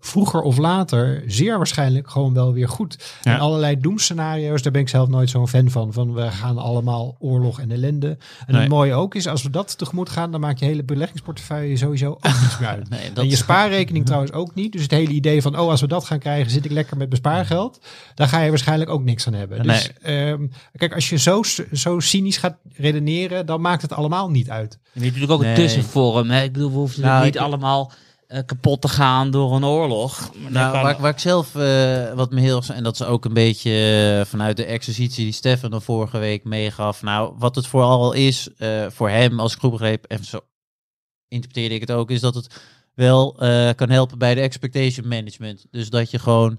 vroeger 0.07 0.41
of 0.41 0.57
later 0.59 1.23
zeer 1.27 1.57
waarschijnlijk 1.57 2.11
gewoon 2.11 2.35
wel 2.35 2.53
weer 2.53 2.69
goed. 2.69 2.99
Ja. 3.23 3.35
En 3.35 3.41
allerlei 3.41 3.81
doemscenario's, 3.81 4.63
daar 4.63 4.73
ben 4.73 4.81
ik 4.81 4.89
zelf 4.89 5.09
nooit 5.09 5.31
zo'n 5.31 5.49
fan 5.49 5.71
van. 5.71 5.93
Van 5.93 6.15
we 6.15 6.31
gaan 6.31 6.59
allemaal 6.59 7.17
oorlog 7.19 7.61
en 7.61 7.71
ellende. 7.73 8.09
En 8.09 8.53
Nee. 8.53 8.61
het 8.61 8.71
mooie 8.71 8.95
ook 8.95 9.15
is, 9.15 9.27
als 9.27 9.43
we 9.43 9.51
dat 9.51 9.79
tegemoet 9.79 10.09
gaan, 10.11 10.31
dan 10.31 10.41
maak 10.41 10.59
je 10.59 10.65
hele 10.65 10.85
beleggingsportefeuille 10.85 11.77
sowieso 11.77 12.11
ook 12.11 12.23
niets 12.41 12.59
meer 12.59 12.69
uit. 12.69 12.89
Nee, 12.91 13.11
En 13.15 13.29
je 13.31 13.37
spaarrekening 13.37 14.05
trouwens 14.07 14.33
ook 14.33 14.55
niet. 14.55 14.73
Dus 14.73 14.83
het 14.83 14.91
hele 14.91 15.11
idee 15.13 15.43
van, 15.43 15.59
oh, 15.59 15.69
als 15.71 15.81
we 15.81 15.87
dat 15.89 16.05
gaan 16.05 16.19
krijgen, 16.19 16.51
zit 16.51 16.65
ik 16.65 16.71
lekker 16.71 16.97
met 16.97 17.09
mijn 17.09 17.21
spaargeld. 17.21 17.81
Daar 18.15 18.29
ga 18.29 18.41
je 18.41 18.49
waarschijnlijk 18.49 18.91
ook 18.91 19.05
niks 19.05 19.27
aan 19.27 19.33
hebben. 19.35 19.63
Dus 19.63 19.91
ehm, 20.03 20.47
kijk, 20.77 20.95
als 20.95 21.09
je 21.09 21.17
zo, 21.19 21.43
zo 21.73 22.01
cynisch 22.01 22.37
gaat 22.37 22.57
redeneren, 22.75 23.47
dan 23.47 23.61
maakt 23.61 23.83
het 23.83 23.93
allemaal 23.93 24.31
niet 24.31 24.51
uit. 24.51 24.73
En 24.73 24.79
je 24.93 25.01
hebt 25.01 25.05
natuurlijk 25.05 25.33
ook 25.33 25.41
Nee. 25.41 25.51
een 25.51 25.57
tussenvorm. 25.57 26.31
Hè? 26.31 26.43
Ik 26.43 26.53
bedoel, 26.53 26.71
we 26.71 26.77
hoeven 26.77 27.03
Nou, 27.03 27.25
niet 27.25 27.35
ik- 27.35 27.41
allemaal 27.41 27.93
eh, 28.27 28.41
kapot 28.47 28.81
te 28.81 28.89
gaan 28.89 29.31
door 29.31 29.55
een 29.55 29.65
oorlog. 29.65 30.31
Maar 30.43 30.53
Nou, 30.53 30.99
waar, 30.99 31.11
ik 31.11 31.19
zelf, 31.19 31.55
eh, 31.55 32.13
wat 32.13 32.31
me 32.31 32.41
heel, 32.41 32.63
en 32.73 32.83
dat 32.83 32.95
is 32.95 33.07
ook 33.07 33.25
een 33.25 33.33
beetje 33.33 33.71
eh, 34.21 34.27
vanuit 34.27 34.57
de 34.57 34.65
exercitie 34.65 35.25
die 35.25 35.33
Stefan 35.33 35.71
dan 35.71 35.83
vorige 35.83 36.19
week 36.19 36.45
meegaf. 36.45 37.03
Nou, 37.03 37.35
wat 37.39 37.55
het 37.55 37.67
vooral 37.67 38.13
is 38.13 38.49
eh, 38.57 38.87
voor 38.89 39.11
hem 39.11 39.41
als 39.41 39.55
ik 39.55 39.61
goed 39.61 39.71
begreep, 39.71 40.05
en 40.05 40.25
zo 40.25 40.41
interpreteerde 41.29 41.75
ik 41.75 41.81
het 41.81 41.91
ook, 41.91 42.11
is 42.11 42.21
dat 42.21 42.35
het 42.35 42.61
wel 42.95 43.39
eh, 43.39 43.71
kan 43.75 43.91
helpen 43.91 44.19
bij 44.19 44.35
de 44.35 44.41
expectation 44.41 45.09
management. 45.09 45.67
Dus 45.71 45.91
dat 45.91 46.11
je 46.11 46.19
gewoon 46.19 46.59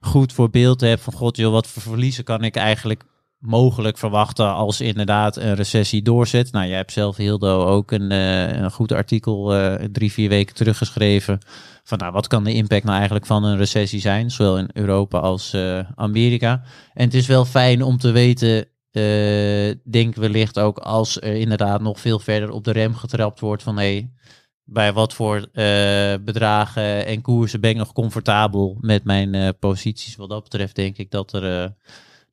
goed 0.00 0.32
voor 0.32 0.50
beeld 0.50 0.80
hebt 0.80 1.02
van 1.02 1.12
god 1.12 1.36
joh, 1.36 1.52
wat 1.52 1.66
voor 1.66 1.82
verliezen 1.82 2.24
kan 2.24 2.44
ik 2.44 2.56
eigenlijk 2.56 3.04
mogelijk 3.46 3.98
verwachten 3.98 4.54
als 4.54 4.80
inderdaad 4.80 5.36
een 5.36 5.54
recessie 5.54 6.02
doorzet. 6.02 6.52
Nou, 6.52 6.66
jij 6.66 6.76
hebt 6.76 6.92
zelf 6.92 7.16
Hildo 7.16 7.64
ook 7.64 7.90
een, 7.90 8.10
eh, 8.10 8.56
een 8.56 8.70
goed 8.70 8.92
artikel 8.92 9.54
eh, 9.54 9.84
drie, 9.92 10.12
vier 10.12 10.28
weken 10.28 10.54
teruggeschreven 10.54 11.38
van 11.84 11.98
nou, 11.98 12.12
wat 12.12 12.26
kan 12.26 12.44
de 12.44 12.54
impact 12.54 12.84
nou 12.84 12.96
eigenlijk 12.96 13.26
van 13.26 13.44
een 13.44 13.56
recessie 13.56 14.00
zijn, 14.00 14.30
zowel 14.30 14.58
in 14.58 14.70
Europa 14.72 15.18
als 15.18 15.52
eh, 15.52 15.78
Amerika. 15.94 16.62
En 16.94 17.04
het 17.04 17.14
is 17.14 17.26
wel 17.26 17.44
fijn 17.44 17.82
om 17.82 17.98
te 17.98 18.10
weten, 18.10 18.68
denk 19.84 20.14
wellicht 20.14 20.58
ook 20.58 20.78
als 20.78 21.20
er 21.20 21.34
inderdaad 21.34 21.80
nog 21.80 22.00
veel 22.00 22.18
verder 22.18 22.50
op 22.50 22.64
de 22.64 22.70
rem 22.70 22.94
getrapt 22.94 23.40
wordt 23.40 23.62
van 23.62 23.78
hé, 23.78 24.08
bij 24.64 24.92
wat 24.92 25.14
voor 25.14 25.48
bedragen 26.24 27.06
en 27.06 27.20
koersen 27.22 27.60
ben 27.60 27.70
ik 27.70 27.76
nog 27.76 27.92
comfortabel 27.92 28.76
met 28.80 29.04
mijn 29.04 29.58
posities. 29.58 30.16
Wat 30.16 30.28
dat 30.28 30.42
betreft 30.42 30.74
denk 30.74 30.96
ik 30.96 31.10
dat 31.10 31.32
er... 31.32 31.74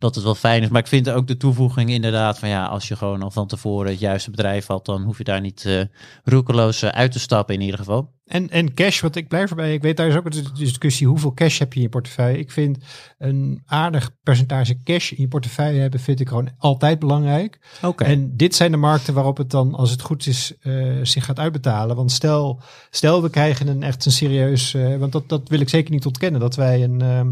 dat 0.04 0.16
het 0.16 0.24
wel 0.24 0.36
fijn 0.36 0.64
is. 0.64 0.70
Maar 0.70 0.82
ik 0.82 0.88
vind 0.88 1.10
ook 1.10 1.28
de 1.28 1.38
toevoeging 1.38 1.90
inderdaad 1.90 2.40
van 2.40 2.50
ja, 2.50 2.66
als 2.66 2.88
je 2.88 2.96
gewoon 2.96 3.22
al 3.22 3.32
van 3.32 3.48
tevoren 3.48 3.92
het 3.92 4.00
juiste 4.00 4.32
bedrijf 4.32 4.66
had, 4.66 4.86
dan 4.86 5.04
hoef 5.04 5.18
je 5.18 5.24
daar 5.24 5.42
niet 5.42 5.66
eh 5.66 5.82
roekeloos 6.24 6.82
eh, 6.82 6.90
uit 6.90 7.12
te 7.12 7.20
stappen 7.20 7.56
in 7.56 7.62
ieder 7.62 7.78
geval. 7.78 8.12
En, 8.26 8.50
en 8.50 8.74
cash, 8.74 9.02
wat 9.02 9.16
ik 9.16 9.28
blijf 9.28 9.50
erbij. 9.50 9.74
Ik 9.74 9.82
weet 9.82 9.98
daar 9.98 10.08
is 10.08 10.16
ook 10.16 10.26
een 10.26 10.46
discussie. 10.54 11.08
Hoeveel 11.08 11.34
cash 11.34 11.60
heb 11.60 11.74
je 11.74 11.80
in 11.80 11.86
je 11.86 11.90
portefeuille? 11.90 12.38
Ik 12.38 12.52
vind 12.52 12.78
een 13.18 13.62
aardig 13.66 14.12
percentage 14.24 14.84
cash 14.84 15.12
in 15.12 15.22
je 15.22 15.28
portefeuille 15.28 15.80
hebben, 15.80 16.00
vind 16.00 16.20
ik 16.20 16.28
gewoon 16.28 16.50
altijd 16.58 17.00
belangrijk. 17.00 17.60
Oké. 17.82 18.04
En 18.04 18.38
dit 18.38 18.56
zijn 18.56 18.72
de 18.72 18.78
markten 18.78 19.14
waarop 19.14 19.38
het 19.38 19.50
dan, 19.50 19.76
als 19.76 19.92
het 19.92 20.02
goed 20.02 20.28
is, 20.28 20.54
eh, 20.62 20.74
zich 21.02 21.26
gaat 21.26 21.40
uitbetalen. 21.40 21.96
Want 21.96 22.12
stel, 22.12 22.62
stel 22.90 23.22
we 23.22 23.30
krijgen 23.30 23.68
een 23.68 23.84
echt 23.84 24.06
een 24.06 24.12
serieus, 24.12 24.74
eh, 24.74 24.96
want 24.96 25.12
dat, 25.12 25.30
dat 25.30 25.50
wil 25.50 25.60
ik 25.60 25.70
zeker 25.70 25.92
niet 25.92 26.06
ontkennen, 26.06 26.40
dat 26.40 26.56
wij 26.56 26.84
een, 26.84 27.02
ehm, 27.02 27.30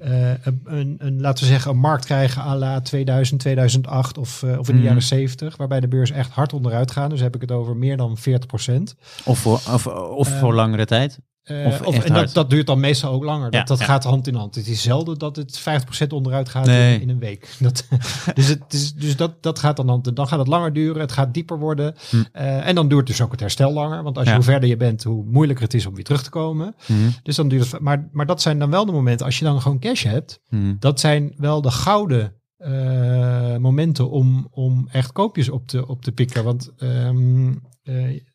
eh, 0.00 0.30
een, 0.64 0.94
een, 0.98 1.20
laten 1.20 1.44
we 1.44 1.50
zeggen, 1.50 1.70
een 1.70 1.78
markt 1.78 2.04
krijgen 2.04 2.42
à 2.42 2.56
la 2.56 2.80
2000, 2.80 3.40
2008 3.40 4.18
of, 4.18 4.42
eh, 4.42 4.58
of 4.58 4.68
in 4.68 4.74
de 4.74 4.78
Mhm. 4.80 4.82
jaren 4.88 5.02
70, 5.02 5.56
waarbij 5.56 5.80
de 5.80 5.88
beurs 5.88 6.10
echt 6.10 6.30
hard 6.30 6.52
onderuit 6.52 6.90
gaat. 6.90 7.10
Dus 7.10 7.20
heb 7.20 7.34
ik 7.34 7.40
het 7.40 7.52
over 7.52 7.76
meer 7.76 7.96
dan 7.96 8.16
40 8.16 8.46
procent. 8.46 8.94
Of 9.24 9.38
voor, 9.38 9.52
of, 9.54 9.86
of 9.86 10.28
Eh, 10.32 10.38
voor 10.38 10.54
langere 10.54 10.84
tijd. 10.84 11.18
Eh, 11.42 11.66
Of 11.66 11.80
of, 11.82 12.04
en 12.04 12.12
dat, 12.14 12.32
dat 12.34 12.50
duurt 12.50 12.66
dan 12.66 12.80
meestal 12.80 13.12
ook 13.12 13.24
langer. 13.24 13.50
Dat, 13.50 13.60
Ja, 13.60 13.64
dat 13.66 13.78
ja. 13.78 13.84
gaat 13.84 14.04
hand 14.04 14.26
in 14.26 14.34
hand. 14.34 14.54
Het 14.54 14.66
is 14.68 14.82
zelden 14.82 15.18
dat 15.18 15.36
het 15.36 15.60
50% 15.60 16.06
onderuit 16.12 16.48
gaat 16.48 16.66
Nee. 16.66 16.94
in, 16.94 17.00
in 17.00 17.08
een 17.08 17.18
week. 17.18 17.48
Dat, 17.60 17.86
dus 18.34 18.46
het, 18.48 18.72
is, 18.72 18.92
dus 18.92 19.16
dat, 19.16 19.42
dat 19.42 19.58
gaat 19.58 19.76
dan, 19.76 19.88
hand- 19.88 20.16
dan 20.16 20.28
gaat 20.28 20.38
het 20.38 20.48
langer 20.48 20.72
duren. 20.72 21.00
Het 21.00 21.12
gaat 21.12 21.34
dieper 21.34 21.58
worden. 21.58 21.94
Hm. 22.10 22.16
Eh, 22.32 22.66
en 22.68 22.74
dan 22.74 22.88
duurt 22.88 23.06
dus 23.06 23.20
ook 23.20 23.30
het 23.30 23.40
herstel 23.40 23.72
langer. 23.72 24.02
Want 24.02 24.18
als 24.18 24.28
je 24.28 24.34
hoe 24.34 24.42
verder 24.42 24.68
je 24.68 24.76
bent, 24.76 25.02
hoe 25.02 25.24
moeilijker 25.24 25.64
het 25.64 25.74
is 25.74 25.86
om 25.86 25.94
weer 25.94 26.04
terug 26.04 26.22
te 26.22 26.30
komen. 26.30 26.74
Mhm. 26.86 26.98
Dus 27.22 27.36
dan 27.36 27.48
duurt 27.48 27.70
het. 27.70 27.80
Maar, 27.80 28.08
maar 28.12 28.26
dat 28.26 28.42
zijn 28.42 28.58
dan 28.58 28.70
wel 28.70 28.86
de 28.86 28.92
momenten. 28.92 29.26
Als 29.26 29.38
je 29.38 29.44
dan 29.44 29.60
gewoon 29.60 29.78
cash 29.78 30.02
hebt, 30.04 30.40
Mhm. 30.48 30.74
dat 30.78 31.00
zijn 31.00 31.32
wel 31.36 31.62
de 31.62 31.70
gouden 31.70 32.34
eh, 32.56 33.56
momenten 33.56 34.10
om, 34.10 34.48
om 34.50 34.88
echt 34.92 35.12
koopjes 35.12 35.48
op 35.48 35.66
te, 35.66 35.86
op 35.86 36.02
te 36.02 36.12
pikken. 36.12 36.44
Want 36.44 36.72
ehm, 36.76 37.48
eh, 37.48 37.54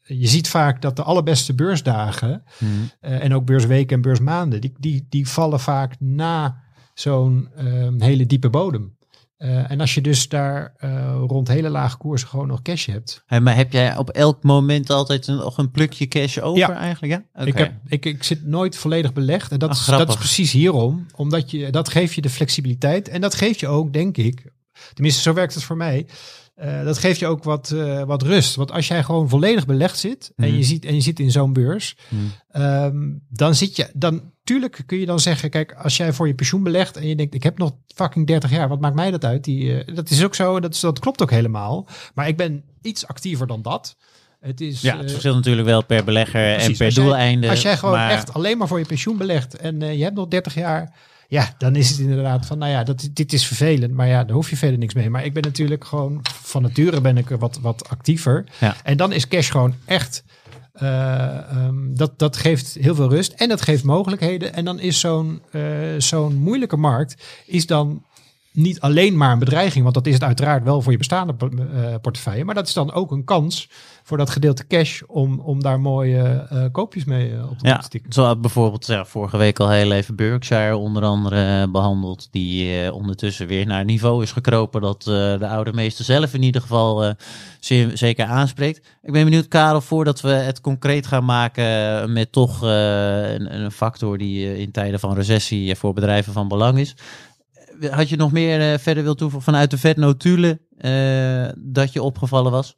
je 0.01 0.27
ziet 0.27 0.49
vaak 0.49 0.81
dat 0.81 0.95
de 0.95 1.03
allerbeste 1.03 1.53
beursdagen 1.55 2.43
Mhm. 2.59 2.71
eh, 2.99 3.23
en 3.23 3.33
ook 3.33 3.45
beursweken 3.45 3.95
en 3.95 4.01
beursmaanden, 4.01 4.61
die, 4.61 4.73
die, 4.79 5.05
die 5.09 5.27
vallen 5.29 5.59
vaak 5.59 5.95
na 5.99 6.63
zo'n 6.93 7.49
ehm, 7.55 8.01
hele 8.01 8.25
diepe 8.25 8.49
bodem. 8.49 8.93
Eh, 9.37 9.71
en 9.71 9.79
als 9.79 9.93
je 9.93 10.01
dus 10.01 10.29
daar 10.29 10.73
eh, 10.77 11.15
rond 11.27 11.47
hele 11.47 11.69
lage 11.69 11.97
koersen 11.97 12.27
gewoon 12.27 12.47
nog 12.47 12.61
cash 12.61 12.85
hebt. 12.85 13.23
Hey, 13.25 13.41
maar 13.41 13.55
heb 13.55 13.71
jij 13.71 13.97
op 13.97 14.09
elk 14.09 14.43
moment 14.43 14.89
altijd 14.89 15.27
een, 15.27 15.35
nog 15.35 15.57
een 15.57 15.71
plukje 15.71 16.07
cash 16.07 16.37
over 16.37 16.59
Ja. 16.59 16.73
eigenlijk? 16.75 17.13
Ja? 17.33 17.43
Ik, 17.45 17.57
heb, 17.57 17.73
ik, 17.87 18.05
ik 18.05 18.23
zit 18.23 18.45
nooit 18.45 18.77
volledig 18.77 19.13
belegd. 19.13 19.51
En 19.51 19.59
dat, 19.59 19.71
is, 19.71 19.85
dat 19.85 20.09
is 20.09 20.15
precies 20.15 20.51
hierom. 20.51 21.05
Omdat 21.15 21.51
je, 21.51 21.69
dat 21.69 21.89
geeft 21.89 22.13
je 22.13 22.21
de 22.21 22.29
flexibiliteit. 22.29 23.07
En 23.09 23.21
dat 23.21 23.35
geeft 23.35 23.59
je 23.59 23.67
ook, 23.67 23.93
denk 23.93 24.17
ik, 24.17 24.51
tenminste 24.93 25.21
zo 25.21 25.33
werkt 25.33 25.53
het 25.53 25.63
voor 25.63 25.77
mij. 25.77 26.05
Eh, 26.55 26.83
dat 26.83 26.97
geeft 26.97 27.19
je 27.19 27.27
ook 27.27 27.43
wat, 27.43 27.71
eh, 27.71 28.03
wat 28.03 28.21
rust. 28.23 28.55
Want 28.55 28.71
als 28.71 28.87
jij 28.87 29.03
gewoon 29.03 29.29
volledig 29.29 29.65
belegd 29.65 29.99
zit 29.99 30.31
en, 30.35 30.47
Mhm. 30.47 30.57
je, 30.57 30.63
ziet, 30.63 30.85
en 30.85 30.93
je 30.95 31.01
zit 31.01 31.19
in 31.19 31.31
zo'n 31.31 31.53
beurs, 31.53 31.95
Mhm. 32.09 32.21
Ehm, 32.49 33.11
dan 33.29 33.55
zit 33.55 33.75
je, 33.75 33.89
dan 33.93 34.31
tuurlijk 34.43 34.83
kun 34.85 34.97
je 34.99 35.05
dan 35.05 35.19
zeggen, 35.19 35.49
kijk, 35.49 35.73
als 35.73 35.97
jij 35.97 36.13
voor 36.13 36.27
je 36.27 36.35
pensioen 36.35 36.63
belegt 36.63 36.97
en 36.97 37.07
je 37.07 37.15
denkt, 37.15 37.33
ik 37.33 37.43
heb 37.43 37.57
nog 37.57 37.71
fucking 37.95 38.27
30 38.27 38.51
jaar, 38.51 38.67
wat 38.69 38.79
maakt 38.79 38.95
mij 38.95 39.11
dat 39.11 39.25
uit? 39.25 39.43
Die, 39.43 39.83
eh, 39.83 39.95
dat 39.95 40.09
is 40.09 40.23
ook 40.23 40.35
zo, 40.35 40.59
dat, 40.59 40.73
is, 40.73 40.79
dat 40.79 40.99
klopt 40.99 41.21
ook 41.21 41.31
helemaal. 41.31 41.87
Maar 42.13 42.27
ik 42.27 42.37
ben 42.37 42.63
iets 42.81 43.07
actiever 43.07 43.47
dan 43.47 43.61
dat. 43.61 43.95
Het 44.39 44.61
is, 44.61 44.81
Ja, 44.81 44.97
het 44.97 45.11
verschilt 45.11 45.35
natuurlijk 45.35 45.67
wel 45.67 45.83
per 45.85 46.03
belegger 46.03 46.53
en 46.55 46.57
per 46.57 46.85
Als 46.85 46.95
jij- 46.95 47.03
doeleinde. 47.03 47.49
als 47.49 47.61
jij 47.61 47.77
gewoon 47.77 47.95
maar- 47.95 48.11
echt 48.11 48.33
alleen 48.33 48.57
maar 48.57 48.67
voor 48.67 48.79
je 48.79 48.85
pensioen 48.85 49.17
belegt 49.17 49.55
en 49.57 49.79
je 49.97 50.03
hebt 50.03 50.15
nog 50.15 50.27
30 50.27 50.53
jaar, 50.53 50.93
ja, 51.27 51.53
dan 51.57 51.75
is 51.75 51.89
het 51.89 51.99
inderdaad 51.99 52.45
van, 52.45 52.57
nou 52.57 52.71
ja, 52.71 52.83
dat, 52.83 53.09
dit 53.13 53.33
is 53.33 53.45
vervelend, 53.45 53.93
maar 53.93 54.07
ja, 54.07 54.23
daar 54.23 54.35
hoef 54.35 54.49
je 54.49 54.57
verder 54.57 54.77
niks 54.77 54.93
mee. 54.93 55.09
Maar 55.09 55.25
ik 55.25 55.33
ben 55.33 55.43
natuurlijk 55.43 55.83
gewoon, 55.83 56.19
van 56.23 56.61
nature 56.61 57.01
ben 57.01 57.17
ik 57.17 57.29
wat, 57.29 57.59
wat 57.61 57.89
actiever. 57.89 58.43
Ja. 58.59 58.75
En 58.83 58.97
dan 58.97 59.11
is 59.11 59.27
cash 59.27 59.51
gewoon 59.51 59.75
echt, 59.85 60.23
eh, 60.73 61.37
ehm, 61.37 61.93
dat, 61.93 62.19
dat 62.19 62.37
geeft 62.37 62.77
heel 62.79 62.95
veel 62.95 63.09
rust 63.09 63.31
en 63.31 63.49
dat 63.49 63.61
geeft 63.61 63.83
mogelijkheden. 63.83 64.53
En 64.53 64.65
dan 64.65 64.79
is 64.79 64.99
zo'n 64.99 65.41
eh, 65.51 65.61
zo'n 65.97 66.35
moeilijke 66.35 66.77
markt, 66.77 67.23
is 67.45 67.65
dan 67.65 68.03
niet 68.55 68.79
alleen 68.79 69.17
maar 69.17 69.31
een 69.31 69.39
bedreiging, 69.39 69.83
want 69.83 69.95
dat 69.95 70.07
is 70.07 70.13
het 70.13 70.23
uiteraard 70.23 70.63
wel 70.63 70.81
voor 70.81 70.91
je 70.91 70.97
bestaande 70.97 71.35
eh, 71.39 71.95
portefeuille, 72.01 72.43
maar 72.43 72.55
dat 72.55 72.67
is 72.67 72.73
dan 72.73 72.93
ook 72.93 73.11
een 73.11 73.23
kans 73.23 73.67
voor 74.05 74.17
dat 74.17 74.29
gedeelte 74.29 74.67
cash 74.67 75.01
om, 75.07 75.39
om 75.39 75.61
daar 75.61 75.79
mooie 75.79 76.47
eh, 76.49 76.63
koopjes 76.71 77.03
mee 77.03 77.35
eh, 77.35 77.49
op 77.49 77.57
te 77.57 77.67
Ja, 77.67 77.81
stikken. 77.81 78.13
zo 78.13 78.23
had 78.23 78.41
bijvoorbeeld 78.41 78.85
ja, 78.85 79.05
vorige 79.05 79.37
week 79.37 79.59
al 79.59 79.69
heel 79.69 79.91
even 79.91 80.15
Berkshire 80.15 80.77
onder 80.77 81.03
andere 81.03 81.61
eh, 81.61 81.71
behandeld. 81.71 82.27
Die 82.31 82.93
ondertussen 82.93 83.47
weer 83.47 83.65
naar 83.65 83.79
een 83.79 83.85
niveau 83.85 84.23
is 84.23 84.31
gekropen 84.31 84.81
dat 84.81 85.01
de 85.03 85.47
oude 85.49 85.73
meester 85.73 86.05
zelf 86.05 86.33
in 86.33 86.43
ieder 86.43 86.61
geval 86.61 87.13
zeer, 87.59 87.97
zeker 87.97 88.25
aanspreekt. 88.25 88.77
Ik 89.03 89.11
ben 89.11 89.23
benieuwd, 89.23 89.47
Karel, 89.47 89.81
voordat 89.81 90.21
we 90.21 90.29
het 90.29 90.61
concreet 90.61 91.07
gaan 91.07 91.25
maken 91.25 92.13
met 92.13 92.31
toch 92.31 92.61
een, 92.61 93.61
een 93.61 93.71
factor 93.71 94.17
die 94.17 94.57
in 94.57 94.71
tijden 94.71 94.99
van 94.99 95.13
recessie 95.15 95.75
voor 95.75 95.93
bedrijven 95.93 96.33
van 96.33 96.47
belang 96.47 96.77
is. 96.77 96.95
Had 97.89 98.09
je 98.09 98.15
nog 98.15 98.31
meer 98.31 98.73
eh, 98.73 98.79
verder 98.79 99.03
wil 99.03 99.15
toevoegen 99.15 99.51
vanuit 99.51 99.71
de 99.71 99.77
vetnotulen 99.77 100.59
eh 100.77 101.47
dat 101.57 101.93
je 101.93 102.01
opgevallen 102.01 102.51
was? 102.51 102.77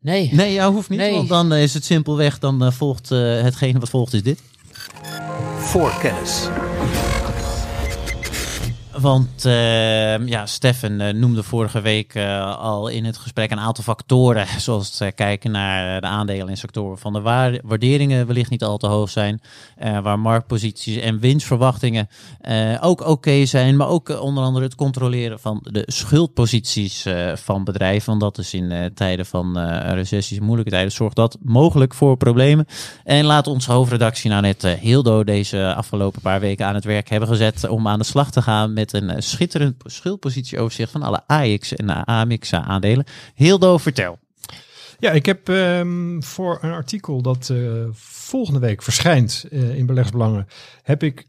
Nee. 0.00 0.28
Nee, 0.32 0.52
ja, 0.52 0.70
hoeft 0.72 0.88
niet, 0.88 0.98
Nee. 0.98 1.12
want 1.14 1.28
dan 1.28 1.52
eh, 1.52 1.62
is 1.62 1.74
het 1.74 1.84
simpelweg, 1.84 2.38
dan 2.38 2.72
volgt 2.72 3.10
eh, 3.10 3.18
hetgene 3.18 3.78
wat 3.78 3.88
volgt 3.90 4.12
is 4.12 4.22
dit. 4.22 4.42
Voorkennis. 5.58 6.48
Want 9.00 9.44
eh, 9.44 10.26
ja, 10.26 10.46
Stefan 10.46 11.00
eh, 11.00 11.14
noemde 11.14 11.42
vorige 11.42 11.80
week 11.80 12.14
eh, 12.14 12.56
al 12.58 12.88
in 12.88 13.04
het 13.04 13.16
gesprek 13.16 13.50
een 13.50 13.60
aantal 13.60 13.84
factoren, 13.84 14.46
zoals 14.60 14.90
het 14.90 15.00
eh, 15.00 15.08
kijken 15.14 15.50
naar 15.50 16.00
de 16.00 16.06
aandelen 16.06 16.48
in 16.48 16.56
sectoren 16.56 16.98
van 16.98 17.12
de 17.12 17.20
waar- 17.20 17.58
waarderingen 17.64 18.26
wellicht 18.26 18.50
niet 18.50 18.64
al 18.64 18.76
te 18.76 18.86
hoog 18.86 19.10
zijn, 19.10 19.40
waar 20.02 20.18
marktposities 20.18 20.96
en 20.96 21.18
winstverwachtingen 21.18 22.08
ook 22.80 23.06
oké 23.06 23.46
zijn, 23.46 23.76
maar 23.76 23.88
ook 23.88 24.20
onder 24.20 24.44
andere 24.44 24.64
het 24.64 24.74
controleren 24.74 25.40
van 25.40 25.66
de 25.70 25.82
schuldposities 25.86 27.06
van 27.34 27.64
bedrijven, 27.64 28.08
want 28.08 28.20
dat 28.20 28.38
is 28.38 28.54
in 28.54 28.90
tijden 28.94 29.26
van 29.26 29.58
recessies, 29.94 30.40
moeilijke 30.40 30.70
tijden, 30.70 30.92
zorgt 30.92 31.16
dat 31.16 31.38
mogelijk 31.42 31.94
voor 31.94 32.16
problemen. 32.16 32.66
En 33.04 33.24
laat 33.24 33.46
onze 33.46 33.72
hoofdredactie 33.72 34.30
nou 34.30 34.42
net 34.42 34.64
eh, 34.64 34.72
Hildo 34.72 35.24
deze 35.24 35.74
afgelopen 35.74 36.20
paar 36.20 36.40
weken 36.40 36.66
aan 36.66 36.74
het 36.74 36.84
werk 36.84 37.08
hebben 37.08 37.28
gezet 37.28 37.68
om 37.68 37.88
aan 37.88 37.98
de 37.98 38.04
slag 38.04 38.30
te 38.30 38.42
gaan 38.42 38.72
met 38.72 38.83
een 38.92 39.10
eh, 39.10 39.20
schitterend 39.20 39.82
schuldpositieoverzicht 39.84 40.90
van 40.90 41.02
alle 41.02 41.22
AX 41.26 41.74
en 41.74 42.04
AMX 42.04 42.52
aandelen. 42.52 43.04
Hildo, 43.34 43.78
vertel. 43.78 44.18
Ja, 44.98 45.10
ik 45.10 45.26
heb 45.26 45.48
ehm, 45.48 46.20
voor 46.20 46.58
een 46.60 46.72
artikel 46.72 47.22
dat 47.22 47.48
eh, 47.50 47.58
volgende 47.92 48.60
week 48.60 48.82
verschijnt 48.82 49.44
eh, 49.50 49.76
in 49.76 49.86
Beleggsbelangen, 49.86 50.46
heb 50.82 51.02
ik 51.02 51.26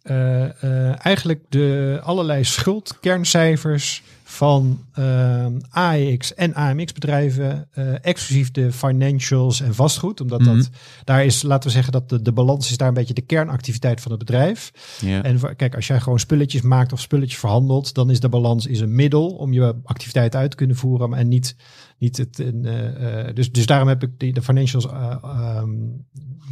eigenlijk 0.97 1.43
de 1.49 1.99
allerlei 2.03 2.43
schuldkerncijfers 2.43 4.03
van 4.36 4.84
ehm, 4.94 5.54
AEX 5.70 6.34
en 6.34 6.54
AMX 6.54 6.94
bedrijven, 6.94 7.68
eh, 7.72 8.06
exclusief 8.06 8.52
de 8.52 8.72
financials 8.72 9.62
en 9.62 9.76
vastgoed, 9.76 10.22
omdat 10.22 10.40
Mhm. 10.40 10.56
dat 10.56 10.70
daar 11.04 11.26
is, 11.26 11.42
laten 11.42 11.68
we 11.68 11.74
zeggen 11.76 11.92
dat 11.94 12.10
de, 12.10 12.22
de 12.22 12.32
balans 12.32 12.70
is 12.70 12.78
daar 12.78 12.88
een 12.88 12.94
beetje 12.94 13.14
de 13.14 13.22
kernactiviteit 13.22 14.02
van 14.02 14.12
het 14.12 14.20
bedrijf. 14.20 14.72
Ja. 15.02 15.24
En 15.24 15.56
kijk, 15.56 15.76
als 15.76 15.88
jij 15.88 16.00
gewoon 16.00 16.20
spulletjes 16.20 16.62
maakt 16.62 16.94
of 16.94 17.00
spulletjes 17.02 17.40
verhandelt, 17.40 17.94
dan 17.94 18.10
is 18.10 18.20
de 18.20 18.30
balans 18.30 18.66
is 18.66 18.80
een 18.80 18.96
middel 18.96 19.28
om 19.28 19.54
je 19.54 19.76
activiteit 19.84 20.36
uit 20.36 20.50
te 20.50 20.58
kunnen 20.58 20.76
voeren 20.76 21.14
en 21.14 21.28
niet, 21.28 21.56
niet 21.98 22.18
het. 22.18 22.39
eh, 22.39 23.28
eh, 23.28 23.36
dus, 23.36 23.52
dus 23.52 23.66
daarom 23.66 23.88
heb 23.88 24.04
ik 24.04 24.20
die, 24.20 24.34
de 24.34 24.41
financials 24.41 24.86
ehm, 24.86 25.70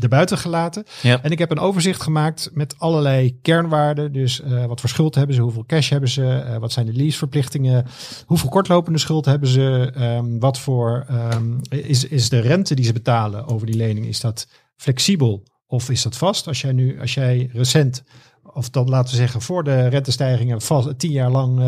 erbuiten 0.02 0.38
gelaten. 0.38 0.84
Ja. 1.02 1.24
En 1.24 1.32
ik 1.32 1.40
heb 1.40 1.52
een 1.52 1.60
overzicht 1.60 2.02
gemaakt 2.02 2.50
met 2.54 2.80
allerlei 2.80 3.40
kernwaarden. 3.42 4.12
Dus 4.12 4.42
wat 4.68 4.80
voor 4.80 4.90
schuld 4.90 5.16
hebben 5.16 5.36
ze, 5.36 5.42
hoeveel 5.42 5.66
cash 5.66 5.90
hebben 5.90 6.10
ze, 6.10 6.58
wat 6.60 6.72
zijn 6.72 6.86
de 6.86 6.94
leaseverplichtingen, 6.94 7.86
hoeveel 8.26 8.50
kortlopende 8.50 9.00
schuld 9.00 9.26
hebben 9.26 9.50
ze, 9.50 9.92
ehm, 9.96 10.40
wat 10.40 10.60
voor 10.60 11.06
ehm, 11.08 11.58
is, 11.70 12.08
is 12.08 12.30
de 12.30 12.40
rente 12.40 12.76
die 12.76 12.86
ze 12.86 12.94
betalen 12.94 13.48
over 13.48 13.66
die 13.66 13.76
lening, 13.76 14.06
is 14.06 14.20
dat 14.20 14.48
flexibel 14.76 15.44
of 15.68 15.90
is 15.90 16.02
dat 16.02 16.18
vast? 16.18 16.48
Als 16.48 16.62
jij 16.62 16.72
nu, 16.72 17.00
als 17.00 17.14
jij 17.14 17.50
recent, 17.54 18.04
of 18.44 18.70
dan 18.70 18.90
laten 18.90 19.12
we 19.12 19.18
zeggen 19.18 19.42
voor 19.42 19.64
de 19.64 19.88
rentestijgingen, 19.88 20.62
vast, 20.62 21.00
tien 21.00 21.12
jaar 21.12 21.32
lang 21.32 21.60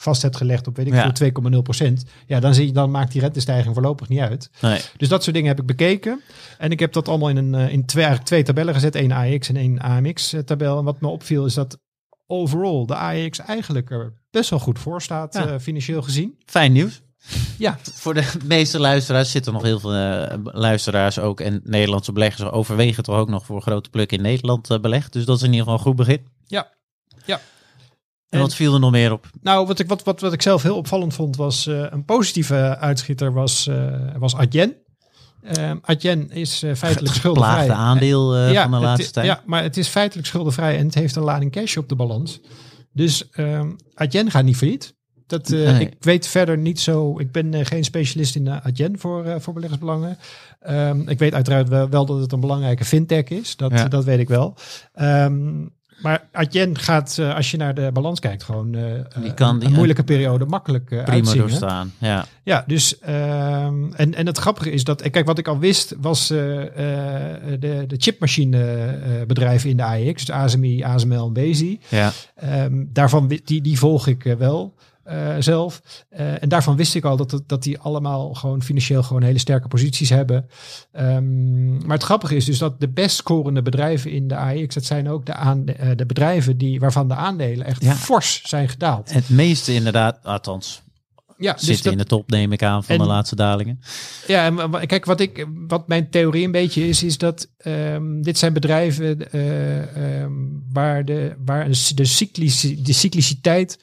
vast 0.00 0.22
hebt 0.22 0.36
gelegd 0.36 0.66
op 0.66 0.76
weet 0.76 0.86
ik 0.86 0.92
Ja. 0.92 1.02
veel 1.02 1.12
2,0 1.52 1.62
procent, 1.62 2.04
ja, 2.26 2.40
dan, 2.40 2.54
zie 2.54 2.66
je, 2.66 2.72
dan 2.72 2.90
maakt 2.90 3.12
die 3.12 3.20
rentestijging 3.20 3.74
voorlopig 3.74 4.08
niet 4.08 4.20
uit. 4.20 4.50
Nee. 4.60 4.80
Dus 4.96 5.08
dat 5.08 5.22
soort 5.22 5.34
dingen 5.34 5.48
heb 5.50 5.60
ik 5.60 5.66
bekeken. 5.66 6.20
En 6.58 6.70
ik 6.70 6.78
heb 6.80 6.92
dat 6.92 7.08
allemaal 7.08 7.28
in, 7.28 7.36
een, 7.36 7.54
eh, 7.54 7.60
in 7.72 7.84
twee, 7.86 8.02
eigenlijk 8.04 8.24
twee 8.24 8.42
tabellen 8.42 8.74
gezet. 8.74 8.94
één 8.94 9.12
AX 9.12 9.48
en 9.48 9.56
één 9.56 9.78
AMX 9.80 10.32
eh, 10.32 10.40
tabel. 10.40 10.78
En 10.78 10.84
wat 10.84 11.00
me 11.00 11.08
opviel 11.08 11.44
is 11.46 11.54
dat 11.54 11.78
overall 12.26 12.84
de 12.86 12.94
AX 12.96 13.38
eigenlijk 13.38 13.90
er 13.90 14.12
best 14.30 14.50
wel 14.50 14.58
goed 14.58 14.78
voor 14.78 15.02
staat, 15.02 15.34
Ja. 15.34 15.46
eh, 15.46 15.58
financieel 15.58 16.02
gezien. 16.02 16.36
Fijn 16.46 16.72
nieuws. 16.72 17.00
Ja, 17.58 17.78
Voor 17.82 18.14
de 18.14 18.32
meeste 18.44 18.78
luisteraars 18.80 19.30
zitten 19.30 19.52
nog 19.52 19.62
heel 19.62 19.80
veel 19.80 19.92
luisteraars 20.44 21.18
ook 21.18 21.40
en 21.40 21.60
Nederlandse 21.64 22.12
beleggers 22.12 22.50
overwegen 22.50 23.02
toch 23.02 23.16
ook 23.16 23.28
nog 23.28 23.46
voor 23.46 23.62
grote 23.62 23.90
pluk 23.90 24.12
in 24.12 24.22
Nederland 24.22 24.80
belegd. 24.80 25.12
Dus 25.12 25.24
dat 25.24 25.36
is 25.36 25.42
in 25.42 25.48
ieder 25.52 25.60
geval 25.62 25.78
een 25.78 25.84
goed 25.84 25.96
begin. 25.96 26.26
ja, 26.46 26.68
ja. 27.24 27.40
En 28.30 28.40
wat 28.40 28.54
viel 28.54 28.74
er 28.74 28.80
nog 28.80 28.90
meer 28.90 29.12
op? 29.12 29.26
Nou, 29.42 29.66
wat 29.66 29.78
ik, 29.78 29.88
wat, 29.88 30.02
wat, 30.02 30.20
wat 30.20 30.32
ik 30.32 30.42
zelf 30.42 30.62
heel 30.62 30.76
opvallend 30.76 31.14
vond, 31.14 31.36
was 31.36 31.66
eh, 31.66 31.84
een 31.90 32.04
positieve 32.04 32.76
uitschieter 32.78 33.32
was, 33.32 33.66
eh 33.66 33.94
was 34.18 34.36
Adyen. 34.36 34.74
Ehm 35.42 35.76
Adyen 35.82 36.30
is 36.30 36.62
eh, 36.62 36.74
feitelijk 36.74 37.14
schuldenvrij. 37.20 37.64
Plaagde 37.64 37.72
aandeel 37.82 38.36
ja, 38.38 38.62
van 38.62 38.70
de 38.70 38.76
het- 38.76 38.84
laatste 38.84 39.10
tijd. 39.12 39.26
Ja, 39.26 39.42
maar 39.46 39.62
het 39.62 39.76
is 39.76 39.88
feitelijk 39.88 40.26
schuldenvrij 40.26 40.78
en 40.78 40.84
het 40.86 40.94
heeft 40.94 41.16
een 41.16 41.22
lading 41.22 41.52
cash 41.52 41.76
op 41.76 41.88
de 41.88 41.96
balans. 41.96 42.40
Dus 42.92 43.30
ehm 43.30 43.70
Adyen 43.94 44.30
gaat 44.30 44.44
niet 44.44 44.56
failliet. 44.56 44.94
Dat, 45.26 45.48
Nee. 45.48 45.80
Ik 45.80 45.96
weet 46.00 46.26
verder 46.26 46.58
niet 46.58 46.80
zo. 46.80 47.18
Ik 47.18 47.32
ben 47.32 47.66
geen 47.66 47.84
specialist 47.84 48.36
in 48.36 48.46
uh, 48.46 48.56
Adyen 48.66 48.98
voor, 48.98 49.40
voor 49.40 49.54
beleggersbelangen. 49.54 50.18
Ehm, 50.60 51.08
ik 51.08 51.18
weet 51.18 51.34
uiteraard 51.34 51.68
wel, 51.68 51.88
wel 51.88 52.06
dat 52.06 52.20
het 52.20 52.32
een 52.32 52.40
belangrijke 52.40 52.84
fintech 52.84 53.24
is. 53.28 53.56
Dat, 53.56 53.70
Ja. 53.72 53.88
dat 53.88 54.04
weet 54.04 54.18
ik 54.18 54.28
wel. 54.28 54.54
Ehm, 54.92 55.66
maar 56.02 56.28
Adyen 56.32 56.78
gaat, 56.78 57.16
eh, 57.18 57.34
als 57.34 57.50
je 57.50 57.56
naar 57.56 57.74
de 57.74 57.90
balans 57.92 58.20
kijkt, 58.20 58.42
gewoon 58.42 58.74
eh, 58.74 58.82
Die 59.20 59.28
eh, 59.30 59.34
kan 59.34 59.48
een, 59.54 59.58
die- 59.58 59.68
een 59.68 59.74
moeilijke 59.74 60.04
periode 60.04 60.44
makkelijk 60.44 60.84
Prima 60.84 61.04
uitzingen. 61.06 61.38
doorstaan. 61.48 61.92
Ja. 61.98 62.24
Ja, 62.44 62.64
dus 62.66 62.98
ehm, 62.98 63.92
en, 63.92 64.14
en 64.14 64.26
het 64.26 64.38
grappige 64.38 64.70
is 64.70 64.84
dat, 64.84 65.10
kijk, 65.10 65.26
wat 65.26 65.38
ik 65.38 65.48
al 65.48 65.58
wist, 65.58 65.94
was 66.00 66.26
de, 66.28 67.84
de 67.86 67.94
chipmachine 67.96 68.64
eh, 68.64 69.26
bedrijven 69.26 69.70
in 69.70 69.76
de 69.76 69.82
AEX, 69.82 70.24
dus 70.24 70.34
ASMI, 70.34 70.82
ASML 70.84 71.26
en 71.26 71.32
Bezi. 71.32 71.80
Ja. 71.88 72.12
Ehm, 72.34 72.84
daarvan, 72.92 73.28
die, 73.44 73.60
die 73.62 73.78
volg 73.78 74.06
ik 74.06 74.34
wel 74.38 74.74
eh, 75.02 75.34
zelf. 75.38 75.82
Eh, 76.08 76.42
en 76.42 76.48
daarvan 76.48 76.76
wist 76.76 76.94
ik 76.94 77.04
al 77.04 77.16
dat, 77.16 77.30
het- 77.30 77.48
dat 77.48 77.62
die 77.62 77.78
allemaal 77.78 78.34
gewoon 78.34 78.62
financieel 78.62 79.02
gewoon 79.02 79.22
hele 79.22 79.38
sterke 79.38 79.68
posities 79.68 80.08
hebben. 80.10 80.48
Ehm, 80.92 81.76
maar 81.86 81.96
het 81.96 82.02
grappige 82.02 82.36
is 82.36 82.44
dus 82.44 82.58
dat 82.58 82.80
de 82.80 82.88
best 82.88 83.16
scorende 83.16 83.62
bedrijven 83.62 84.10
in 84.10 84.28
de 84.28 84.36
AEX, 84.36 84.74
dat 84.74 84.84
zijn 84.84 85.08
ook 85.08 85.26
de, 85.26 85.34
aan, 85.34 85.66
eh, 85.66 85.88
de 85.96 86.06
bedrijven 86.06 86.56
die, 86.58 86.80
waarvan 86.80 87.08
de 87.08 87.14
aandelen 87.14 87.66
echt 87.66 87.82
Ja. 87.84 87.94
fors 87.94 88.42
zijn 88.44 88.68
gedaald. 88.68 89.12
Het 89.12 89.28
meeste 89.28 89.74
inderdaad, 89.74 90.18
althans, 90.22 90.82
Ja, 91.38 91.52
dus 91.52 91.62
zitten 91.64 91.82
dat- 91.84 91.92
in 91.92 91.98
de 91.98 92.04
top 92.04 92.30
neem 92.30 92.52
ik 92.52 92.62
aan 92.62 92.84
van 92.84 92.94
En- 92.94 93.00
de 93.00 93.06
laatste 93.08 93.36
dalingen. 93.36 93.80
Ja, 94.26 94.46
en 94.46 94.86
kijk, 94.86 95.04
wat, 95.04 95.20
ik, 95.20 95.46
wat 95.68 95.88
mijn 95.88 96.10
theorie 96.10 96.44
een 96.44 96.50
beetje 96.50 96.88
is, 96.88 97.02
is 97.02 97.18
dat 97.18 97.48
ehm, 97.58 98.22
dit 98.22 98.38
zijn 98.38 98.52
bedrijven 98.52 99.32
ehm, 99.32 100.32
waar, 100.72 101.04
de, 101.04 101.34
waar 101.44 101.68
de, 101.94 102.04
cyclici, 102.04 102.82
de 102.82 102.92
cycliciteit 102.92 103.78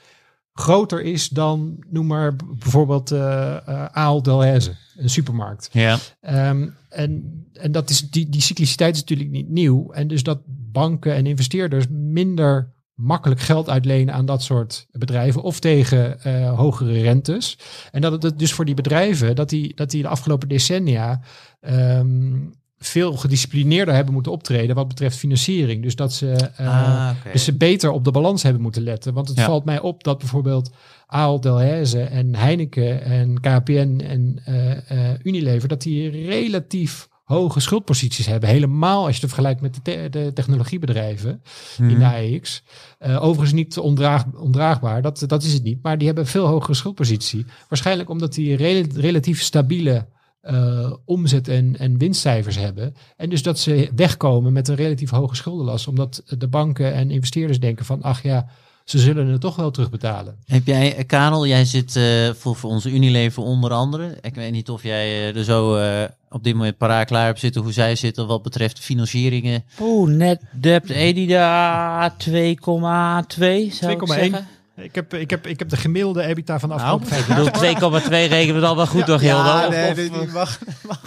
groter 0.60 1.02
is 1.02 1.30
dan, 1.30 1.84
noem 1.90 2.08
maar 2.08 2.36
bijvoorbeeld 2.36 3.12
eh 3.12 3.56
eh, 3.68 3.86
Ahold 3.86 4.26
Delhaize, 4.26 4.76
een 4.96 5.10
supermarkt. 5.10 5.70
Ja. 5.72 5.98
Ehm, 6.22 6.70
en 6.90 7.38
en 7.58 7.72
dat 7.72 7.90
is, 7.90 8.10
die, 8.10 8.30
die 8.30 8.42
cycliciteit 8.42 8.96
is 8.96 9.00
natuurlijk 9.00 9.30
niet 9.30 9.50
nieuw. 9.50 9.92
En 9.92 10.08
dus 10.08 10.24
dat 10.24 10.40
banken 10.72 11.14
en 11.14 11.26
investeerders 11.26 11.86
minder 11.90 12.76
makkelijk 12.94 13.40
geld 13.40 13.70
uitlenen 13.70 14.14
aan 14.14 14.26
dat 14.26 14.44
soort 14.44 14.88
bedrijven 14.92 15.42
of 15.42 15.60
tegen 15.60 16.22
eh, 16.22 16.58
hogere 16.58 17.02
rentes. 17.02 17.58
En 17.92 18.02
dat 18.02 18.24
het 18.24 18.40
dus 18.40 18.54
voor 18.54 18.66
die 18.66 18.76
bedrijven, 18.76 19.36
dat 19.36 19.50
die, 19.50 19.76
dat 19.76 19.90
die 19.90 20.02
de 20.02 20.08
afgelopen 20.08 20.48
decennia 20.48 21.22
ehm, 21.60 22.36
veel 22.80 23.14
gedisciplineerder 23.14 23.94
hebben 23.94 24.14
moeten 24.14 24.32
optreden 24.32 24.76
wat 24.76 24.88
betreft 24.88 25.18
financiering. 25.18 25.84
Dus 25.84 25.96
dat 25.96 26.14
ze, 26.14 26.32
eh, 26.56 26.68
Ah, 26.68 27.10
dus 27.32 27.44
ze 27.44 27.54
beter 27.54 27.92
op 27.92 28.04
de 28.04 28.12
balans 28.12 28.44
hebben 28.44 28.62
moeten 28.62 28.82
letten. 28.84 29.14
Want 29.14 29.28
het 29.28 29.38
Ja. 29.38 29.46
valt 29.46 29.66
mij 29.66 29.80
op 29.80 30.04
dat 30.04 30.18
bijvoorbeeld 30.18 30.72
Ahold 31.08 31.44
Delhaize 31.44 32.02
en 32.02 32.36
Heineken 32.36 33.02
en 33.04 33.40
KPN 33.40 34.02
en 34.08 34.42
eh, 34.46 35.12
eh, 35.12 35.20
Unilever, 35.24 35.68
dat 35.68 35.82
die 35.82 36.10
relatief 36.10 37.08
hoge 37.24 37.60
schuldposities 37.60 38.26
hebben. 38.26 38.50
Helemaal 38.50 39.06
als 39.06 39.16
je 39.16 39.22
het 39.22 39.30
vergelijkt 39.32 39.62
met 39.62 39.74
de, 39.76 39.82
te- 39.82 40.08
de 40.12 40.32
technologiebedrijven 40.34 41.42
Mhm. 41.78 41.90
in 41.90 42.00
de 42.00 42.06
AEX. 42.06 42.64
Eh, 43.00 43.24
overigens 43.24 43.52
niet 43.54 43.78
ondraag, 43.78 44.26
ondraagbaar, 44.36 45.02
dat, 45.02 45.24
dat 45.28 45.44
is 45.44 45.54
het 45.54 45.64
niet. 45.64 45.80
Maar 45.82 45.98
die 45.98 46.08
hebben 46.08 46.24
een 46.26 46.30
veel 46.30 46.46
hogere 46.48 46.74
schuldpositie. 46.74 47.46
Waarschijnlijk 47.70 48.10
omdat 48.10 48.34
die 48.34 48.56
rela- 48.56 48.88
relatief 48.96 49.42
stabiele 49.42 50.06
eh, 50.48 50.94
omzet- 51.06 51.48
en, 51.48 51.76
en 51.80 51.98
winstcijfers 51.98 52.58
hebben. 52.58 52.96
En 53.18 53.30
dus 53.30 53.44
dat 53.44 53.60
ze 53.60 53.90
wegkomen 53.96 54.54
met 54.54 54.68
een 54.68 54.76
relatief 54.76 55.10
hoge 55.10 55.36
schuldenlast. 55.36 55.88
Omdat 55.88 56.24
de 56.38 56.48
banken 56.48 56.94
en 56.94 57.12
investeerders 57.12 57.60
denken 57.60 57.86
van, 57.86 58.02
ach 58.02 58.24
ja, 58.24 58.48
ze 58.88 59.00
zullen 59.00 59.28
het 59.28 59.42
toch 59.42 59.56
wel 59.56 59.72
terugbetalen. 59.72 60.36
Heb 60.46 60.66
jij, 60.66 60.96
eh, 60.96 61.06
Karel, 61.06 61.48
jij 61.48 61.66
zit 61.66 61.96
eh, 61.96 62.04
voor, 62.34 62.56
voor 62.56 62.70
onze 62.70 62.92
Unilever 62.92 63.44
onder 63.44 63.72
andere. 63.72 64.18
Ik 64.22 64.36
weet 64.36 64.52
niet 64.52 64.70
of 64.70 64.84
jij 64.84 65.34
er 65.34 65.44
zo 65.44 65.76
eh, 65.76 66.04
op 66.30 66.44
dit 66.44 66.54
moment 66.54 66.78
paraat 66.78 67.08
klaar 67.08 67.26
hebt 67.26 67.40
zitten 67.40 67.62
hoe 67.62 67.72
zij 67.72 67.96
zitten 67.96 68.28
wat 68.28 68.44
betreft 68.44 68.80
financieringen. 68.80 69.64
Oeh, 69.80 70.10
net 70.10 70.42
debt 70.52 70.90
EBITDA 70.90 72.16
2,2 72.30 72.30
zou 72.30 73.92
ik 73.92 74.00
2,1. 74.00 74.14
zeggen. 74.14 74.48
Ik 74.82 74.96
heb, 74.96 75.14
ik, 75.14 75.30
heb, 75.30 75.48
ik 75.48 75.60
heb 75.60 75.70
de 75.70 75.78
gemiddelde 75.78 76.24
EBITDA 76.24 76.60
van 76.60 76.70
de 76.70 76.76
Nou, 76.76 76.88
afgelopen 77.02 77.08
vijf 77.08 77.22
Ik 77.22 77.62
jaar. 77.78 77.92
bedoel, 77.92 78.02
2,2 78.02 78.30
rekenen 78.30 78.56
we 78.56 78.62
dan 78.62 78.76
wel 78.76 78.88
goed 78.88 79.06
toch, 79.06 79.22
Hildo? 79.22 79.58
Of- 79.68 79.70
nee, 79.70 79.90
of- 79.90 79.96
die 79.96 80.12
mag, 80.34 80.60
mag, 80.88 81.02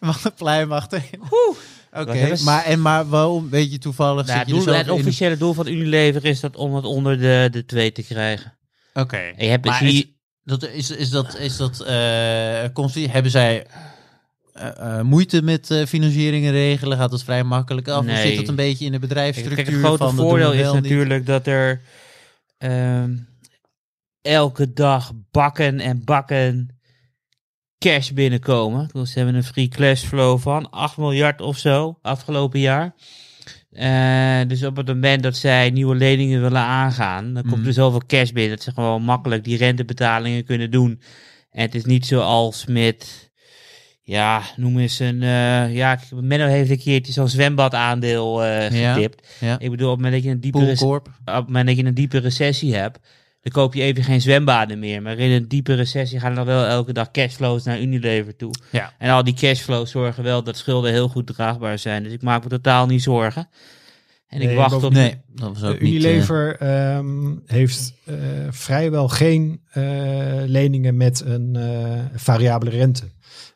mag 0.00 0.20
de 0.22 0.30
plein 0.30 0.68
mag 0.68 0.86
erin. 0.90 1.20
Oké, 1.92 2.36
maar, 2.44 2.64
en 2.64 2.82
maar 2.82 3.08
waarom, 3.08 3.50
weet 3.50 3.72
je 3.72 3.78
toevallig, 3.78 4.26
Nou, 4.26 4.38
zit 4.38 4.48
doel- 4.48 4.74
het 4.74 4.86
in 4.86 4.92
officiële 4.92 5.36
doel 5.36 5.52
van 5.52 5.66
Unilever 5.66 6.24
is 6.24 6.40
dat 6.40 6.56
om 6.56 6.74
het 6.74 6.84
onder 6.84 7.18
de, 7.18 7.48
de 7.50 7.64
2 7.64 7.92
te 7.92 8.02
krijgen. 8.02 8.52
Oké. 8.94 9.16
En 9.16 9.44
je 9.44 9.50
hebt 9.50 9.64
Maar 9.64 9.78
zie- 9.78 9.98
is, 9.98 10.06
dat, 10.44 10.68
is, 10.68 10.90
is 10.90 11.10
dat, 11.10 11.38
is 11.38 11.56
dat 11.56 11.80
eh, 11.80 12.92
die- 12.92 13.08
hebben 13.10 13.30
zij 13.30 13.66
eh, 14.52 14.68
eh, 14.98 15.00
moeite 15.04 15.42
met 15.42 15.70
eh, 15.70 15.86
financieringen 15.86 16.52
regelen? 16.52 16.98
Gaat 16.98 17.10
dat 17.10 17.24
vrij 17.24 17.44
makkelijk 17.44 17.88
af? 17.88 17.98
Of 17.98 18.04
Nee. 18.04 18.26
zit 18.26 18.36
dat 18.36 18.48
een 18.48 18.54
beetje 18.54 18.84
in 18.84 18.92
de 18.92 18.98
bedrijfsstructuur? 18.98 19.64
kijk, 19.64 19.76
het 19.76 19.84
grote 19.84 20.04
van, 20.04 20.14
voordeel 20.16 20.52
is 20.52 20.72
niet? 20.72 20.82
natuurlijk 20.82 21.26
dat 21.26 21.46
er 21.46 21.80
ehm, 22.70 23.16
elke 24.22 24.72
dag 24.72 25.12
bakken 25.30 25.80
en 25.80 26.04
bakken 26.04 26.78
cash 27.78 28.10
binnenkomen. 28.10 28.88
Dus 28.92 29.10
ze 29.10 29.18
hebben 29.18 29.36
een 29.36 29.44
free 29.44 29.68
cash 29.68 30.02
flow 30.04 30.38
van 30.38 30.70
8 30.70 30.96
miljard 30.96 31.40
of 31.40 31.58
zo 31.58 31.98
afgelopen 32.02 32.60
jaar. 32.60 32.94
Eh, 33.70 34.40
dus 34.48 34.64
op 34.64 34.76
het 34.76 34.86
moment 34.86 35.22
dat 35.22 35.36
zij 35.36 35.70
nieuwe 35.70 35.94
leningen 35.94 36.40
willen 36.40 36.60
aangaan, 36.62 37.34
dan 37.34 37.42
komt 37.42 37.56
Mhm. 37.56 37.66
er 37.66 37.72
zoveel 37.72 38.02
cash 38.06 38.30
binnen 38.30 38.56
dat 38.56 38.64
ze 38.64 38.72
gewoon 38.72 39.02
makkelijk 39.02 39.44
die 39.44 39.56
rentebetalingen 39.56 40.44
kunnen 40.44 40.70
doen. 40.70 41.00
En 41.50 41.62
het 41.62 41.74
is 41.74 41.84
niet 41.84 42.06
zoals 42.06 42.66
met, 42.66 43.30
ja, 44.06 44.42
noem 44.56 44.78
eens 44.78 44.98
een, 44.98 45.22
eh, 45.22 45.74
ja, 45.74 45.98
Menno 46.14 46.46
heeft 46.46 46.70
een 46.70 46.78
keertje 46.78 47.12
zo'n 47.12 47.28
zwembadaandeel 47.28 48.44
eh 48.44 48.80
Ja. 48.80 48.94
getipt. 48.94 49.28
Ja. 49.40 49.58
Ik 49.58 49.70
bedoel, 49.70 49.90
op 49.90 49.96
het 49.96 50.04
moment 50.04 50.12
dat 50.22 50.24
je 50.24 50.30
een 50.30 50.40
diepe, 50.40 50.76
op 50.88 51.08
het 51.24 51.46
moment 51.46 51.66
dat 51.66 51.76
je 51.76 51.84
een 51.84 51.94
diepe 51.94 52.18
recessie 52.18 52.74
hebt, 52.74 52.98
dan 53.40 53.52
koop 53.52 53.74
je 53.74 53.82
even 53.82 54.04
geen 54.04 54.20
zwembaden 54.20 54.78
meer. 54.78 55.02
Maar 55.02 55.18
in 55.18 55.30
een 55.30 55.48
diepe 55.48 55.74
recessie 55.74 56.20
gaan 56.20 56.30
er 56.30 56.36
dan 56.36 56.46
wel 56.46 56.64
elke 56.64 56.92
dag 56.92 57.10
cashflows 57.10 57.64
naar 57.64 57.80
Unilever 57.80 58.36
toe. 58.36 58.54
Ja. 58.70 58.92
En 58.98 59.10
al 59.10 59.24
die 59.24 59.34
cashflows 59.34 59.90
zorgen 59.90 60.22
wel 60.22 60.42
dat 60.44 60.56
schulden 60.56 60.92
heel 60.92 61.08
goed 61.08 61.26
draagbaar 61.26 61.78
zijn. 61.78 62.02
Dus 62.02 62.12
ik 62.12 62.22
maak 62.22 62.42
me 62.42 62.48
totaal 62.48 62.86
niet 62.86 63.02
zorgen. 63.02 63.48
En 64.28 64.40
ik 64.40 64.56
wacht 64.56 64.82
op... 64.82 64.92
Nee, 64.92 65.14
dat 65.34 65.58
was 65.58 65.70
ook 65.70 65.80
niet... 65.80 65.80
eh, 65.80 65.88
Unilever 65.88 66.56
ehm, 66.58 67.32
heeft 67.46 67.94
eh, 68.04 68.14
vrijwel 68.50 69.08
geen 69.08 69.60
eh, 69.70 69.82
leningen 70.46 70.96
met 70.96 71.20
een 71.24 71.56
eh, 71.56 72.00
variabele 72.14 72.70
rente. 72.70 73.04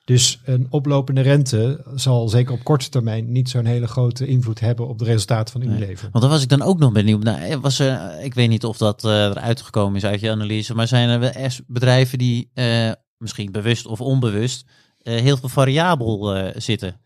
Dus 0.09 0.41
een 0.45 0.67
oplopende 0.71 1.21
rente 1.21 1.85
zal 1.95 2.29
zeker 2.29 2.53
op 2.53 2.65
korte 2.65 2.89
termijn 2.89 3.33
niet 3.33 3.49
zo'n 3.51 3.65
hele 3.65 3.87
grote 3.87 4.27
invloed 4.27 4.61
hebben 4.61 4.89
op 4.89 4.99
de 4.99 5.05
resultaten 5.05 5.53
van 5.53 5.61
Nee. 5.61 5.71
Unilever. 5.77 6.09
Want 6.13 6.25
daar 6.25 6.33
was 6.33 6.43
ik 6.43 6.49
dan 6.49 6.63
ook 6.63 6.79
nog 6.79 6.93
benieuwd 6.93 7.23
naar. 7.23 7.61
Was 7.61 7.79
er, 7.79 8.21
ik 8.23 8.35
weet 8.35 8.49
niet 8.49 8.65
of 8.65 8.77
dat 8.77 9.05
eh, 9.05 9.11
eruit 9.25 9.61
gekomen 9.63 9.97
is 9.97 10.05
uit 10.05 10.21
je 10.21 10.31
analyse, 10.31 10.75
maar 10.75 10.89
zijn 10.89 11.09
er 11.23 11.61
bedrijven 11.67 12.19
die 12.19 12.51
eh, 12.55 12.91
misschien 13.19 13.53
bewust 13.53 13.87
of 13.87 14.01
onbewust 14.01 14.65
eh, 15.03 15.21
heel 15.21 15.37
veel 15.37 15.49
variabel 15.49 16.35
eh, 16.37 16.55
zitten? 16.61 17.01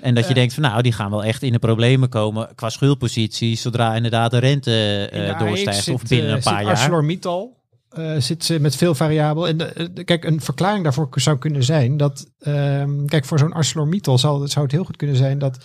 En 0.00 0.14
dat 0.14 0.22
je 0.24 0.28
Eh. 0.30 0.34
denkt 0.36 0.54
van 0.54 0.62
nou, 0.62 0.82
die 0.82 0.92
gaan 0.92 1.10
wel 1.10 1.24
echt 1.24 1.42
in 1.42 1.52
de 1.52 1.58
problemen 1.58 2.08
komen 2.08 2.48
qua 2.54 2.68
schuldpositie 2.70 3.56
zodra 3.56 3.94
inderdaad 3.94 4.30
de 4.30 4.38
rente 4.38 4.70
de 4.70 5.08
eh 5.10 5.30
AX 5.30 5.38
doorstijgt 5.44 5.88
of 5.88 6.02
binnen 6.02 6.28
eh, 6.30 6.36
een 6.36 6.42
paar 6.42 6.62
jaar. 6.62 6.70
ArcelorMittal 6.72 7.56
eh, 7.88 8.16
zit 8.16 8.44
ze 8.44 8.60
met 8.60 8.76
veel 8.76 8.94
variabel. 8.94 9.48
En 9.48 9.76
eh, 9.76 10.04
kijk, 10.04 10.24
een 10.24 10.40
verklaring 10.40 10.84
daarvoor 10.84 11.08
zou 11.14 11.38
kunnen 11.38 11.64
zijn 11.64 11.96
dat, 11.96 12.30
ehm, 12.38 13.04
kijk, 13.04 13.24
voor 13.24 13.38
zo'n 13.38 13.52
ArcelorMittal 13.52 14.18
zou, 14.18 14.48
zou 14.48 14.64
het 14.64 14.74
heel 14.74 14.84
goed 14.84 14.96
kunnen 14.96 15.16
zijn 15.16 15.38
dat 15.38 15.64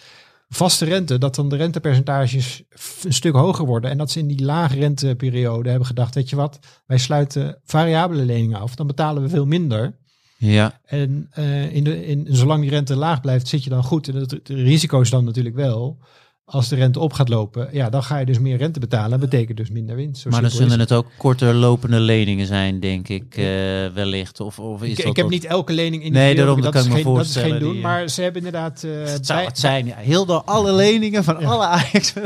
vaste 0.49 0.86
rente, 0.86 1.17
dat 1.17 1.36
dan 1.36 1.49
de 1.49 1.55
rentepercentages 1.55 2.63
een 3.03 3.13
stuk 3.13 3.36
hoger 3.36 3.65
worden. 3.65 3.89
En 3.89 3.97
dat 3.97 4.11
ze 4.11 4.19
in 4.19 4.28
die 4.28 4.43
lage 4.43 4.76
renteperiode 4.76 5.69
hebben 5.69 5.88
gedacht, 5.88 6.15
weet 6.15 6.30
je 6.30 6.36
wat, 6.36 6.59
wij 6.86 6.97
sluiten 6.97 7.59
variabele 7.65 8.26
leningen 8.26 8.59
af, 8.59 8.76
dan 8.76 8.88
betalen 8.88 9.21
we 9.24 9.30
veel 9.30 9.45
minder. 9.45 9.95
Ja, 10.38 10.80
En 10.86 11.28
eh, 11.32 11.76
in 11.76 11.84
de, 11.84 12.05
in, 12.05 12.28
zolang 12.30 12.61
die 12.61 12.69
rente 12.69 12.95
laag 12.95 13.21
blijft, 13.21 13.47
zit 13.47 13.63
je 13.63 13.69
dan 13.69 13.84
goed. 13.84 14.07
En 14.07 14.15
het, 14.15 14.32
het 14.32 14.49
risico 14.49 15.01
is 15.01 15.09
dan 15.09 15.26
natuurlijk 15.26 15.55
wel, 15.55 15.97
als 16.46 16.68
de 16.70 16.76
rente 16.76 17.00
op 17.00 17.14
gaat 17.14 17.30
lopen, 17.30 17.70
ja, 17.72 17.89
dan 17.89 18.04
ga 18.04 18.18
je 18.18 18.26
dus 18.26 18.39
meer 18.39 18.58
rente 18.58 18.80
betalen. 18.80 19.10
Dat 19.10 19.30
betekent 19.30 19.58
dus 19.58 19.70
minder 19.70 19.96
winst. 19.96 20.22
Zo 20.22 20.30
maar 20.30 20.41
dan 20.41 20.50
zullen 20.50 20.80
het 20.80 20.91
ook 20.91 21.06
korter 21.18 21.54
lopende 21.54 22.00
leningen 22.00 22.48
zijn, 22.48 22.80
denk 22.80 23.08
ik, 23.08 23.24
eh, 23.38 23.44
wellicht. 23.94 24.39
Of, 24.39 24.60
of 24.60 24.84
is 24.84 24.89
Ik, 24.89 24.98
dat 24.98 25.06
ik 25.06 25.16
heb 25.16 25.30
niet 25.30 25.46
elke 25.46 25.74
lening 25.74 26.04
in 26.04 26.12
Nee, 26.12 26.36
daarom, 26.36 26.62
dat 26.62 26.72
kan 26.72 26.82
ik 26.84 26.88
me 26.89 26.94
geen, 26.94 27.04
dat 27.04 27.14
is 27.14 27.18
voorstellen, 27.20 27.50
geen 27.52 27.60
doen. 27.60 27.70
die, 27.74 27.78
eh, 27.82 27.88
maar 27.88 28.10
ze 28.10 28.22
hebben 28.22 28.46
inderdaad... 28.46 28.84
eh, 28.84 28.91
Het 29.12 29.26
zou 29.26 29.39
bij- 29.39 29.48
het 29.48 29.60
zijn, 29.60 29.86
ja. 29.86 29.96
Heel 29.98 30.26
door 30.26 30.41
alle 30.46 30.74
leningen 30.74 31.24
van 31.24 31.38
Ja. 31.39 31.48
alle 31.48 31.66
Ajax. 31.66 32.14
nee, 32.14 32.24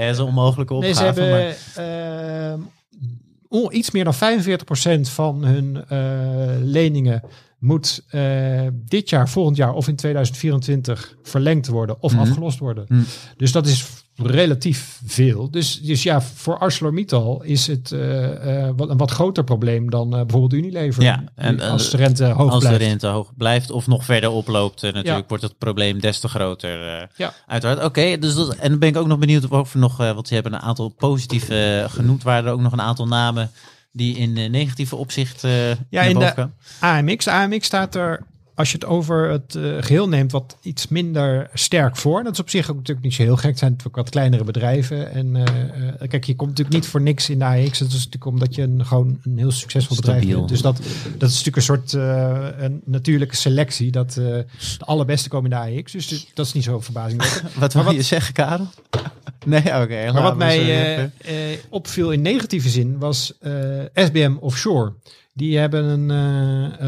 dat 0.00 0.10
is 0.10 0.18
een 0.18 0.24
onmogelijke 0.24 0.74
Nee, 0.74 0.90
opgave. 0.90 1.14
ze 1.14 1.20
hebben 1.20 2.50
ehm, 2.52 2.60
o- 3.48 3.70
iets 3.70 3.90
meer 3.90 4.04
dan 4.04 4.14
45% 4.14 5.08
van 5.08 5.44
hun 5.44 5.84
leningen 6.70 7.22
moet 7.64 8.04
eh, 8.08 8.60
dit 8.72 9.08
jaar, 9.08 9.28
volgend 9.28 9.56
jaar 9.56 9.72
of 9.74 9.88
in 9.88 9.96
2024 9.96 11.16
verlengd 11.22 11.66
worden 11.66 11.96
of 12.02 12.12
Mhm. 12.12 12.20
afgelost 12.20 12.58
worden. 12.58 12.84
Mhm. 12.88 13.02
Dus 13.36 13.52
dat 13.52 13.66
is 13.66 13.86
relatief 14.16 15.00
veel. 15.06 15.50
Dus, 15.50 15.80
dus 15.80 16.02
ja, 16.02 16.20
voor 16.22 16.58
ArcelorMittal 16.58 17.42
is 17.42 17.66
het 17.66 17.92
eh, 17.92 18.68
wat, 18.76 18.88
een 18.90 18.96
wat 18.96 19.10
groter 19.10 19.44
probleem 19.44 19.90
dan 19.90 20.10
bijvoorbeeld 20.10 20.52
Unilever. 20.52 21.02
Ja, 21.02 21.24
en, 21.34 21.60
als 21.60 21.90
de 21.90 21.96
rente 21.96 22.24
hoog 22.24 22.50
Als 22.50 22.58
blijft. 22.64 22.78
de 22.78 22.84
rente 22.86 23.06
hoog 23.06 23.32
blijft 23.36 23.70
of 23.70 23.86
nog 23.86 24.04
verder 24.04 24.30
oploopt, 24.30 24.82
natuurlijk 24.82 25.06
Ja. 25.16 25.22
wordt 25.28 25.42
het 25.42 25.58
probleem 25.58 26.00
des 26.00 26.20
te 26.20 26.28
groter. 26.28 27.08
Ja. 27.16 27.32
Uiteraard. 27.46 27.84
Oké, 27.84 28.18
dus 28.18 28.34
dat, 28.34 28.54
en 28.54 28.70
dan 28.70 28.78
ben 28.78 28.88
ik 28.88 28.96
ook 28.96 29.06
nog 29.06 29.18
benieuwd 29.18 29.48
of 29.48 29.72
er 29.74 29.80
nog, 29.80 29.96
want 29.96 30.28
ze 30.28 30.34
hebben 30.34 30.52
een 30.54 30.60
aantal 30.60 30.88
positieve 30.88 31.86
genoemd. 31.88 32.22
Waren 32.22 32.46
er 32.46 32.52
ook 32.52 32.60
nog 32.60 32.72
een 32.72 32.80
aantal 32.80 33.06
namen 33.06 33.50
die 33.96 34.16
in 34.16 34.36
eh, 34.36 34.50
negatieve 34.50 34.96
opzicht 34.96 35.44
eh 35.44 35.68
Ja, 35.68 35.76
naar 35.90 36.08
in 36.08 36.14
boven 36.18 36.52
de-? 36.80 36.86
AMX. 36.86 37.28
AMX 37.28 37.66
staat 37.66 37.94
er, 37.94 38.20
als 38.54 38.70
je 38.70 38.74
het 38.74 38.86
over 38.86 39.30
het 39.30 39.54
eh, 39.54 39.62
geheel 39.80 40.08
neemt, 40.08 40.32
wat 40.32 40.56
iets 40.62 40.88
minder 40.88 41.50
sterk 41.54 41.96
voor. 41.96 42.22
Dat 42.22 42.32
is 42.32 42.40
op 42.40 42.50
zich 42.50 42.70
ook 42.70 42.76
natuurlijk 42.76 43.06
niet 43.06 43.14
zo 43.14 43.22
heel 43.22 43.36
gek. 43.36 43.50
Het 43.50 43.58
zijn 43.58 43.70
natuurlijk 43.70 43.96
wat 43.98 44.10
kleinere 44.10 44.44
bedrijven. 44.44 45.12
En 45.12 45.36
eh, 45.36 45.42
eh, 46.00 46.08
kijk, 46.08 46.24
je 46.24 46.36
komt 46.36 46.48
natuurlijk 46.50 46.76
niet 46.76 46.86
voor 46.86 47.00
niks 47.00 47.30
in 47.30 47.38
de 47.38 47.44
AX. 47.44 47.78
Dat 47.78 47.88
is 47.88 47.94
natuurlijk 47.94 48.26
omdat 48.26 48.54
je 48.54 48.62
een, 48.62 48.86
gewoon 48.86 49.20
een 49.22 49.38
heel 49.38 49.50
succesvol 49.50 49.96
bedrijf 49.96 50.26
bent. 50.26 50.48
Dus 50.48 50.62
dat, 50.62 50.76
dat 51.18 51.30
is 51.30 51.44
natuurlijk 51.44 51.56
een 51.56 51.62
soort 51.62 51.94
eh, 51.94 52.48
een 52.56 52.82
natuurlijke 52.84 53.36
selectie. 53.36 53.90
Dat 53.90 54.08
eh, 54.08 54.14
de 54.14 54.46
allerbeste 54.78 55.28
komen 55.28 55.50
in 55.50 55.56
de 55.58 55.80
AX. 55.80 55.92
Dus 55.92 56.26
dat 56.34 56.46
is 56.46 56.52
niet 56.52 56.64
zo 56.64 56.80
verbazingwekkend. 56.80 57.54
Wat 57.64 57.72
wil 57.72 57.90
je 57.90 58.02
zeggen, 58.02 58.34
Karel? 58.34 58.66
Nee, 59.44 59.82
oké. 59.82 60.12
Maar 60.12 60.22
wat 60.22 60.36
mij 60.36 60.60
eh, 60.60 61.02
eh, 61.02 61.58
opviel 61.68 62.12
in 62.12 62.22
negatieve 62.22 62.68
zin 62.68 62.98
was 62.98 63.32
eh, 63.40 63.52
SBM 63.94 64.36
Offshore. 64.40 64.92
Die 65.32 65.58
hebben 65.58 65.84
een, 65.84 66.08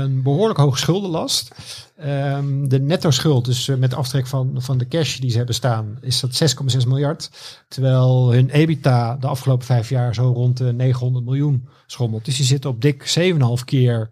een 0.01 0.23
behoorlijk 0.23 0.59
hoge 0.59 0.79
schuldenlast. 0.79 1.55
Ehm, 1.97 2.69
de 2.69 2.81
netto 2.81 3.11
schuld, 3.11 3.45
dus 3.45 3.69
eh, 3.69 3.77
met 3.77 3.95
aftrek 3.95 4.27
van, 4.27 4.51
van 4.57 4.79
de 4.79 4.89
cash 4.89 5.19
die 5.19 5.31
ze 5.31 5.37
hebben 5.37 5.55
staan, 5.55 5.99
is 6.01 6.21
dat 6.21 6.35
6,6 6.35 6.87
miljard. 6.87 7.31
Terwijl 7.69 8.33
hun 8.33 8.51
EBITDA 8.51 9.17
de 9.21 9.27
afgelopen 9.27 9.67
vijf 9.67 9.89
jaar 9.89 10.15
zo 10.15 10.33
rond 10.33 10.57
de 10.57 10.73
900 10.73 11.25
miljoen 11.25 11.69
schommelt. 11.87 12.25
Dus 12.25 12.37
die 12.37 12.47
zitten 12.47 12.71
op 12.71 12.81
dik 12.81 13.07
7,5 13.59 13.65
keer 13.65 14.09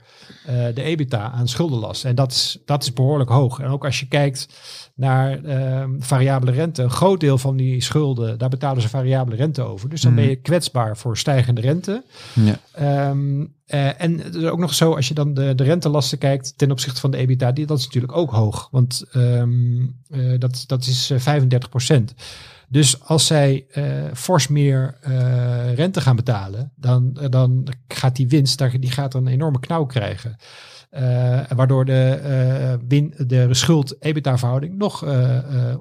eh, 0.46 0.54
de 0.74 0.82
EBITDA 0.82 1.30
aan 1.30 1.48
schuldenlast. 1.48 2.04
En 2.04 2.14
dat 2.14 2.30
is, 2.32 2.58
dat 2.64 2.82
is 2.82 2.92
behoorlijk 2.92 3.30
hoog. 3.30 3.58
En 3.60 3.66
ook 3.68 3.84
als 3.84 4.00
je 4.00 4.08
kijkt 4.08 4.48
naar 4.94 5.44
ehm, 5.44 5.90
variabele 5.98 6.52
rente, 6.52 6.82
een 6.82 6.90
groot 6.90 7.20
deel 7.20 7.38
van 7.38 7.56
die 7.56 7.82
schulden, 7.82 8.38
daar 8.38 8.48
betalen 8.48 8.82
ze 8.82 8.88
variabele 8.88 9.36
rente 9.36 9.62
over. 9.62 9.88
Dus 9.88 10.00
dan 10.00 10.12
Mhm. 10.12 10.20
ben 10.20 10.30
je 10.30 10.36
kwetsbaar 10.36 10.96
voor 10.96 11.18
stijgende 11.18 11.60
rente. 11.60 12.02
Ja. 12.34 12.58
Ehm, 12.72 13.44
eh, 13.66 14.00
en 14.02 14.18
het 14.20 14.34
is 14.34 14.44
ook 14.44 14.58
nog 14.58 14.74
zo, 14.74 14.94
als 14.94 15.08
je 15.08 15.14
dan 15.14 15.34
de, 15.34 15.54
de 15.54 15.64
rentelasten 15.64 16.18
kijkt 16.18 16.52
ten 16.58 16.70
opzichte 16.70 17.00
van 17.00 17.10
de 17.10 17.16
EBITDA, 17.16 17.52
die, 17.52 17.66
dat 17.74 17.86
is 17.86 17.92
natuurlijk 17.94 18.16
ook 18.16 18.30
hoog. 18.30 18.68
Want 18.70 19.04
ehm, 19.12 19.86
eh, 20.10 20.38
dat, 20.38 20.64
dat 20.66 20.86
is 20.86 21.10
eh, 21.10 21.18
35 21.18 21.68
procent. 21.68 22.14
Dus 22.74 23.00
als 23.00 23.26
zij 23.26 23.66
eh, 23.70 23.84
fors 24.14 24.48
meer 24.48 24.96
eh, 25.00 25.74
rente 25.74 26.00
gaan 26.00 26.16
betalen, 26.16 26.72
dan, 26.76 27.16
eh, 27.20 27.28
dan 27.30 27.66
gaat 27.88 28.16
die 28.16 28.28
winst, 28.28 28.58
daar, 28.58 28.80
die 28.80 28.90
gaat 28.90 29.14
een 29.14 29.26
enorme 29.26 29.60
knauw 29.60 29.84
krijgen. 29.86 30.36
Eh, 30.94 31.40
waardoor 31.56 31.84
de, 31.84 31.92
eh, 32.10 32.74
win, 32.88 33.14
de 33.26 33.46
schuld-EBITDA-verhouding 33.50 34.76
nog, 34.78 35.04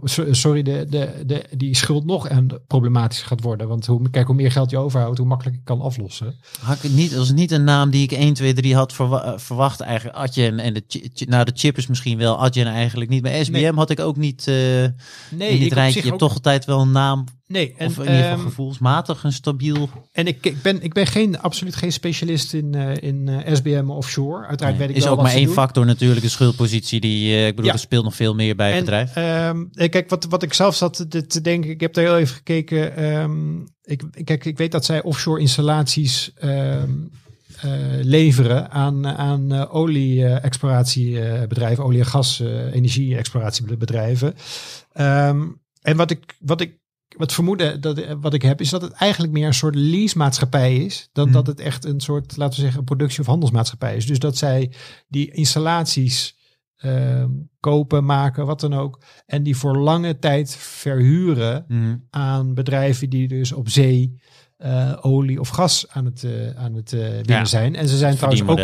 so- 0.03 0.33
sorry, 0.33 0.61
de, 0.61 0.85
de, 0.89 1.23
de, 1.25 1.43
die 1.57 1.75
schuld 1.75 2.05
nog 2.05 2.27
en 2.27 2.47
problematisch 2.67 3.21
gaat 3.21 3.41
worden. 3.41 3.67
Want 3.67 3.85
hoe, 3.85 4.09
kijk, 4.09 4.27
hoe 4.27 4.35
meer 4.35 4.51
geld 4.51 4.69
je 4.69 4.77
overhoudt, 4.77 5.17
hoe 5.17 5.27
makkelijker 5.27 5.61
je 5.65 5.67
kan 5.75 5.81
aflossen. 5.85 6.35
Had 6.61 6.83
ik 6.83 6.91
niet, 6.91 7.09
dat 7.09 7.19
was 7.19 7.31
niet 7.31 7.51
een 7.51 7.63
naam 7.63 7.89
die 7.89 8.03
ik 8.03 8.11
1, 8.11 8.33
2, 8.33 8.53
3 8.53 8.75
had 8.75 8.93
verwa- 8.93 9.39
verwacht 9.39 9.79
eigenlijk. 9.79 10.17
Adyen 10.17 10.59
en 10.59 10.73
de, 10.73 10.83
nou 11.27 11.45
de 11.45 11.51
chippers 11.55 11.87
misschien 11.87 12.17
wel, 12.17 12.39
Adyen 12.43 12.67
eigenlijk 12.67 13.09
niet. 13.09 13.21
Maar 13.23 13.45
SBM 13.45 13.51
Nee. 13.61 13.73
had 13.73 13.89
ik 13.89 13.99
ook 13.99 14.17
niet 14.17 14.45
Nee, 14.45 14.93
in 15.29 15.57
dit 15.59 15.61
ik 15.61 15.73
rijtje. 15.73 15.99
Je 15.99 16.01
hebt 16.09 16.13
ook- 16.21 16.27
toch 16.29 16.33
altijd 16.33 16.65
wel 16.65 16.81
een 16.81 16.91
naam, 16.91 17.25
Nee, 17.47 17.73
en, 17.77 17.87
of 17.87 17.97
in 17.97 18.01
ieder 18.03 18.17
geval 18.21 18.37
ehm, 18.37 18.45
gevoelsmatig 18.47 19.23
een 19.23 19.33
stabiel... 19.33 19.89
en 20.11 20.27
ik, 20.27 20.45
ik, 20.45 20.61
ben, 20.61 20.81
ik 20.83 20.93
ben 20.93 21.07
geen, 21.07 21.39
absoluut 21.39 21.75
geen 21.75 21.91
specialist 21.91 22.53
in, 22.53 22.75
eh, 22.75 23.09
in 23.09 23.27
eh, 23.27 23.55
SBM 23.55 23.89
offshore. 23.89 24.45
Uiteraard 24.47 24.77
weet 24.77 24.89
ik 24.89 24.95
is 24.95 25.01
wel 25.03 25.11
ook 25.11 25.17
wat 25.17 25.25
maar 25.27 25.35
één 25.35 25.45
doen. 25.45 25.53
factor 25.53 25.85
natuurlijk, 25.85 26.21
de 26.21 26.29
schuldpositie. 26.29 26.99
Die, 26.99 27.33
eh, 27.35 27.47
ik 27.47 27.55
bedoel, 27.55 27.65
Ja. 27.65 27.71
er 27.73 27.79
speelt 27.79 28.03
nog 28.03 28.15
veel 28.15 28.35
meer 28.35 28.55
bij 28.55 28.67
het 28.67 28.75
En, 28.77 28.83
bedrijf. 28.83 29.15
eh, 29.73 29.89
kijk, 29.89 30.09
wat, 30.09 30.25
wat 30.25 30.43
ik 30.43 30.53
zelf 30.53 30.75
zat 30.75 31.05
te, 31.27 31.41
denken, 31.41 31.69
ik 31.69 31.79
heb 31.79 31.93
daar 31.93 32.03
heel 32.03 32.17
even 32.17 32.35
gekeken. 32.35 32.95
ehm, 32.95 33.59
ik, 33.83 34.03
kijk, 34.23 34.45
ik 34.45 34.57
weet 34.57 34.71
dat 34.71 34.85
zij 34.85 35.01
offshore 35.03 35.41
installaties 35.41 36.31
leveren 38.01 38.71
aan, 38.71 39.07
aan 39.07 39.67
olie-exploratiebedrijven, 39.69 41.83
olie- 41.83 41.99
en 41.99 42.05
gas, 42.05 42.39
energie-exploratiebedrijven. 42.73 44.33
Ehm, 44.93 45.41
en 45.81 45.97
wat 45.97 46.11
ik, 46.11 46.35
wat 46.39 46.61
ik 46.61 46.81
wat 47.17 47.33
vermoeden 47.33 47.81
dat, 47.81 48.05
wat 48.21 48.33
ik 48.33 48.41
heb, 48.41 48.61
is 48.61 48.69
dat 48.69 48.81
het 48.81 48.91
eigenlijk 48.91 49.33
meer 49.33 49.47
een 49.47 49.53
soort 49.53 49.75
leasemaatschappij 49.75 50.75
is. 50.75 51.09
Dan 51.11 51.23
Hmm. 51.23 51.33
dat 51.33 51.47
het 51.47 51.59
echt 51.59 51.85
een 51.85 51.99
soort, 52.01 52.37
laten 52.37 52.55
we 52.55 52.61
zeggen, 52.61 52.79
een 52.79 52.85
productie- 52.85 53.19
of 53.21 53.25
handelsmaatschappij 53.27 53.95
is. 53.95 54.05
Dus 54.05 54.19
dat 54.19 54.37
zij 54.37 54.71
die 55.07 55.31
installaties 55.31 56.41
ehm, 56.77 57.29
kopen, 57.59 58.05
maken, 58.05 58.45
wat 58.45 58.59
dan 58.59 58.73
ook. 58.73 59.01
En 59.25 59.43
die 59.43 59.57
voor 59.57 59.77
lange 59.77 60.19
tijd 60.19 60.55
verhuren 60.55 61.65
Mhm. 61.67 61.95
aan 62.09 62.53
bedrijven 62.53 63.09
die 63.09 63.27
dus 63.27 63.51
op 63.51 63.69
zee 63.69 64.21
eh, 64.57 64.97
olie 65.01 65.39
of 65.39 65.49
gas 65.49 65.85
aan 65.89 66.05
het, 66.05 66.23
eh, 66.23 66.49
aan 66.55 66.73
het 66.73 66.93
eh, 66.93 66.99
winnen 66.99 67.23
Ja. 67.25 67.45
zijn. 67.45 67.75
En 67.75 67.87
ze 67.87 67.97
zijn 67.97 68.15
trouwens 68.15 68.41
ook 68.41 68.57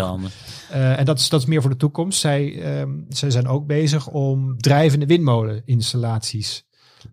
eh, 0.69 0.99
en 0.99 1.05
dat 1.05 1.19
is, 1.19 1.29
dat 1.29 1.41
is 1.41 1.45
meer 1.47 1.61
voor 1.61 1.69
de 1.69 1.77
toekomst. 1.77 2.19
Zij, 2.19 2.61
ehm, 2.61 2.89
zij 3.09 3.29
zijn 3.31 3.47
ook 3.47 3.67
bezig 3.67 4.07
om 4.07 4.57
drijvende 4.57 5.05
windmoleninstallaties 5.05 6.65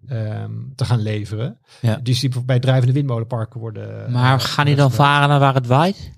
ehm, 0.08 0.50
te 0.74 0.84
gaan 0.84 1.00
leveren. 1.00 1.58
Ja. 1.80 2.00
Dus 2.02 2.20
die 2.20 2.42
bij 2.44 2.58
drijvende 2.58 2.92
windmolenparken 2.92 3.60
worden. 3.60 4.12
Maar 4.12 4.34
eh, 4.34 4.44
gaan 4.44 4.66
die 4.66 4.76
dan 4.76 4.92
varen 4.92 5.28
naar 5.28 5.40
waar 5.40 5.54
het 5.54 5.66
waait? 5.66 6.12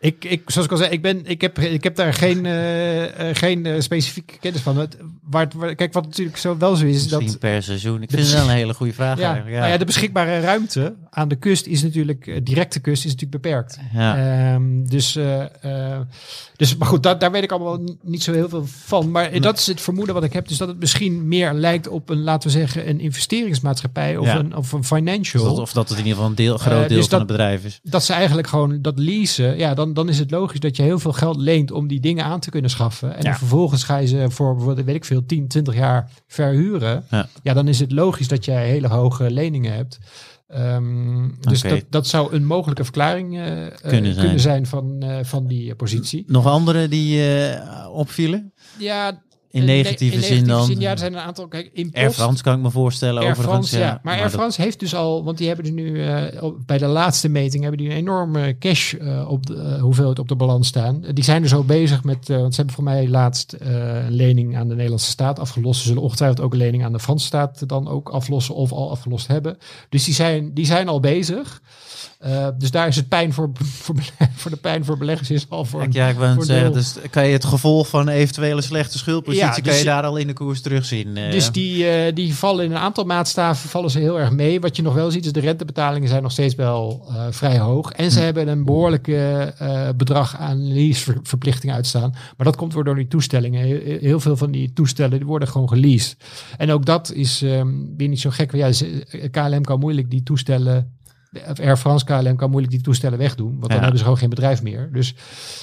Ik, 0.00 0.24
ik, 0.24 0.42
zoals 0.50 0.66
ik 0.66 0.72
al 0.72 0.78
zei, 0.78 0.90
ik, 0.90 1.02
ben, 1.02 1.26
ik, 1.26 1.40
heb, 1.40 1.58
ik 1.58 1.82
heb 1.84 1.96
daar 1.96 2.14
geen, 2.14 2.46
eh, 2.46 3.28
eh, 3.30 3.36
geen 3.36 3.66
eh, 3.66 3.80
specifieke 3.80 4.38
kennis 4.40 4.60
van. 4.60 4.78
Het, 4.78 4.96
waar, 5.30 5.46
kijk, 5.74 5.92
wat 5.92 6.04
natuurlijk 6.04 6.36
zo 6.36 6.56
wel 6.58 6.76
zo 6.76 6.84
is, 6.86 6.94
is 6.96 7.02
Misschien 7.02 7.26
dat 7.26 7.38
per 7.38 7.62
seizoen. 7.62 8.02
Ik 8.02 8.10
vind 8.10 8.22
het 8.22 8.32
wel 8.32 8.42
een 8.44 8.54
hele 8.54 8.74
goede 8.74 8.92
vraag 8.92 9.18
ja. 9.18 9.34
Ja. 9.34 9.42
nou 9.58 9.70
ja, 9.70 9.76
de 9.76 9.84
beschikbare 9.84 10.40
ruimte 10.40 10.94
aan 11.10 11.28
de 11.28 11.36
kust 11.36 11.66
is 11.66 11.82
natuurlijk, 11.82 12.40
directe 12.46 12.80
kust 12.80 13.04
is 13.04 13.10
natuurlijk 13.12 13.42
beperkt. 13.42 13.78
Ja. 13.94 14.16
Ehm, 14.54 14.84
dus, 14.84 15.18
dus, 16.56 16.76
maar 16.76 16.88
goed, 16.88 17.02
dat, 17.02 17.20
daar 17.20 17.30
weet 17.32 17.42
ik 17.42 17.52
allemaal 17.52 17.76
ni- 17.80 17.96
niet 18.02 18.22
zo 18.22 18.32
heel 18.32 18.48
veel 18.48 18.64
van. 18.66 19.10
Maar 19.10 19.40
dat 19.40 19.58
is 19.58 19.66
het 19.66 19.80
vermoeden 19.80 20.14
wat 20.14 20.24
ik 20.24 20.32
heb. 20.32 20.48
Dus 20.48 20.56
dat 20.58 20.68
het 20.68 20.78
misschien 20.78 21.28
meer 21.28 21.52
lijkt 21.52 21.88
op 21.88 22.08
een, 22.10 22.22
laten 22.22 22.50
we 22.50 22.58
zeggen, 22.58 22.88
een 22.88 23.00
investeringsmaatschappij 23.00 24.16
of, 24.16 24.26
Ja. 24.26 24.38
een, 24.38 24.56
of 24.56 24.72
een 24.72 24.78
Of 24.78 24.86
financial. 24.86 25.44
dat, 25.44 25.58
of 25.58 25.72
dat 25.72 25.88
het 25.88 25.98
in 25.98 26.04
ieder 26.04 26.12
geval 26.14 26.28
een 26.30 26.36
deel, 26.36 26.56
groot 26.58 26.82
Eh, 26.82 26.88
deel 26.88 26.96
dus 26.98 27.06
van 27.06 27.18
dat- 27.18 27.28
het 27.28 27.36
bedrijf 27.36 27.64
is. 27.64 27.80
dat 27.82 28.04
ze 28.04 28.12
eigenlijk 28.12 28.48
gewoon 28.48 28.82
dat 28.82 28.98
leasen, 28.98 29.58
ja, 29.58 29.74
dan, 29.86 29.94
dan 29.94 30.08
is 30.08 30.18
het 30.18 30.30
logisch 30.30 30.60
dat 30.60 30.76
je 30.76 30.82
heel 30.82 30.98
veel 30.98 31.12
geld 31.12 31.36
leent 31.36 31.70
om 31.70 31.86
die 31.88 32.00
dingen 32.00 32.24
aan 32.24 32.40
te 32.40 32.50
kunnen 32.50 32.70
schaffen. 32.70 33.10
En 33.10 33.16
Ja. 33.16 33.22
dan 33.22 33.34
vervolgens 33.38 33.82
ga 33.84 33.96
je 33.96 34.06
ze 34.06 34.26
voor, 34.30 34.54
bijvoorbeeld, 34.54 34.86
weet 34.86 34.94
ik 34.96 35.04
veel, 35.04 35.26
10, 35.26 35.48
20 35.48 35.74
jaar 35.74 36.10
verhuren. 36.26 37.04
Ja. 37.10 37.28
Ja, 37.42 37.52
dan 37.54 37.68
is 37.68 37.78
het 37.80 37.92
logisch 37.92 38.28
dat 38.28 38.44
jij 38.44 38.68
hele 38.68 38.88
hoge 38.88 39.30
leningen 39.30 39.72
hebt. 39.74 39.98
Ehm, 40.48 41.28
dus 41.40 41.60
dat, 41.62 41.84
dat 41.90 42.06
zou 42.06 42.34
een 42.34 42.44
mogelijke 42.46 42.84
verklaring 42.84 43.36
eh, 43.36 43.66
eh, 43.66 43.72
Kunnen 43.80 44.12
zijn. 44.12 44.24
kunnen 44.24 44.40
zijn 44.42 44.66
van, 44.66 44.96
eh, 45.02 45.18
van 45.22 45.46
die 45.46 45.74
positie. 45.74 46.24
Nog 46.26 46.46
andere 46.46 46.88
die 46.88 47.36
eh, 47.36 47.88
opvielen? 47.92 48.52
Ja, 48.78 49.22
In 49.50 49.60
eh, 49.60 49.66
negatieve 49.66 50.16
in 50.16 50.22
zin 50.22 50.44
dan? 50.46 50.74
ja, 50.78 50.90
er 50.90 50.98
zijn 50.98 51.12
een 51.12 51.20
aantal. 51.20 51.48
Kijk, 51.48 51.70
in 51.72 51.90
Air 51.94 52.10
France 52.10 52.42
kan 52.42 52.56
ik 52.56 52.62
me 52.62 52.70
voorstellen 52.70 53.22
Air 53.22 53.30
overigens. 53.30 53.68
France, 53.68 53.86
ja. 53.86 54.00
Maar 54.02 54.20
Air 54.20 54.30
France 54.30 54.62
heeft 54.62 54.80
dus 54.80 54.94
al, 54.94 55.24
want 55.24 55.38
die 55.38 55.46
hebben 55.46 55.66
er 55.66 55.72
nu 55.72 56.04
eh, 56.04 56.50
bij 56.66 56.78
de 56.78 56.86
laatste 56.86 57.28
meting 57.28 57.62
hebben 57.62 57.80
die 57.80 57.90
een 57.90 57.96
enorme 57.96 58.58
cash 58.58 58.94
eh, 58.94 59.30
op 59.30 59.46
de 59.46 59.78
hoeveelheid 59.80 60.18
op 60.18 60.28
de 60.28 60.36
balans 60.36 60.68
staan. 60.68 61.04
Die 61.12 61.24
zijn 61.24 61.42
er 61.42 61.48
zo 61.48 61.62
bezig 61.62 62.04
met, 62.04 62.28
want 62.28 62.50
ze 62.50 62.56
hebben 62.56 62.74
voor 62.74 62.84
mij 62.84 63.08
laatst 63.08 63.56
een 63.58 64.12
lening 64.12 64.56
aan 64.56 64.68
de 64.68 64.74
Nederlandse 64.74 65.10
staat 65.10 65.38
afgelost. 65.38 65.80
Ze 65.80 65.86
zullen 65.86 66.02
ongetwijfeld 66.02 66.40
ook 66.40 66.52
een 66.52 66.58
lening 66.58 66.84
aan 66.84 66.92
de 66.92 67.00
Franse 67.00 67.26
staat 67.26 67.68
dan 67.68 67.88
ook 67.88 68.08
aflossen 68.08 68.54
of 68.54 68.72
al 68.72 68.90
afgelost 68.90 69.26
hebben. 69.26 69.58
Dus 69.88 70.04
die 70.04 70.14
zijn, 70.14 70.54
die 70.54 70.66
zijn 70.66 70.88
al 70.88 71.00
bezig. 71.00 71.60
Eh, 72.18 72.48
dus 72.58 72.70
daar 72.70 72.88
is 72.88 72.96
het 72.96 73.08
pijn 73.08 73.32
voor, 73.32 73.50
voor, 73.82 73.96
voor 74.34 74.50
de 74.50 74.56
pijn 74.56 74.84
voor 74.84 74.98
beleggers 74.98 75.30
is 75.30 75.46
al 75.48 75.64
voor. 75.64 75.80
Kijk, 75.80 75.92
ja, 75.92 76.08
ik 76.08 76.16
zeggen, 76.38 76.72
dus 76.72 76.96
kan 77.10 77.26
je 77.26 77.32
het 77.32 77.44
gevolg 77.44 77.88
van 77.88 78.00
een 78.00 78.14
eventuele 78.14 78.62
slechte 78.62 78.98
schuldpositie, 78.98 79.46
Ja, 79.46 79.52
kan 79.54 79.62
dus- 79.62 79.78
je 79.78 79.84
daar 79.84 80.02
al 80.02 80.16
in 80.16 80.26
de 80.26 80.32
koers 80.32 80.60
terugzien. 80.60 81.16
eh. 81.16 81.30
Dus 81.30 81.50
die, 81.52 81.88
eh, 81.88 82.14
die 82.14 82.34
vallen 82.34 82.64
in 82.64 82.70
een 82.70 82.76
aantal 82.76 83.04
maatstaven 83.04 83.68
vallen 83.68 83.90
ze 83.90 83.98
heel 83.98 84.20
erg 84.20 84.30
mee. 84.30 84.60
Wat 84.60 84.76
je 84.76 84.82
nog 84.82 84.94
wel 84.94 85.10
ziet 85.10 85.24
is 85.24 85.32
de 85.32 85.40
rentebetalingen 85.40 86.08
zijn 86.08 86.22
nog 86.22 86.32
steeds 86.32 86.54
wel 86.54 87.12
vrij 87.30 87.58
hoog. 87.58 87.92
En 87.92 88.10
ze 88.10 88.20
hebben 88.20 88.48
een 88.48 88.64
behoorlijke 88.64 89.54
eh, 89.58 89.88
bedrag 89.96 90.36
aan 90.36 90.72
leaseverplichtingen 90.72 91.74
uitstaan. 91.74 92.10
Maar 92.10 92.46
dat 92.46 92.56
komt 92.56 92.72
door 92.72 92.94
die 92.94 93.08
toestellingen. 93.08 93.64
Heel, 93.64 93.98
heel 94.00 94.20
veel 94.20 94.36
van 94.36 94.50
die 94.50 94.72
toestellen 94.72 95.18
die 95.18 95.26
worden 95.26 95.48
gewoon 95.48 95.68
geleased. 95.68 96.16
En 96.56 96.70
ook 96.70 96.86
dat 96.86 97.12
is 97.12 97.42
ehm, 97.42 97.68
weer 97.96 98.08
niet 98.08 98.20
zo 98.20 98.30
gek. 98.30 98.52
Want 98.52 98.78
ja, 98.78 99.28
KLM 99.30 99.62
kan 99.62 99.78
moeilijk 99.78 100.10
die 100.10 100.22
toestellen... 100.22 100.95
Air 101.60 101.76
France 101.76 102.04
KLM 102.04 102.36
kan 102.36 102.50
moeilijk 102.50 102.72
die 102.74 102.82
toestellen 102.82 103.18
wegdoen. 103.18 103.56
Want 103.58 103.68
dan 103.72 103.80
hebben 103.80 103.98
ze 103.98 104.02
gewoon 104.04 104.18
geen 104.18 104.28
bedrijf 104.30 104.62
meer. 104.62 104.88
Dus 104.92 105.14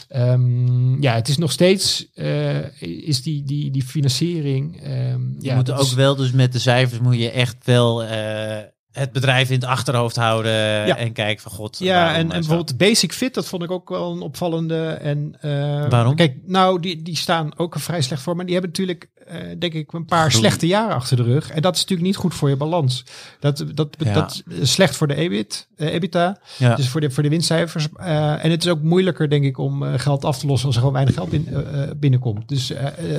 ehm, 0.08 1.02
ja, 1.02 1.14
het 1.16 1.28
is 1.28 1.38
nog 1.38 1.52
steeds... 1.52 2.08
eh, 2.14 2.82
is 3.08 3.22
die, 3.22 3.44
die, 3.44 3.72
die 3.72 3.84
financiering... 3.84 4.82
ehm, 4.84 4.92
je 5.22 5.36
ja, 5.40 5.56
moet 5.56 5.72
ook 5.72 5.80
is- 5.80 5.94
wel, 5.94 6.16
dus 6.16 6.32
met 6.32 6.52
de 6.54 6.60
cijfers 6.60 7.00
moet 7.00 7.18
je 7.20 7.32
echt 7.32 7.56
wel 7.66 8.04
eh, 8.04 8.58
het 8.92 9.12
bedrijf 9.12 9.50
in 9.50 9.56
het 9.56 9.66
achterhoofd 9.66 10.16
houden 10.16 10.52
Ja. 10.88 10.98
en 10.98 11.12
kijken 11.14 11.44
van 11.44 11.52
god. 11.52 11.78
Ja, 11.80 12.14
en, 12.16 12.22
en 12.22 12.28
bijvoorbeeld 12.28 12.78
Basic 12.78 13.14
Fit, 13.14 13.34
dat 13.34 13.48
vond 13.48 13.64
ik 13.64 13.72
ook 13.72 13.90
wel 13.90 14.12
een 14.12 14.22
opvallende. 14.22 14.86
En, 14.88 15.36
eh, 15.42 15.90
Waarom? 15.90 16.16
Kijk, 16.16 16.38
nou, 16.46 16.80
die, 16.80 17.02
die 17.02 17.16
staan 17.18 17.58
ook 17.58 17.76
vrij 17.80 18.02
slecht 18.02 18.22
voor. 18.22 18.36
Maar 18.36 18.46
die 18.46 18.54
hebben 18.54 18.72
natuurlijk, 18.72 19.10
eh, 19.28 19.40
denk 19.60 19.74
ik, 19.74 19.94
een 19.94 20.06
paar 20.06 20.32
slechte 20.32 20.68
jaren 20.68 20.96
achter 20.96 21.18
de 21.18 21.24
rug. 21.24 21.50
En 21.50 21.62
dat 21.62 21.76
is 21.76 21.82
natuurlijk 21.82 22.08
niet 22.08 22.18
goed 22.18 22.34
voor 22.34 22.50
je 22.50 22.56
balans. 22.56 23.04
Dat, 23.40 23.66
dat, 23.74 23.96
Ja. 24.00 24.14
dat 24.14 24.44
is 24.48 24.72
slecht 24.72 24.96
voor 24.96 25.08
de 25.08 25.16
EBIT, 25.16 25.68
eh, 25.76 25.94
EBITDA. 25.94 26.38
Ja. 26.58 26.76
Dus 26.76 26.88
voor 26.88 27.02
de, 27.02 27.12
voor 27.12 27.24
de 27.24 27.30
winstcijfers. 27.30 27.88
Eh, 27.96 28.46
en 28.46 28.52
het 28.52 28.64
is 28.66 28.72
ook 28.72 28.82
moeilijker, 28.82 29.30
denk 29.30 29.44
ik, 29.44 29.58
om 29.58 29.84
geld 29.98 30.26
af 30.26 30.40
te 30.40 30.48
lossen 30.48 30.66
als 30.68 30.76
er 30.76 30.82
gewoon 30.82 30.96
weinig 30.96 31.16
geld 31.16 31.34
eh, 31.34 31.82
binnenkomt. 31.98 32.48
Dus 32.48 32.72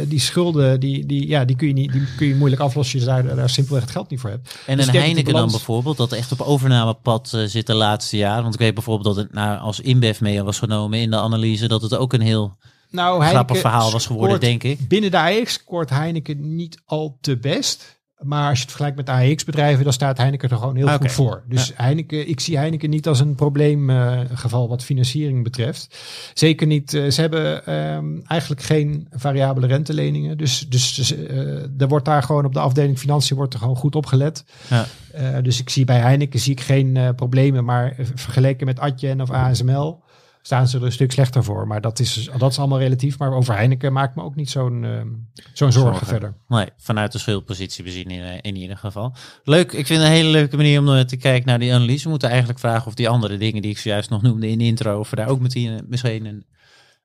die 0.09 0.20
schulden, 0.20 0.80
die, 0.80 1.07
die, 1.07 1.28
ja, 1.28 1.44
die, 1.44 1.57
kun 1.57 1.66
je 1.66 1.72
niet, 1.72 1.92
die 1.92 2.02
kun 2.16 2.26
je 2.26 2.34
moeilijk 2.34 2.62
aflossen 2.62 2.98
als 2.98 3.09
je 3.09 3.22
daar, 3.22 3.36
daar 3.36 3.50
simpelweg 3.50 3.82
het 3.82 3.92
geld 3.92 4.11
niet 4.11 4.20
voor 4.20 4.30
hebt. 4.30 4.59
En 4.66 4.76
Dus 4.76 4.86
een 4.86 4.94
Heineken 4.94 5.32
dan 5.32 5.50
bijvoorbeeld, 5.50 5.96
dat 5.96 6.12
echt 6.12 6.32
op 6.32 6.40
overnamepad 6.40 7.36
zit 7.46 7.66
de 7.66 7.74
laatste 7.74 8.16
jaar. 8.16 8.42
Want 8.42 8.55
ik 8.55 8.61
weet 8.61 8.74
bijvoorbeeld 8.74 9.16
dat 9.16 9.24
het 9.24 9.34
nou, 9.34 9.59
als 9.59 9.80
InBev 9.80 10.20
mee 10.20 10.42
was 10.42 10.59
genomen 10.59 10.98
in 10.98 11.11
de 11.11 11.16
analyse, 11.16 11.68
dat 11.68 11.82
het 11.82 11.96
ook 11.96 12.12
een 12.12 12.20
heel 12.20 12.57
Nou, 12.95 13.07
grappig 13.14 13.30
Heineken 13.30 13.57
verhaal 13.57 13.92
was 13.92 14.07
geworden, 14.07 14.40
denk 14.40 14.62
ik. 14.62 14.88
Binnen 14.88 15.11
de 15.11 15.18
AX 15.18 15.53
scoort 15.53 15.90
Heineken 15.90 16.57
niet 16.57 16.82
al 16.84 17.18
te 17.20 17.36
best. 17.38 18.03
Maar 18.18 18.49
als 18.49 18.59
je 18.59 18.62
het 18.62 18.72
vergelijkt 18.72 18.97
met 18.97 19.07
de 19.07 19.32
AX-bedrijven, 19.32 19.84
dan 19.84 19.92
staat 19.92 20.18
Heineken 20.18 20.51
er 20.51 20.57
gewoon 20.57 20.76
heel 20.76 20.88
goed 20.88 21.12
voor. 21.12 21.45
Dus 21.49 21.72
Heineken, 21.74 22.28
ik 22.28 22.40
zie 22.40 22.57
Heineken 22.57 22.90
niet 22.90 23.09
als 23.09 23.20
een 23.20 23.34
probleemgeval 23.34 24.68
wat 24.68 24.84
financiering 24.84 25.42
betreft. 25.42 25.99
Zeker 26.34 26.66
niet. 26.66 26.95
eh, 26.95 27.11
ze 27.11 27.20
hebben 27.20 27.66
ehm, 27.66 28.20
eigenlijk 28.26 28.62
geen 28.62 29.09
variabele 29.11 29.66
renteleningen. 29.66 30.38
Dus, 30.38 30.66
dus, 30.68 30.95
dus, 30.95 31.16
eh, 31.16 31.80
er 31.80 31.88
wordt 31.88 32.05
daar 32.05 32.22
gewoon 32.22 32.45
op 32.45 32.53
de 32.53 32.61
afdeling 32.61 32.99
financiën 32.99 33.36
wordt 33.36 33.55
er 33.55 33.61
gewoon 33.61 33.76
goed 33.76 33.97
op 33.97 34.07
gelet. 34.07 34.45
Ja. 34.70 34.86
Eh, 35.12 35.42
dus 35.42 35.61
ik 35.61 35.70
zie 35.70 35.84
bij 35.84 35.99
Heineken 35.99 36.40
zie 36.40 36.53
ik 36.53 36.61
geen 36.61 36.97
eh, 36.97 37.09
problemen. 37.16 37.64
Maar 37.64 37.95
vergeleken 38.14 38.66
met 38.66 38.80
Adyen 38.80 39.20
of 39.20 39.30
ASML 39.30 40.03
staan 40.47 40.68
ze 40.68 40.76
er 40.78 40.84
een 40.84 40.92
stuk 40.92 41.12
slechter 41.12 41.45
voor. 41.45 41.66
Maar 41.66 41.80
dat 41.80 41.99
is, 41.99 42.30
dat 42.38 42.51
is 42.51 42.59
allemaal 42.59 42.78
relatief. 42.78 43.18
Maar 43.18 43.32
over 43.32 43.55
Heineken 43.55 43.92
maakt 43.92 44.16
me 44.16 44.22
ook 44.22 44.34
niet 44.34 44.51
zo'n 44.51 44.84
ehm, 44.84 45.07
zo'n 45.53 45.72
zorgen, 45.72 45.72
Zorgen. 45.72 46.07
verder. 46.07 46.34
Nee, 46.49 46.66
vanuit 46.76 47.12
de 47.12 47.18
schuldpositie 47.18 47.84
bezien 47.84 48.05
in, 48.11 48.22
eh, 48.22 48.38
in 48.40 48.57
ieder 48.57 48.76
geval. 48.76 49.14
Leuk, 49.45 49.72
ik 49.72 49.86
vind 49.86 49.99
het 50.01 50.09
een 50.09 50.14
hele 50.14 50.28
leuke 50.28 50.57
manier 50.57 50.80
om 50.80 50.88
eh, 50.95 51.01
te 51.01 51.16
kijken 51.16 51.49
naar 51.49 51.59
die 51.59 51.74
analyse. 51.74 52.05
We 52.05 52.11
moeten 52.11 52.28
eigenlijk 52.28 52.59
vragen 52.59 52.86
of 52.86 52.95
die 52.95 53.09
andere 53.09 53.36
dingen 53.36 53.62
die 53.62 53.70
ik 53.70 53.78
zojuist 53.78 54.11
nog 54.11 54.22
noemde 54.22 54.49
in 54.49 54.59
de 54.59 54.64
intro, 54.64 54.99
of 54.99 55.11
we 55.11 55.16
daar 55.16 55.28
ook 55.28 55.40
meteen, 55.40 55.72
eh, 55.76 55.82
misschien 55.86 56.24
een, 56.26 56.47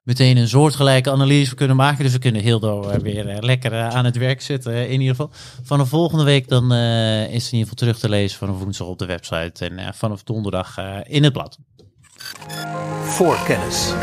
meteen 0.03 0.37
een 0.37 0.47
soortgelijke 0.47 1.11
analyse 1.11 1.47
voor 1.47 1.57
kunnen 1.57 1.75
maken. 1.75 2.03
Dus 2.03 2.13
we 2.13 2.19
kunnen 2.19 2.41
Hildo 2.41 2.89
eh, 2.89 2.99
weer 2.99 3.27
eh, 3.27 3.37
lekker 3.41 3.73
eh, 3.73 3.87
aan 3.87 4.05
het 4.05 4.17
werk 4.17 4.41
zetten 4.41 4.73
eh, 4.73 4.83
in 4.91 4.99
ieder 5.01 5.15
geval. 5.15 5.31
Vanaf 5.63 5.89
volgende 5.89 6.23
week 6.23 6.47
dan 6.47 6.71
eh, 6.73 7.21
is 7.33 7.43
het 7.43 7.51
in 7.51 7.57
ieder 7.57 7.69
geval 7.69 7.73
terug 7.75 7.99
te 7.99 8.09
lezen 8.09 8.37
vanaf 8.37 8.57
woensdag 8.59 8.87
op 8.87 8.99
de 8.99 9.05
website 9.05 9.65
en 9.65 9.77
eh, 9.77 9.87
vanaf 9.93 10.23
donderdag 10.23 10.77
eh, 10.77 10.97
in 11.03 11.23
het 11.23 11.33
blad. 11.33 11.57
Voorkennis. 13.03 13.93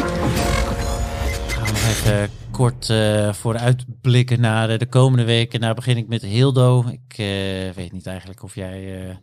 Gaan 1.49 1.65
we 1.65 1.71
nog 1.71 1.89
even 1.89 2.29
kort 2.51 2.91
eh 2.91 3.33
vooruitblikken 3.33 4.41
naar 4.41 4.69
de, 4.69 4.77
de 4.79 4.87
komende 4.87 5.25
weken. 5.25 5.61
Daar 5.61 5.75
begin 5.75 5.97
ik 5.97 6.09
met 6.09 6.23
Hildo. 6.23 6.85
Ik 6.89 7.19
eh, 7.19 7.27
weet 7.75 7.93
niet 7.93 8.07
eigenlijk 8.07 8.43
of 8.43 8.55
jij 8.55 9.09
eh, 9.09 9.15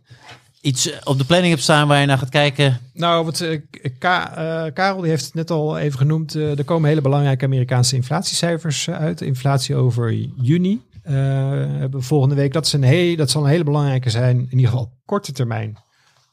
iets 0.60 0.90
eh, 0.90 0.96
op 1.04 1.18
de 1.18 1.24
planning 1.24 1.50
hebt 1.52 1.62
staan 1.64 1.88
waar 1.88 2.00
je 2.00 2.06
naar 2.06 2.18
gaat 2.18 2.28
kijken. 2.28 2.80
Nou, 2.92 3.24
wat, 3.24 3.40
eh, 3.40 3.60
Ka- 3.98 4.36
eh, 4.66 4.72
Karel 4.72 5.00
die 5.00 5.10
heeft 5.10 5.24
het 5.24 5.34
net 5.34 5.50
al 5.50 5.78
even 5.78 5.98
genoemd. 5.98 6.34
Eh, 6.34 6.58
er 6.58 6.64
komen 6.64 6.88
hele 6.88 7.00
belangrijke 7.00 7.44
Amerikaanse 7.44 7.96
inflatiecijfers 7.96 8.86
eh, 8.86 8.94
uit. 8.96 9.20
Inflatie 9.20 9.76
over 9.76 10.12
juni. 10.42 10.80
eh, 11.02 11.14
hebben 11.78 12.00
we 12.00 12.06
volgende 12.06 12.34
week. 12.34 12.52
Dat, 12.52 12.66
is 12.66 12.72
een 12.72 12.82
heel, 12.82 13.16
dat 13.16 13.30
zal 13.30 13.42
een 13.44 13.50
hele 13.50 13.64
belangrijke 13.64 14.10
zijn. 14.10 14.36
In 14.38 14.50
ieder 14.50 14.66
geval 14.68 14.82
op 14.84 14.92
korte 15.04 15.32
termijn. 15.32 15.76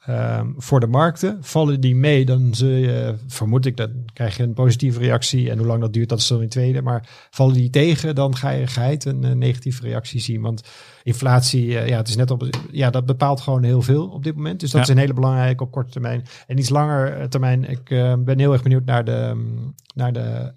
Ehm, 0.06 0.48
voor 0.58 0.80
de 0.80 0.88
markten. 0.88 1.38
Vallen 1.42 1.82
die 1.82 1.96
mee, 1.96 2.26
dan 2.26 2.54
zul 2.54 2.70
je, 2.70 3.16
vermoed 3.28 3.66
ik, 3.66 3.78
dan 3.78 3.92
krijg 4.14 4.38
je 4.38 4.44
een 4.44 4.54
positieve 4.54 5.00
reactie. 5.00 5.50
En 5.50 5.58
hoe 5.58 5.68
lang 5.68 5.82
dat 5.82 5.94
duurt, 5.94 6.10
dat 6.10 6.20
is 6.20 6.28
dan 6.28 6.42
in 6.42 6.50
tweede. 6.50 6.82
Maar 6.82 7.10
vallen 7.30 7.54
die 7.54 7.70
tegen, 7.70 8.16
dan 8.16 8.36
ga 8.36 8.50
je 8.50 8.68
geheid 8.68 9.06
een 9.06 9.24
eh, 9.24 9.32
negatieve 9.32 9.82
reactie 9.82 10.20
zien. 10.20 10.42
Want 10.42 10.64
inflatie, 11.04 11.78
eh, 11.80 11.88
ja, 11.88 11.98
het 11.98 12.08
is 12.08 12.16
net 12.16 12.32
op, 12.32 12.50
ja, 12.72 12.90
dat 12.90 13.06
bepaalt 13.06 13.42
gewoon 13.42 13.64
heel 13.64 13.82
veel 13.82 14.08
op 14.08 14.24
dit 14.24 14.36
moment. 14.36 14.60
Dus 14.60 14.72
dat 14.72 14.80
Ja. 14.80 14.88
is 14.88 14.94
een 14.94 15.02
hele 15.02 15.14
belangrijke 15.14 15.64
op 15.64 15.72
korte 15.72 15.92
termijn. 15.92 16.24
En 16.48 16.58
iets 16.58 16.70
langer 16.70 17.14
eh, 17.18 17.28
termijn, 17.28 17.70
ik 17.70 17.84
ben 18.26 18.40
heel 18.40 18.54
erg 18.54 18.64
benieuwd 18.64 18.86
naar 18.86 19.04
de, 19.06 19.32
mm, 19.36 19.74
naar 19.94 20.14
de 20.14 20.52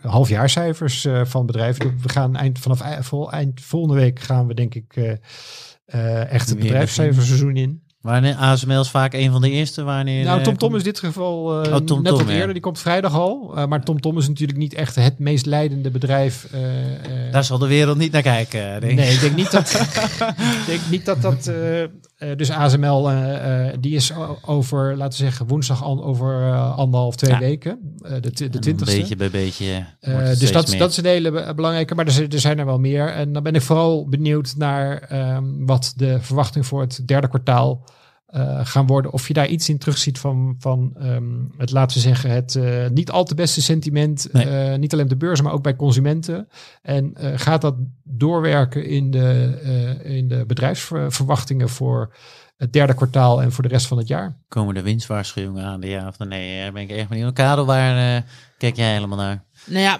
halfjaarcijfers 0.00 1.06
van 1.22 1.46
bedrijven. 1.46 1.98
We 2.02 2.08
gaan 2.08 2.36
eind, 2.36 2.58
vanaf 2.58 2.82
vol, 3.06 3.32
eind 3.32 3.60
volgende 3.60 4.00
week 4.00 4.20
gaan 4.20 4.46
we 4.46 4.54
denk 4.54 4.74
ik 4.74 5.16
echt 6.28 6.48
het 6.48 6.58
bedrijfscijferseizoen 6.58 7.56
in. 7.56 7.82
Wanneer 8.06 8.34
ASML 8.34 8.80
is 8.80 8.90
vaak 8.90 9.12
een 9.12 9.30
van 9.30 9.40
de 9.40 9.50
eerste. 9.50 9.82
Wanneer, 9.82 10.24
Nou, 10.24 10.42
eh, 10.42 10.52
Tom 10.54 10.72
is 10.74 10.78
in 10.78 10.84
dit 10.84 10.98
geval 10.98 11.62
eh, 11.62 11.72
Oh, 11.72 11.78
Tom 11.78 12.02
net 12.02 12.12
Tom, 12.12 12.18
wat 12.18 12.28
ja. 12.28 12.34
eerder. 12.34 12.52
Die 12.52 12.62
komt 12.62 12.78
vrijdag 12.78 13.14
al. 13.14 13.52
Eh, 13.56 13.66
maar 13.66 13.84
Tom 13.84 14.00
Tom 14.00 14.18
is 14.18 14.28
natuurlijk 14.28 14.58
niet 14.58 14.74
echt 14.74 14.94
het 14.94 15.18
meest 15.18 15.46
leidende 15.46 15.90
bedrijf. 15.90 16.48
Daar 17.30 17.44
zal 17.44 17.58
de 17.58 17.66
wereld 17.66 17.98
niet 17.98 18.12
naar 18.12 18.22
kijken. 18.22 18.80
Denk. 18.80 18.98
Nee, 18.98 19.12
ik 19.12 19.20
denk 19.20 19.36
niet 19.36 19.50
dat. 19.50 19.70
ik 20.60 20.66
denk 20.66 20.80
niet 20.90 21.04
dat 21.04 21.22
dat. 21.22 21.50
Eh, 22.16 22.36
dus 22.36 22.50
ASML, 22.50 23.10
eh, 23.10 23.66
eh, 23.68 23.74
die 23.80 23.94
is 23.94 24.12
over, 24.46 24.96
laten 24.96 25.18
we 25.18 25.24
zeggen, 25.24 25.46
woensdag 25.46 25.82
al 25.82 26.04
over 26.04 26.52
anderhalf, 26.62 27.16
twee 27.16 27.30
Ja. 27.30 27.38
weken. 27.38 27.78
de, 27.98 28.20
de 28.20 28.44
En 28.44 28.60
twintigste. 28.60 28.96
Beetje 28.98 29.16
bij 29.16 29.30
beetje. 29.30 29.84
Dus 30.38 30.52
dat, 30.52 30.68
meer. 30.70 30.78
dat 30.78 30.90
is 30.90 30.96
een 30.96 31.04
hele 31.04 31.30
be- 31.30 31.52
belangrijke. 31.54 31.94
Maar 31.94 32.06
er, 32.06 32.12
zijn- 32.12 32.30
er 32.30 32.40
zijn 32.40 32.58
er 32.58 32.66
wel 32.66 32.78
meer. 32.78 33.08
En 33.12 33.32
dan 33.32 33.42
ben 33.42 33.54
ik 33.54 33.62
vooral 33.62 34.08
benieuwd 34.08 34.54
naar 34.56 34.98
ehm, 34.98 35.44
wat 35.58 35.92
de 35.96 36.20
verwachting 36.20 36.66
voor 36.66 36.80
het 36.80 37.02
derde 37.06 37.28
kwartaal 37.28 37.84
eh, 38.36 38.60
gaan 38.62 38.86
worden. 38.86 39.12
Of 39.12 39.28
je 39.28 39.34
daar 39.34 39.46
iets 39.46 39.68
in 39.68 39.78
terugziet 39.78 40.18
van, 40.18 40.54
van 40.58 40.96
ehm, 40.98 41.24
het, 41.56 41.70
laten 41.70 41.96
we 41.96 42.02
zeggen, 42.02 42.30
het 42.30 42.54
eh, 42.54 42.88
niet 42.88 43.10
al 43.10 43.24
te 43.24 43.34
beste 43.34 43.62
sentiment. 43.62 44.28
Nee. 44.32 44.44
eh, 44.44 44.78
niet 44.78 44.92
alleen 44.92 45.04
op 45.04 45.10
de 45.10 45.16
beurzen, 45.16 45.44
maar 45.44 45.54
ook 45.54 45.62
bij 45.62 45.76
consumenten. 45.76 46.48
En 46.82 47.14
eh, 47.14 47.32
gaat 47.36 47.60
dat 47.60 47.74
doorwerken 48.04 48.86
in 48.86 49.10
de, 49.10 49.58
eh, 49.62 50.16
in 50.16 50.28
de 50.28 50.44
bedrijfsverwachtingen 50.46 51.68
voor 51.68 52.14
het 52.56 52.72
derde 52.72 52.94
kwartaal 52.94 53.42
en 53.42 53.52
voor 53.52 53.62
de 53.62 53.70
rest 53.70 53.86
van 53.86 53.98
het 53.98 54.08
jaar? 54.08 54.38
Komen 54.48 54.74
de 54.74 54.82
winstwaarschuwingen 54.82 55.64
aan, 55.64 55.80
de 55.80 55.88
ja 55.88 56.08
of 56.08 56.18
nee? 56.18 56.60
Daar 56.62 56.72
ben 56.72 56.82
ik 56.82 56.90
echt 56.90 57.08
benieuwd. 57.08 57.32
Karel, 57.32 57.66
waar 57.66 58.16
eh, 58.16 58.22
kijk 58.58 58.76
jij 58.76 58.92
helemaal 58.92 59.18
naar? 59.18 59.44
Nou 59.66 59.82
ja, 59.82 59.98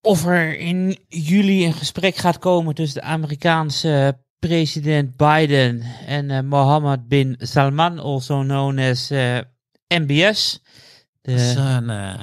of 0.00 0.26
er 0.26 0.58
in 0.58 0.98
juli 1.08 1.66
een 1.66 1.72
gesprek 1.72 2.16
gaat 2.16 2.38
komen 2.38 2.74
tussen 2.74 3.00
de 3.00 3.06
Amerikaanse 3.06 4.18
president 4.38 5.16
Biden 5.16 5.82
en 6.06 6.30
eh, 6.30 6.40
Mohammed 6.42 7.08
bin 7.08 7.36
Salman, 7.38 7.98
also 7.98 8.42
known 8.42 8.78
as 8.78 9.10
eh, 9.10 9.38
MBS. 9.88 10.62
De, 11.20 11.32
Dat 11.32 11.40
is 11.40 11.54
een 11.54 11.90
eh, 11.90 12.20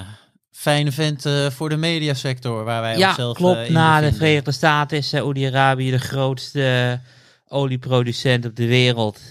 fijne 0.51 0.91
vent 0.91 1.25
voor 1.49 1.69
de 1.69 1.77
mediasector, 1.77 2.63
waar 2.63 2.81
wij 2.81 2.97
ja, 2.97 3.07
onszelf 3.07 3.37
klopt. 3.37 3.67
in 3.67 3.73
Na 3.73 4.01
de. 4.01 4.13
Verenigde 4.13 4.51
Staten 4.51 4.97
is 4.97 5.09
Saoedi-Arabië 5.09 5.91
de 5.91 5.99
grootste 5.99 6.99
olieproducent 7.47 8.45
op 8.45 8.55
de 8.55 8.67
wereld. 8.67 9.21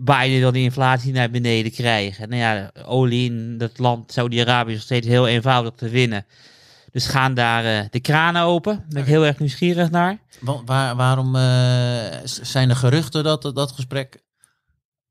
Biden 0.00 0.38
wil 0.38 0.52
die 0.52 0.62
inflatie 0.62 1.12
naar 1.12 1.30
beneden 1.30 1.72
krijgen. 1.72 2.28
Nou 2.28 2.40
ja, 2.40 2.70
olie 2.84 3.30
in 3.30 3.58
dat 3.58 3.78
land, 3.78 4.12
Saudi-Arabië, 4.12 4.70
is 4.70 4.74
nog 4.74 4.84
steeds 4.84 5.06
heel 5.06 5.28
eenvoudig 5.28 5.72
te 5.74 5.88
winnen. 5.88 6.26
Dus 6.94 7.06
gaan 7.06 7.34
daar 7.34 7.64
eh, 7.64 7.84
de 7.90 8.00
kranen 8.00 8.42
open. 8.42 8.76
Daar 8.76 8.86
ben 8.88 9.02
ik 9.02 9.08
heel 9.08 9.26
erg 9.26 9.38
nieuwsgierig 9.38 9.90
naar. 9.90 10.18
Wa- 10.40 10.64
waar, 10.64 10.96
waarom 10.96 11.36
eh, 11.36 11.42
zijn 12.24 12.70
er 12.70 12.76
geruchten 12.76 13.24
dat 13.24 13.42
dat 13.54 13.72
gesprek 13.72 14.22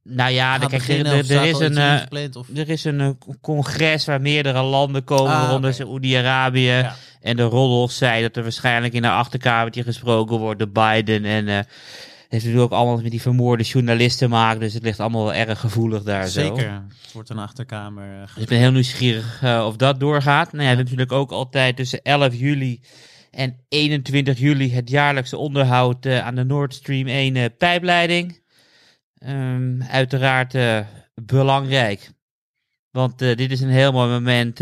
Nou 0.04 0.32
ja, 0.32 0.58
kijk, 0.58 0.72
er, 0.72 0.78
beginnen? 0.78 1.12
er- 1.14 1.32
er 1.32 1.44
is 1.46 1.60
een, 1.60 1.78
eh, 1.78 2.58
er 2.58 2.70
is 2.70 2.84
een 2.84 3.00
eh, 3.02 3.10
congres 3.42 4.06
waar 4.06 4.22
meerdere 4.22 4.62
landen 4.62 5.04
komen, 5.04 5.32
Ah, 5.34 5.40
waaronder 5.42 5.70
oké. 5.70 5.80
Saoedi-Arabië. 5.84 6.62
Ja. 6.68 6.96
En 7.22 7.36
de 7.38 7.44
Rodolf 7.44 7.92
zei 7.92 8.22
dat 8.22 8.36
er 8.36 8.44
waarschijnlijk 8.44 8.94
in 8.94 9.04
een 9.04 9.12
achterkamertje 9.12 9.84
gesproken 9.84 10.38
wordt 10.38 10.60
door 10.60 10.70
Biden. 10.70 11.26
En 11.26 11.48
eh 11.48 11.60
heeft 12.34 12.46
natuurlijk 12.46 12.74
ook 12.74 12.80
allemaal 12.80 13.02
met 13.02 13.12
die 13.12 13.22
vermoorde 13.22 13.64
journalisten 13.64 14.28
te 14.28 14.34
maken. 14.34 14.60
Dus 14.60 14.74
het 14.74 14.84
ligt 14.84 15.00
allemaal 15.00 15.24
wel 15.24 15.34
erg 15.34 15.60
gevoelig 15.60 16.04
daar 16.04 16.28
zo. 16.28 16.42
Zeker. 16.42 16.72
Het 17.02 17.12
wordt 17.14 17.30
een 17.30 17.38
achterkamer. 17.38 18.22
eh, 18.22 18.34
Dus 18.34 18.44
ik 18.44 18.50
ben 18.50 18.60
heel 18.60 18.72
nieuwsgierig 18.72 19.40
eh, 19.44 19.64
of 19.68 19.76
dat 19.76 20.00
doorgaat. 20.00 20.52
Nou 20.52 20.68
ja, 20.70 20.74
natuurlijk 20.74 21.12
ook 21.12 21.32
altijd 21.32 21.76
tussen 21.76 22.02
11 22.02 22.36
juli 22.36 22.82
en 23.32 23.66
21 23.70 24.40
juli 24.40 24.74
het 24.74 24.90
jaarlijkse 24.90 25.38
onderhoud 25.38 26.06
eh, 26.06 26.20
aan 26.26 26.36
de 26.36 26.44
Nord 26.44 26.74
Stream 26.74 27.08
1 27.08 27.36
eh, 27.36 27.46
pijpleiding. 27.58 28.42
Ehm, 29.18 29.82
uiteraard 29.82 30.56
belangrijk. 31.16 32.12
Want 32.92 33.20
dit 33.20 33.52
is 33.52 33.62
een 33.62 33.70
heel 33.70 33.92
mooi 33.92 34.10
moment 34.10 34.60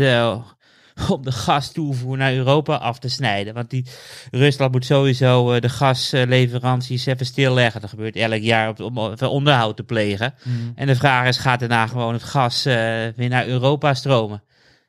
om 1.08 1.22
de 1.24 1.32
gastoevoer 1.32 2.16
naar 2.16 2.34
Europa 2.34 2.76
af 2.76 2.98
te 2.98 3.08
snijden. 3.08 3.54
Want 3.54 3.70
die, 3.70 3.86
Rusland 4.30 4.72
moet 4.72 4.84
sowieso 4.84 5.52
eh, 5.52 5.60
de 5.60 5.68
gasleveranties 5.68 7.06
even 7.06 7.26
stilleggen. 7.26 7.80
Dat 7.80 7.90
gebeurt 7.90 8.16
elk 8.16 8.42
jaar 8.42 8.78
om 8.80 8.98
onderhoud 9.22 9.76
te 9.76 9.82
plegen. 9.82 10.34
Mm. 10.44 10.72
En 10.74 10.86
de 10.86 10.96
vraag 10.96 11.26
is, 11.28 11.36
gaat 11.38 11.60
daarna 11.60 11.86
gewoon 11.86 12.12
het 12.12 12.22
gas 12.22 12.64
eh, 12.64 12.74
weer 13.16 13.28
naar 13.28 13.46
Europa 13.46 13.94
stromen? 13.94 14.42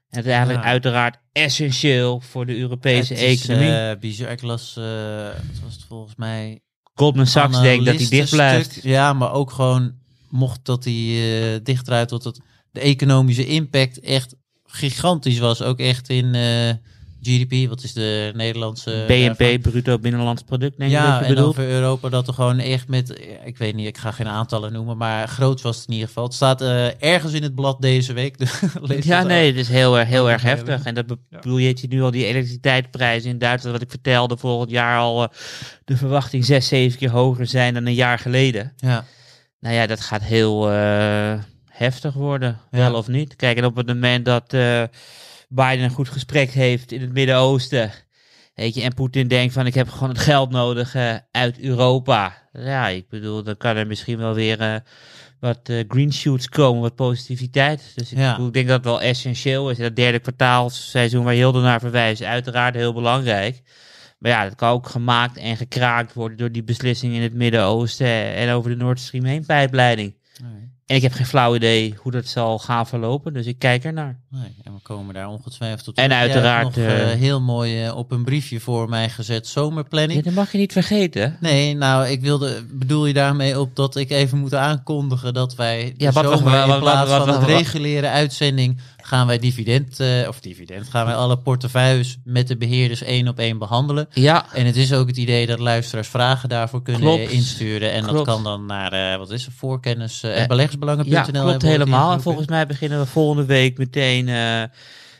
En 0.10 0.18
het 0.20 0.26
is 0.28 0.32
eigenlijk 0.32 0.64
Ja. 0.64 0.70
uiteraard 0.70 1.18
essentieel 1.32 2.20
voor 2.20 2.46
de 2.46 2.58
Europese 2.58 3.14
Het 3.14 3.22
is, 3.24 3.42
economie. 3.42 3.76
eh, 3.76 4.00
bizar. 4.00 4.32
Ik 4.32 4.42
las, 4.42 4.74
wat 4.76 5.60
was 5.64 5.74
het 5.74 5.86
volgens 5.88 6.16
mij? 6.16 6.62
Goldman 6.96 7.28
Sachs 7.28 7.62
denkt 7.62 7.86
dat 7.86 7.96
hij 7.96 8.08
dicht 8.10 8.30
blijft. 8.30 8.80
Ja, 8.84 9.14
maar 9.14 9.32
ook 9.32 9.52
gewoon, 9.52 9.94
mocht 10.30 10.66
dat 10.66 10.84
hij 10.84 10.94
eh 10.94 11.60
dicht 11.64 11.86
draait, 11.86 12.10
dat 12.10 12.24
het, 12.24 12.40
de 12.72 12.80
economische 12.80 13.46
impact 13.46 14.00
echt 14.00 14.36
gigantisch 14.76 15.40
was. 15.40 15.62
Ook 15.62 15.80
echt 15.80 16.10
in 16.10 16.36
eh, 16.36 16.70
GDP, 17.22 17.70
wat 17.70 17.84
is 17.84 17.94
de 17.94 18.32
Nederlandse... 18.36 19.04
BNP, 19.08 19.38
daarvan? 19.38 19.60
bruto 19.62 20.00
binnenlands 20.00 20.42
product, 20.42 20.78
denk 20.78 20.92
ik 20.92 20.98
dat 20.98 21.06
Ja, 21.06 21.20
je 21.20 21.26
en 21.36 21.54
voor 21.54 21.64
Europa 21.64 22.10
dat 22.10 22.28
er 22.28 22.34
gewoon 22.34 22.60
echt 22.60 22.88
met, 22.88 23.22
ik 23.46 23.58
weet 23.58 23.76
niet, 23.76 23.88
ik 23.88 23.98
ga 23.98 24.12
geen 24.12 24.28
aantallen 24.28 24.74
noemen, 24.74 24.98
maar 24.98 25.28
groot 25.28 25.62
was 25.62 25.78
het 25.78 25.88
in 25.88 25.94
ieder 25.94 26.08
geval. 26.08 26.24
Het 26.24 26.34
staat 26.34 26.62
eh, 26.62 27.02
ergens 27.04 27.34
in 27.34 27.44
het 27.44 27.56
blad 27.56 27.82
deze 27.82 28.14
week. 28.14 28.38
dus 28.88 29.06
Ja, 29.06 29.24
nee, 29.24 29.48
het 29.48 29.56
is 29.56 29.68
heel, 29.70 30.00
erg- 30.00 30.08
heel 30.10 30.30
erg 30.30 30.42
Ja, 30.42 30.48
heftig. 30.48 30.84
En 30.84 30.94
dat 30.94 31.06
je, 31.42 31.74
je 31.82 31.88
nu 31.90 32.02
al 32.02 32.12
die 32.12 32.26
elektriciteitsprijzen 32.26 33.30
in 33.30 33.38
Duitsland, 33.38 33.76
wat 33.76 33.86
ik 33.86 33.92
vertelde, 33.92 34.38
volgend 34.38 34.70
jaar 34.72 34.98
al 35.00 35.24
eh, 35.24 35.30
de 35.86 35.98
verwachting 35.98 36.46
zes, 36.46 36.68
zeven 36.68 36.98
keer 37.00 37.10
hoger 37.12 37.48
zijn 37.48 37.74
dan 37.74 37.86
een 37.86 37.94
jaar 37.94 38.20
geleden. 38.20 38.74
Ja, 38.78 39.06
Nou 39.60 39.76
ja, 39.76 39.88
dat 39.88 40.02
gaat 40.02 40.24
heel 40.24 40.72
eh, 40.72 41.34
heftig 41.74 42.14
worden, 42.14 42.60
Ja. 42.72 42.78
wel 42.78 42.94
of 42.96 43.08
niet. 43.08 43.36
Kijk, 43.36 43.58
en 43.58 43.66
op 43.66 43.76
het 43.76 43.88
moment 43.88 44.26
dat 44.26 44.54
eh, 44.54 44.84
Biden 45.50 45.84
een 45.84 45.90
goed 45.90 46.10
gesprek 46.10 46.50
heeft 46.52 46.92
in 46.92 47.02
het 47.02 47.14
Midden-Oosten, 47.14 47.92
weet 48.56 48.76
je, 48.76 48.82
en 48.82 48.94
Poetin 48.94 49.28
denkt 49.28 49.54
van 49.54 49.66
ik 49.66 49.74
heb 49.74 49.90
gewoon 49.90 50.10
het 50.10 50.18
geld 50.20 50.50
nodig 50.52 50.96
eh, 50.96 51.16
uit 51.32 51.60
Europa. 51.60 52.34
Ja, 52.54 52.88
ik 52.88 53.10
bedoel, 53.10 53.44
dan 53.44 53.58
kan 53.58 53.76
er 53.76 53.88
misschien 53.88 54.18
wel 54.18 54.34
weer 54.34 54.60
eh, 54.60 54.76
wat 55.40 55.60
green 55.88 56.14
shoots 56.14 56.50
komen, 56.50 56.82
wat 56.82 56.96
positiviteit. 56.96 57.92
Dus 57.96 58.12
ik, 58.12 58.18
Ja. 58.18 58.32
bedoel, 58.32 58.48
ik 58.48 58.54
denk 58.54 58.68
dat 58.68 58.76
het 58.76 58.86
wel 58.86 59.02
essentieel 59.02 59.70
is. 59.70 59.78
Dat 59.78 59.96
derde 59.96 60.20
kwartaalseizoen 60.20 61.24
waar 61.24 61.34
Hilde 61.34 61.62
naar 61.62 61.80
verwijst, 61.80 62.22
is 62.22 62.28
uiteraard 62.28 62.76
heel 62.76 62.94
belangrijk. 62.94 63.62
Maar 64.20 64.32
ja, 64.32 64.44
dat 64.44 64.56
kan 64.56 64.70
ook 64.70 64.88
gemaakt 64.90 65.38
en 65.38 65.58
gekraakt 65.58 66.14
worden 66.14 66.38
door 66.38 66.52
die 66.52 66.64
beslissing 66.64 67.14
in 67.14 67.22
het 67.22 67.34
Midden-Oosten 67.34 68.08
en 68.36 68.50
over 68.52 68.70
de 68.70 68.76
Nord 68.76 69.00
Stream 69.00 69.26
1 69.26 69.46
pijpleiding. 69.46 70.16
nee, 70.42 70.72
En 70.86 70.96
ik 70.96 71.02
heb 71.02 71.12
geen 71.14 71.26
flauw 71.26 71.56
idee 71.56 71.94
hoe 71.98 72.12
dat 72.12 72.26
zal 72.26 72.60
gaan 72.60 72.88
verlopen, 72.88 73.34
dus 73.34 73.46
ik 73.46 73.60
kijk 73.60 73.84
ernaar. 73.84 74.20
nee, 74.30 74.56
en 74.64 74.74
we 74.74 74.80
komen 74.82 75.14
daar 75.14 75.28
ongetwijfeld 75.30 75.84
tot 75.84 75.98
En 75.98 76.14
uiteraard, 76.14 76.64
nog 76.64 76.76
eh, 76.76 77.12
eh, 77.12 77.20
heel 77.20 77.42
mooi 77.42 77.84
eh, 77.86 77.96
op 77.98 78.12
een 78.12 78.24
briefje 78.24 78.60
voor 78.60 78.90
mij 78.90 79.10
gezet 79.10 79.48
zomerplanning. 79.48 80.20
Ja, 80.20 80.26
dat 80.26 80.34
mag 80.34 80.52
je 80.52 80.58
niet 80.58 80.72
vergeten. 80.72 81.38
Nee, 81.40 81.76
nou, 81.76 82.08
ik 82.08 82.22
wilde, 82.22 82.64
bedoel 82.72 83.06
je 83.06 83.14
daarmee 83.14 83.60
op 83.60 83.76
dat 83.76 83.96
ik 83.96 84.10
even 84.10 84.38
moet 84.38 84.54
aankondigen 84.54 85.34
dat 85.34 85.56
wij 85.56 85.94
de 85.98 86.04
Ja, 86.04 86.12
wat 86.12 86.24
zomer 86.24 86.68
wat- 86.68 86.76
in 86.76 86.80
plaats 86.82 87.12
van 87.12 87.26
wat- 87.26 87.44
reguliere 87.44 88.08
uitzending 88.10 88.80
gaan 89.06 89.28
wij 89.28 89.40
dividend, 89.40 90.00
eh, 90.00 90.28
of 90.28 90.40
dividend, 90.40 90.90
gaan 90.90 91.06
wij 91.06 91.16
alle 91.16 91.38
portefeuilles 91.38 92.18
met 92.24 92.48
de 92.48 92.58
beheerders 92.58 93.02
één 93.04 93.28
op 93.28 93.40
één 93.40 93.58
behandelen. 93.58 94.08
Ja, 94.14 94.46
En 94.54 94.66
het 94.66 94.76
is 94.76 94.94
ook 94.94 95.08
het 95.08 95.18
idee 95.18 95.46
dat 95.46 95.60
luisteraars 95.60 96.08
vragen 96.08 96.50
daarvoor 96.50 96.82
kunnen 96.82 97.02
Klopt. 97.02 97.30
insturen. 97.32 97.92
En 97.92 98.04
dat 98.06 98.26
kan 98.26 98.44
dan 98.44 98.66
naar, 98.66 98.92
eh, 99.12 99.18
wat 99.18 99.32
is 99.32 99.46
het, 99.46 99.54
voorkennis 99.58 100.24
eh, 100.24 100.32
Eh, 100.36 100.42
en 100.42 100.48
beleggersbelangen.nl. 100.48 101.12
ja 101.14 101.22
klopt 101.24 101.62
helemaal. 101.62 102.14
En 102.14 102.22
volgens 102.22 102.48
mij 102.48 102.68
beginnen 102.68 103.00
we 103.00 103.06
volgende 103.06 103.46
week 103.46 103.78
meteen 103.78 104.30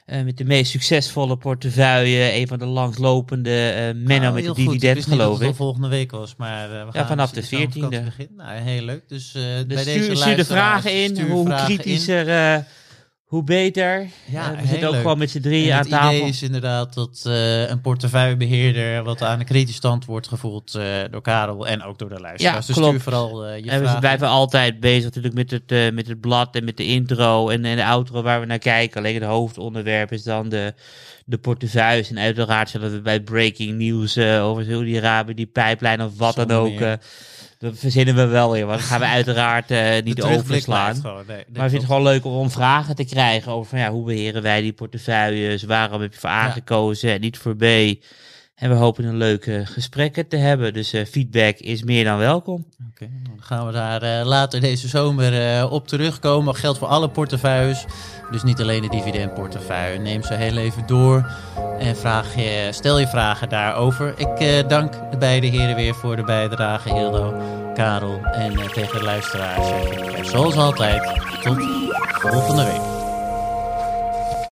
met 0.06 0.38
de 0.38 0.44
meest 0.46 0.72
succesvolle 0.72 1.38
portefeuille. 1.38 2.34
Een 2.34 2.48
van 2.48 2.60
de 2.60 2.66
langstlopende 2.66 3.70
eh 3.70 3.84
Menno 3.96 4.22
Nou, 4.22 4.34
met 4.34 4.44
de 4.44 4.54
dividend, 4.54 4.96
dat 4.96 5.06
geloof 5.06 5.42
ik. 5.42 5.56
volgende 5.56 5.88
week 5.88 6.12
was, 6.12 6.36
maar 6.38 6.72
eh, 6.80 6.86
we 6.86 6.92
gaan 6.92 7.08
vanaf 7.08 7.32
de 7.32 7.42
zo'n 7.42 7.60
14e. 7.60 7.72
vakantie 7.74 8.02
beginnen. 8.02 8.36
Nou, 8.38 8.58
heel 8.60 8.82
leuk. 8.82 9.04
Dus, 9.08 9.36
eh 9.36 9.42
bij 9.68 9.84
deze 9.84 10.16
stuur, 10.16 10.36
de 10.36 10.46
vragen 10.46 11.04
in, 11.04 11.22
hoe 11.30 11.50
in. 11.84 12.66
Hoe 13.34 13.44
beter. 13.44 14.08
Ja, 14.26 14.54
Eh, 14.54 14.62
we 14.62 14.68
zitten 14.68 14.88
ook 14.88 14.94
leuk. 14.94 15.02
gewoon 15.02 15.18
met 15.18 15.30
z'n 15.32 15.40
drieën 15.40 15.74
aan 15.74 15.80
het 15.80 15.90
tafel. 15.90 16.16
idee 16.18 16.28
is 16.30 16.42
inderdaad 16.42 16.94
dat 16.94 17.24
eh, 17.26 17.70
een 17.70 17.82
portefeuillebeheerder 17.82 19.04
wat 19.04 19.22
aan 19.22 19.40
de 19.40 19.46
kritische 19.46 19.76
stand 19.78 20.06
wordt 20.06 20.28
gevoeld 20.28 20.76
eh, 20.76 20.84
door 21.12 21.22
Karel 21.22 21.68
en 21.68 21.84
ook 21.84 22.00
door 22.00 22.10
de 22.10 22.20
luisteraars. 22.20 22.66
dus 22.66 22.76
klopt. 22.76 23.02
vooral 23.02 23.48
je 23.48 23.70
En 23.70 23.78
we 23.78 23.84
vragen. 23.84 24.00
blijven 24.00 24.28
altijd 24.28 24.80
bezig 24.80 25.04
natuurlijk 25.04 25.34
met 25.34 25.52
het, 25.52 25.94
met 25.94 26.08
het 26.08 26.20
blad 26.22 26.56
en 26.56 26.64
met 26.66 26.78
de 26.78 26.86
intro 26.86 27.50
en, 27.50 27.66
en 27.66 27.76
de 27.76 27.86
outro 27.86 28.22
waar 28.22 28.40
we 28.40 28.46
naar 28.46 28.58
kijken. 28.60 28.98
Alleen 29.00 29.14
het 29.16 29.24
hoofdonderwerp 29.24 30.12
is 30.12 30.24
dan 30.24 30.50
de, 30.50 30.74
de 31.26 31.38
portefeuilles. 31.38 32.10
En 32.10 32.20
uiteraard 32.20 32.70
zullen 32.70 32.92
we 32.92 33.02
bij 33.02 33.22
breaking 33.22 33.78
news 33.78 34.18
over 34.18 34.64
Saudi-Arabië, 34.64 35.34
die 35.34 35.46
pijplijn 35.46 36.02
of 36.02 36.18
wat 36.18 36.36
dan 36.36 36.52
ook. 36.52 36.80
Dat 37.64 37.80
verzinnen 37.80 38.16
we 38.16 38.26
wel 38.26 38.52
weer. 38.52 38.66
Want 38.66 38.80
dat 38.80 38.88
gaan 38.88 39.00
we 39.00 39.06
uiteraard 39.06 39.72
eh, 39.72 40.04
niet 40.04 40.22
overslaan. 40.22 40.96
gewoon, 40.96 41.24
nee, 41.28 41.46
Maar 41.54 41.64
ik 41.64 41.70
vind 41.70 41.72
het 41.72 41.86
gewoon 41.86 42.04
leuk 42.04 42.26
om, 42.26 42.52
vragen 42.52 42.96
te 42.96 43.06
krijgen 43.06 43.52
over 43.52 43.70
van, 43.70 43.80
ja, 43.80 43.92
hoe 43.92 44.06
beheren 44.06 44.42
wij 44.42 44.62
die 44.62 44.74
portefeuilles? 44.74 45.64
Waarom 45.64 46.02
heb 46.02 46.14
je 46.14 46.20
voor 46.20 46.30
A 46.30 46.50
gekozen 46.50 47.12
en 47.12 47.22
niet 47.22 47.38
voor 47.38 47.56
B? 47.56 47.64
En 48.56 48.70
we 48.70 48.76
hopen 48.76 49.06
een 49.06 49.18
leuke 49.18 49.66
gesprekken 49.66 50.28
te 50.28 50.36
hebben. 50.36 50.74
Dus 50.74 50.94
eh, 50.94 51.06
feedback 51.06 51.58
is 51.58 51.84
meer 51.84 52.04
dan 52.04 52.18
welkom. 52.18 52.66
Oké, 52.90 53.10
dan 53.24 53.42
gaan 53.44 53.66
we 53.66 53.72
daar 53.72 54.02
eh, 54.02 54.26
later 54.26 54.62
deze 54.62 54.88
zomer 54.88 55.58
eh, 55.58 55.72
op 55.72 55.88
terugkomen. 55.88 56.46
Dat 56.46 56.58
geldt 56.58 56.78
voor 56.78 56.88
alle 56.88 57.10
portefeuilles. 57.10 57.86
Dus 58.32 58.44
niet 58.44 58.62
alleen 58.62 58.82
de 58.82 58.90
dividendportefeuille. 58.90 60.00
Neem 60.00 60.24
ze 60.24 60.34
heel 60.34 60.58
even 60.58 60.88
door 60.88 61.32
en 61.80 61.96
vraag 61.96 62.36
je, 62.36 62.70
stel 62.72 63.00
je 63.00 63.08
vragen 63.08 63.50
daarover. 63.50 64.14
Ik 64.18 64.70
dank 64.70 65.12
de 65.12 65.18
beide 65.18 65.48
heren 65.48 65.76
weer 65.76 65.96
voor 65.96 66.16
de 66.16 66.24
bijdrage, 66.24 66.94
Hildo, 66.94 67.34
Karel. 67.74 68.20
En 68.24 68.72
tegen 68.74 68.98
de 68.98 69.04
luisteraars 69.04 69.68
zoals 70.30 70.56
altijd, 70.56 71.02
tot 71.42 71.58
volgende 72.12 72.64
week. 72.64 72.93